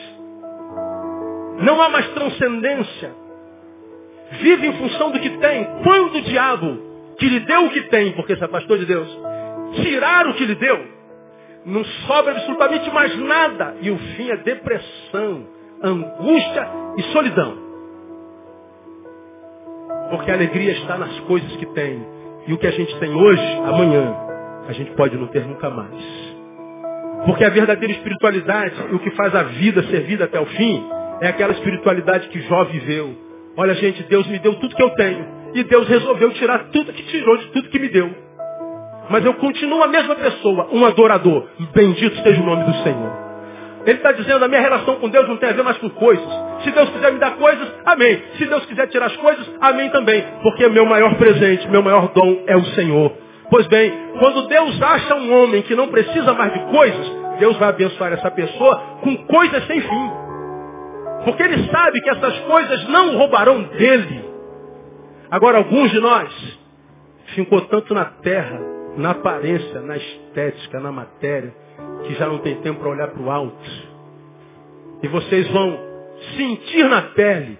Não 1.58 1.80
há 1.82 1.88
mais 1.88 2.08
transcendência. 2.10 3.14
Vive 4.40 4.66
em 4.68 4.72
função 4.74 5.10
do 5.10 5.18
que 5.18 5.30
tem. 5.38 5.64
Quando 5.82 6.16
o 6.16 6.22
diabo, 6.22 7.14
que 7.18 7.28
lhe 7.28 7.40
deu 7.40 7.66
o 7.66 7.70
que 7.70 7.82
tem, 7.82 8.12
porque 8.12 8.36
se 8.36 8.44
afastou 8.44 8.78
de 8.78 8.86
Deus, 8.86 9.08
tirar 9.82 10.26
o 10.28 10.34
que 10.34 10.44
lhe 10.44 10.54
deu, 10.54 10.95
não 11.66 11.84
sobra 11.84 12.32
absolutamente 12.32 12.90
mais 12.92 13.18
nada. 13.18 13.74
E 13.82 13.90
o 13.90 13.98
fim 13.98 14.30
é 14.30 14.36
depressão, 14.36 15.44
angústia 15.82 16.68
e 16.96 17.02
solidão. 17.12 17.58
Porque 20.10 20.30
a 20.30 20.34
alegria 20.34 20.72
está 20.72 20.96
nas 20.96 21.18
coisas 21.20 21.50
que 21.56 21.66
tem. 21.66 22.06
E 22.46 22.52
o 22.52 22.58
que 22.58 22.66
a 22.66 22.70
gente 22.70 22.96
tem 23.00 23.12
hoje, 23.12 23.58
amanhã, 23.64 24.14
a 24.68 24.72
gente 24.72 24.92
pode 24.92 25.16
não 25.16 25.26
ter 25.26 25.44
nunca 25.44 25.68
mais. 25.68 26.36
Porque 27.26 27.44
a 27.44 27.50
verdadeira 27.50 27.92
espiritualidade, 27.92 28.94
o 28.94 29.00
que 29.00 29.10
faz 29.10 29.34
a 29.34 29.42
vida 29.42 29.82
ser 29.84 30.02
vida 30.02 30.24
até 30.24 30.38
o 30.38 30.46
fim, 30.46 30.88
é 31.20 31.28
aquela 31.28 31.52
espiritualidade 31.52 32.28
que 32.28 32.40
Jó 32.42 32.62
viveu. 32.64 33.12
Olha, 33.56 33.74
gente, 33.74 34.04
Deus 34.04 34.26
me 34.28 34.38
deu 34.38 34.54
tudo 34.60 34.76
que 34.76 34.82
eu 34.82 34.90
tenho. 34.90 35.26
E 35.54 35.64
Deus 35.64 35.88
resolveu 35.88 36.30
tirar 36.34 36.70
tudo 36.70 36.92
que 36.92 37.02
tirou 37.04 37.36
de 37.38 37.46
tudo 37.46 37.68
que 37.68 37.78
me 37.80 37.88
deu. 37.88 38.25
Mas 39.08 39.24
eu 39.24 39.34
continuo 39.34 39.82
a 39.82 39.88
mesma 39.88 40.14
pessoa, 40.14 40.68
um 40.72 40.84
adorador. 40.84 41.46
Bendito 41.72 42.20
seja 42.22 42.42
o 42.42 42.46
nome 42.46 42.64
do 42.64 42.74
Senhor. 42.82 43.26
Ele 43.86 43.98
está 43.98 44.10
dizendo, 44.10 44.44
a 44.44 44.48
minha 44.48 44.60
relação 44.60 44.96
com 44.96 45.08
Deus 45.08 45.28
não 45.28 45.36
tem 45.36 45.48
a 45.48 45.52
ver 45.52 45.62
mais 45.62 45.78
com 45.78 45.88
coisas. 45.90 46.26
Se 46.64 46.72
Deus 46.72 46.90
quiser 46.90 47.12
me 47.12 47.20
dar 47.20 47.36
coisas, 47.36 47.72
amém. 47.84 48.20
Se 48.36 48.44
Deus 48.44 48.66
quiser 48.66 48.88
tirar 48.88 49.06
as 49.06 49.16
coisas, 49.16 49.48
amém 49.60 49.88
também. 49.90 50.24
Porque 50.42 50.68
meu 50.68 50.84
maior 50.84 51.14
presente, 51.16 51.68
meu 51.68 51.82
maior 51.82 52.08
dom 52.12 52.42
é 52.48 52.56
o 52.56 52.64
Senhor. 52.74 53.12
Pois 53.48 53.64
bem, 53.68 53.92
quando 54.18 54.48
Deus 54.48 54.82
acha 54.82 55.14
um 55.14 55.32
homem 55.40 55.62
que 55.62 55.76
não 55.76 55.86
precisa 55.86 56.34
mais 56.34 56.52
de 56.52 56.58
coisas, 56.72 57.12
Deus 57.38 57.56
vai 57.58 57.68
abençoar 57.68 58.12
essa 58.12 58.28
pessoa 58.28 58.76
com 59.02 59.16
coisas 59.18 59.64
sem 59.68 59.80
fim. 59.80 60.10
Porque 61.24 61.44
Ele 61.44 61.68
sabe 61.70 62.00
que 62.00 62.10
essas 62.10 62.40
coisas 62.40 62.88
não 62.88 63.16
roubarão 63.16 63.62
dele. 63.62 64.24
Agora, 65.30 65.58
alguns 65.58 65.92
de 65.92 66.00
nós 66.00 66.58
ficou 67.36 67.60
tanto 67.62 67.94
na 67.94 68.04
terra 68.04 68.75
na 68.96 69.10
aparência, 69.10 69.80
na 69.80 69.96
estética, 69.96 70.80
na 70.80 70.90
matéria, 70.90 71.54
que 72.06 72.14
já 72.14 72.26
não 72.26 72.38
tem 72.38 72.56
tempo 72.56 72.80
para 72.80 72.88
olhar 72.88 73.08
para 73.08 73.22
o 73.22 73.30
alto. 73.30 73.70
E 75.02 75.08
vocês 75.08 75.48
vão 75.48 75.78
sentir 76.36 76.84
na 76.88 77.02
pele 77.02 77.58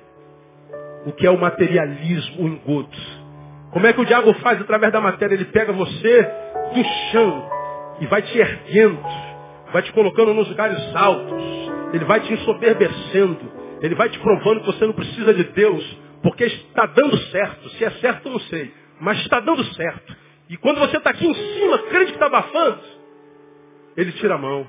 o 1.06 1.12
que 1.12 1.26
é 1.26 1.30
o 1.30 1.38
materialismo, 1.38 2.44
o 2.44 2.48
engodo. 2.48 2.96
Como 3.70 3.86
é 3.86 3.92
que 3.92 4.00
o 4.00 4.04
diabo 4.04 4.32
faz 4.34 4.60
através 4.60 4.92
da 4.92 5.00
matéria? 5.00 5.34
Ele 5.34 5.44
pega 5.44 5.72
você 5.72 6.22
do 6.74 6.84
chão 7.10 7.50
e 8.00 8.06
vai 8.06 8.22
te 8.22 8.38
erguendo, 8.38 8.98
vai 9.72 9.82
te 9.82 9.92
colocando 9.92 10.32
nos 10.34 10.48
lugares 10.48 10.78
altos, 10.94 11.42
ele 11.92 12.04
vai 12.04 12.20
te 12.20 12.32
ensoberbecendo, 12.32 13.52
ele 13.82 13.94
vai 13.94 14.08
te 14.08 14.18
provando 14.18 14.60
que 14.60 14.66
você 14.66 14.86
não 14.86 14.94
precisa 14.94 15.32
de 15.34 15.44
Deus, 15.44 15.98
porque 16.22 16.44
está 16.44 16.86
dando 16.86 17.16
certo. 17.30 17.68
Se 17.70 17.84
é 17.84 17.90
certo, 17.92 18.26
eu 18.26 18.32
não 18.32 18.40
sei, 18.40 18.72
mas 19.00 19.18
está 19.18 19.40
dando 19.40 19.62
certo. 19.74 20.25
E 20.48 20.56
quando 20.56 20.78
você 20.78 20.96
está 20.96 21.10
aqui 21.10 21.26
em 21.26 21.34
cima, 21.34 21.78
crente 21.84 22.06
que 22.06 22.16
está 22.16 22.26
abafando, 22.26 22.80
ele 23.96 24.12
tira 24.12 24.34
a 24.34 24.38
mão. 24.38 24.68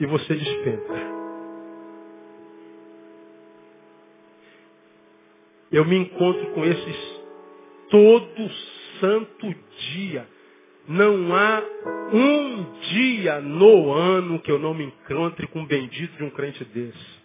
E 0.00 0.06
você 0.06 0.34
despenca. 0.34 1.18
Eu 5.70 5.84
me 5.84 5.96
encontro 5.96 6.46
com 6.52 6.64
esses 6.64 7.20
todo 7.90 8.50
santo 9.00 9.54
dia. 9.92 10.26
Não 10.88 11.34
há 11.36 11.62
um 12.14 12.80
dia 12.80 13.40
no 13.40 13.92
ano 13.92 14.40
que 14.40 14.50
eu 14.50 14.58
não 14.58 14.72
me 14.72 14.84
encontre 14.84 15.46
com 15.48 15.60
um 15.60 15.66
bendito 15.66 16.16
de 16.16 16.24
um 16.24 16.30
crente 16.30 16.64
desse. 16.64 17.18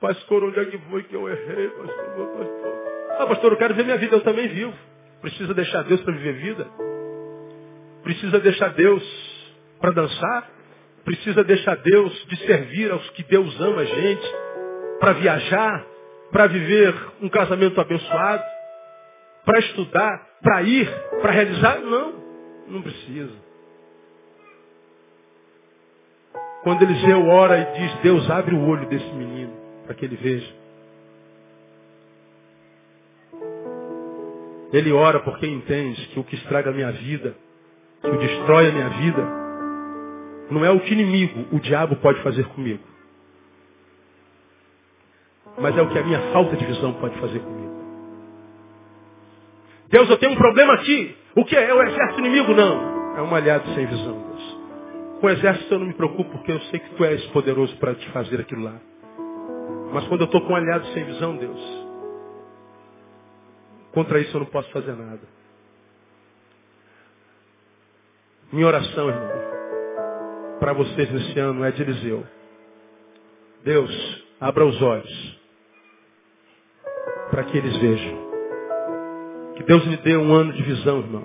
Pastor, 0.00 0.44
onde 0.44 0.58
é 0.58 0.64
que 0.64 0.78
foi 0.90 1.02
que 1.02 1.14
eu 1.14 1.28
errei, 1.28 1.68
pastor? 1.68 2.26
pastor? 2.36 2.83
Ah, 3.18 3.26
pastor, 3.26 3.52
eu 3.52 3.58
quero 3.58 3.74
ver 3.74 3.84
minha 3.84 3.96
vida, 3.96 4.16
eu 4.16 4.20
também 4.22 4.48
vivo. 4.48 4.74
Precisa 5.20 5.54
deixar 5.54 5.82
Deus 5.84 6.00
para 6.02 6.12
viver 6.14 6.34
vida? 6.34 6.66
Precisa 8.02 8.40
deixar 8.40 8.68
Deus 8.74 9.02
para 9.80 9.92
dançar? 9.92 10.50
Precisa 11.04 11.44
deixar 11.44 11.76
Deus 11.76 12.26
de 12.26 12.36
servir 12.46 12.90
aos 12.90 13.08
que 13.10 13.22
Deus 13.24 13.60
ama 13.60 13.82
a 13.82 13.84
gente? 13.84 14.34
Para 14.98 15.12
viajar? 15.14 15.86
Para 16.32 16.46
viver 16.46 16.94
um 17.22 17.28
casamento 17.28 17.80
abençoado? 17.80 18.42
Para 19.44 19.58
estudar? 19.60 20.26
Para 20.42 20.62
ir? 20.62 20.88
Para 21.22 21.30
realizar? 21.32 21.78
Não, 21.80 22.14
não 22.68 22.82
precisa. 22.82 23.32
Quando 26.62 26.82
Eliseu 26.82 27.26
ora 27.28 27.58
e 27.58 27.78
diz, 27.78 27.94
Deus 28.00 28.30
abre 28.30 28.54
o 28.54 28.66
olho 28.66 28.88
desse 28.88 29.12
menino 29.12 29.52
para 29.84 29.94
que 29.94 30.04
ele 30.04 30.16
veja. 30.16 30.63
Ele 34.74 34.92
ora 34.92 35.20
porque 35.20 35.46
entende 35.46 36.04
que 36.08 36.18
o 36.18 36.24
que 36.24 36.34
estraga 36.34 36.70
a 36.70 36.72
minha 36.72 36.90
vida, 36.90 37.36
que 38.02 38.08
o 38.08 38.18
destrói 38.18 38.68
a 38.70 38.72
minha 38.72 38.88
vida, 38.88 39.24
não 40.50 40.64
é 40.64 40.70
o 40.70 40.80
que 40.80 40.92
inimigo, 40.92 41.46
o 41.52 41.60
diabo 41.60 41.94
pode 41.96 42.20
fazer 42.24 42.44
comigo. 42.48 42.82
Mas 45.56 45.78
é 45.78 45.80
o 45.80 45.88
que 45.88 45.96
a 45.96 46.02
minha 46.02 46.18
falta 46.32 46.56
de 46.56 46.64
visão 46.64 46.92
pode 46.94 47.16
fazer 47.20 47.38
comigo. 47.38 47.72
Deus, 49.90 50.10
eu 50.10 50.18
tenho 50.18 50.32
um 50.32 50.36
problema 50.36 50.74
aqui. 50.74 51.16
O 51.36 51.44
que 51.44 51.56
é? 51.56 51.70
É 51.70 51.72
o 51.72 51.80
exército 51.80 52.18
inimigo? 52.18 52.52
Não. 52.52 53.16
É 53.16 53.22
um 53.22 53.32
aliado 53.32 53.72
sem 53.76 53.86
visão, 53.86 54.24
Deus. 54.28 54.58
Com 55.20 55.28
o 55.28 55.30
exército 55.30 55.72
eu 55.72 55.78
não 55.78 55.86
me 55.86 55.94
preocupo 55.94 56.32
porque 56.32 56.50
eu 56.50 56.60
sei 56.62 56.80
que 56.80 56.96
tu 56.96 57.04
és 57.04 57.24
poderoso 57.26 57.76
para 57.76 57.94
te 57.94 58.10
fazer 58.10 58.40
aquilo 58.40 58.64
lá. 58.64 58.74
Mas 59.92 60.04
quando 60.08 60.22
eu 60.22 60.26
estou 60.26 60.40
com 60.40 60.52
um 60.52 60.56
aliado 60.56 60.84
sem 60.86 61.04
visão, 61.04 61.36
Deus, 61.36 61.83
contra 63.94 64.18
isso 64.20 64.36
eu 64.36 64.40
não 64.40 64.46
posso 64.46 64.68
fazer 64.70 64.92
nada. 64.92 65.22
Minha 68.52 68.66
oração, 68.66 69.08
irmão, 69.08 70.58
para 70.60 70.72
vocês 70.72 71.10
nesse 71.10 71.38
ano 71.38 71.64
é 71.64 71.70
de 71.70 71.82
Eliseu. 71.82 72.24
Deus, 73.64 74.24
abra 74.40 74.66
os 74.66 74.80
olhos 74.82 75.40
para 77.30 77.44
que 77.44 77.56
eles 77.56 77.76
vejam. 77.78 78.24
Que 79.56 79.62
Deus 79.62 79.86
me 79.86 79.96
dê 79.98 80.16
um 80.16 80.34
ano 80.34 80.52
de 80.52 80.62
visão, 80.62 80.98
irmão. 80.98 81.24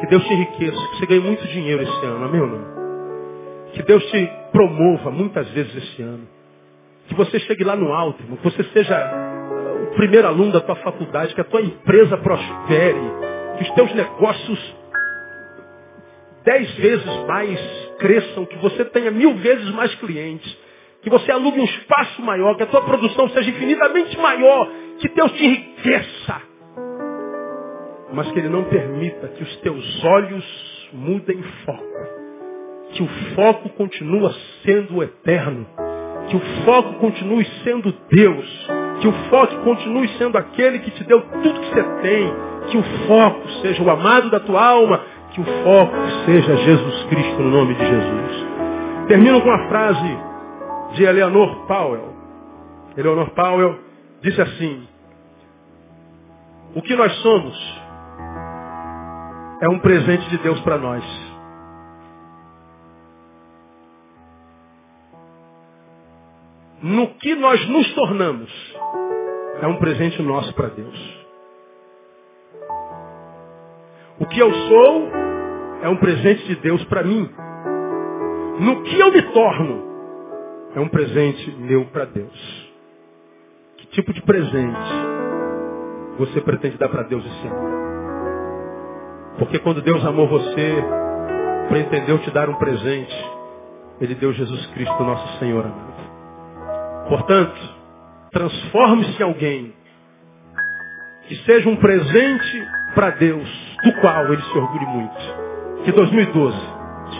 Que 0.00 0.06
Deus 0.06 0.24
te 0.24 0.32
enriqueça, 0.32 0.88
que 0.88 0.96
você 0.96 1.06
ganhe 1.06 1.20
muito 1.20 1.46
dinheiro 1.48 1.82
esse 1.82 2.06
ano, 2.06 2.24
amém 2.24 2.40
ou 2.40 2.46
não? 2.46 3.70
Que 3.72 3.82
Deus 3.82 4.04
te 4.10 4.26
promova 4.52 5.10
muitas 5.10 5.48
vezes 5.50 5.74
esse 5.74 6.02
ano. 6.02 6.26
Que 7.08 7.14
você 7.14 7.40
chegue 7.40 7.64
lá 7.64 7.76
no 7.76 7.92
alto, 7.92 8.22
irmão. 8.22 8.36
Que 8.38 8.44
você 8.44 8.64
seja 8.64 9.29
primeiro 9.96 10.26
aluno 10.26 10.52
da 10.52 10.60
tua 10.60 10.76
faculdade, 10.76 11.34
que 11.34 11.40
a 11.40 11.44
tua 11.44 11.60
empresa 11.60 12.16
prospere, 12.16 13.00
que 13.56 13.62
os 13.64 13.70
teus 13.72 13.94
negócios 13.94 14.76
dez 16.44 16.72
vezes 16.76 17.26
mais 17.26 17.60
cresçam, 17.98 18.46
que 18.46 18.56
você 18.58 18.84
tenha 18.86 19.10
mil 19.10 19.34
vezes 19.36 19.70
mais 19.70 19.94
clientes, 19.96 20.58
que 21.02 21.10
você 21.10 21.30
alugue 21.30 21.60
um 21.60 21.64
espaço 21.64 22.22
maior, 22.22 22.56
que 22.56 22.62
a 22.62 22.66
tua 22.66 22.82
produção 22.82 23.28
seja 23.30 23.50
infinitamente 23.50 24.18
maior, 24.18 24.68
que 24.98 25.08
Deus 25.08 25.32
te 25.32 25.44
enriqueça. 25.44 26.42
Mas 28.12 28.30
que 28.32 28.38
Ele 28.38 28.48
não 28.48 28.64
permita 28.64 29.28
que 29.28 29.42
os 29.42 29.56
teus 29.56 30.04
olhos 30.04 30.90
mudem 30.92 31.42
foco. 31.64 31.84
Que 32.92 33.02
o 33.02 33.08
foco 33.34 33.68
continua 33.70 34.34
sendo 34.64 34.96
o 34.96 35.02
eterno. 35.02 35.66
Que 36.28 36.36
o 36.36 36.40
foco 36.64 36.94
continue 36.94 37.44
sendo 37.62 37.94
Deus. 38.10 38.68
Que 39.00 39.08
o 39.08 39.12
foco 39.30 39.56
continue 39.64 40.08
sendo 40.18 40.36
aquele 40.36 40.78
que 40.80 40.90
te 40.90 41.04
deu 41.04 41.20
tudo 41.20 41.60
que 41.60 41.74
você 41.74 41.82
tem. 42.02 42.34
Que 42.68 42.78
o 42.78 42.82
foco 43.06 43.48
seja 43.62 43.82
o 43.82 43.90
amado 43.90 44.30
da 44.30 44.40
tua 44.40 44.64
alma. 44.64 45.00
Que 45.32 45.40
o 45.40 45.44
foco 45.44 45.96
seja 46.26 46.56
Jesus 46.56 47.04
Cristo 47.04 47.42
no 47.42 47.50
nome 47.50 47.74
de 47.74 47.86
Jesus. 47.86 48.46
Termino 49.08 49.40
com 49.40 49.50
a 49.50 49.68
frase 49.68 50.18
de 50.94 51.04
Eleanor 51.04 51.66
Powell. 51.66 52.14
Eleanor 52.96 53.30
Powell 53.30 53.78
disse 54.22 54.40
assim: 54.40 54.86
O 56.74 56.82
que 56.82 56.94
nós 56.94 57.12
somos 57.22 57.80
é 59.62 59.68
um 59.68 59.78
presente 59.78 60.28
de 60.30 60.38
Deus 60.38 60.60
para 60.60 60.78
nós. 60.78 61.29
No 66.82 67.08
que 67.14 67.34
nós 67.34 67.68
nos 67.68 67.94
tornamos, 67.94 68.50
é 69.60 69.66
um 69.66 69.76
presente 69.76 70.22
nosso 70.22 70.54
para 70.54 70.68
Deus. 70.68 71.20
O 74.18 74.26
que 74.26 74.38
eu 74.38 74.50
sou 74.50 75.08
é 75.82 75.88
um 75.88 75.96
presente 75.96 76.46
de 76.46 76.56
Deus 76.56 76.82
para 76.84 77.02
mim. 77.02 77.28
No 78.60 78.82
que 78.82 78.98
eu 78.98 79.12
me 79.12 79.22
torno, 79.32 79.90
é 80.74 80.80
um 80.80 80.88
presente 80.88 81.50
meu 81.58 81.84
para 81.86 82.06
Deus. 82.06 82.72
Que 83.76 83.86
tipo 83.88 84.12
de 84.14 84.22
presente 84.22 84.78
você 86.18 86.40
pretende 86.40 86.78
dar 86.78 86.88
para 86.88 87.02
Deus 87.02 87.24
esse 87.24 87.46
ano? 87.46 87.80
Porque 89.38 89.58
quando 89.58 89.82
Deus 89.82 90.04
amou 90.04 90.28
você, 90.28 90.82
pretendeu 91.68 92.18
te 92.18 92.30
dar 92.30 92.48
um 92.48 92.54
presente, 92.54 93.30
Ele 94.00 94.14
deu 94.14 94.32
Jesus 94.32 94.66
Cristo, 94.68 95.02
nosso 95.02 95.38
Senhor 95.38 95.64
amado. 95.64 95.89
Portanto, 97.08 97.60
transforme-se 98.32 99.20
em 99.20 99.24
alguém 99.24 99.72
que 101.26 101.36
seja 101.44 101.68
um 101.68 101.76
presente 101.76 102.68
para 102.94 103.10
Deus, 103.10 103.48
do 103.84 103.92
qual 104.00 104.32
Ele 104.32 104.42
se 104.42 104.58
orgulhe 104.58 104.86
muito. 104.86 105.84
Que 105.84 105.92
2012 105.92 106.56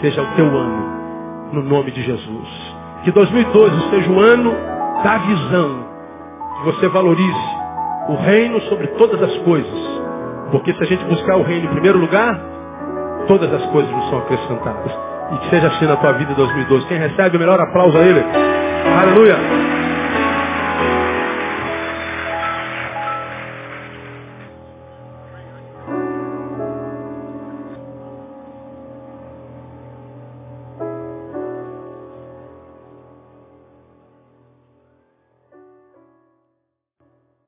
seja 0.01 0.21
o 0.21 0.35
teu 0.35 0.45
ano, 0.45 1.51
no 1.53 1.63
nome 1.63 1.91
de 1.91 2.01
Jesus. 2.01 2.75
Que 3.03 3.11
2012 3.11 3.89
seja 3.89 4.11
o 4.11 4.19
ano 4.19 4.53
da 5.03 5.17
visão. 5.17 5.89
Que 6.57 6.65
você 6.65 6.87
valorize 6.89 7.61
o 8.09 8.15
reino 8.15 8.61
sobre 8.61 8.87
todas 8.87 9.21
as 9.21 9.37
coisas 9.39 10.01
porque 10.51 10.73
se 10.73 10.83
a 10.83 10.85
gente 10.85 11.03
buscar 11.05 11.37
o 11.37 11.43
reino 11.43 11.65
em 11.65 11.69
primeiro 11.69 11.97
lugar, 11.97 12.37
todas 13.27 13.51
as 13.53 13.65
coisas 13.67 13.89
nos 13.89 14.09
são 14.09 14.19
acrescentadas. 14.19 14.91
E 15.31 15.37
que 15.37 15.49
seja 15.49 15.67
assim 15.67 15.85
na 15.85 15.95
tua 15.95 16.11
vida 16.13 16.33
em 16.33 16.35
2012. 16.35 16.87
Quem 16.87 16.97
recebe 16.97 17.37
o 17.37 17.39
melhor 17.39 17.59
aplauso 17.59 17.97
a 17.97 18.01
ele. 18.01 18.21
Aleluia. 18.91 19.80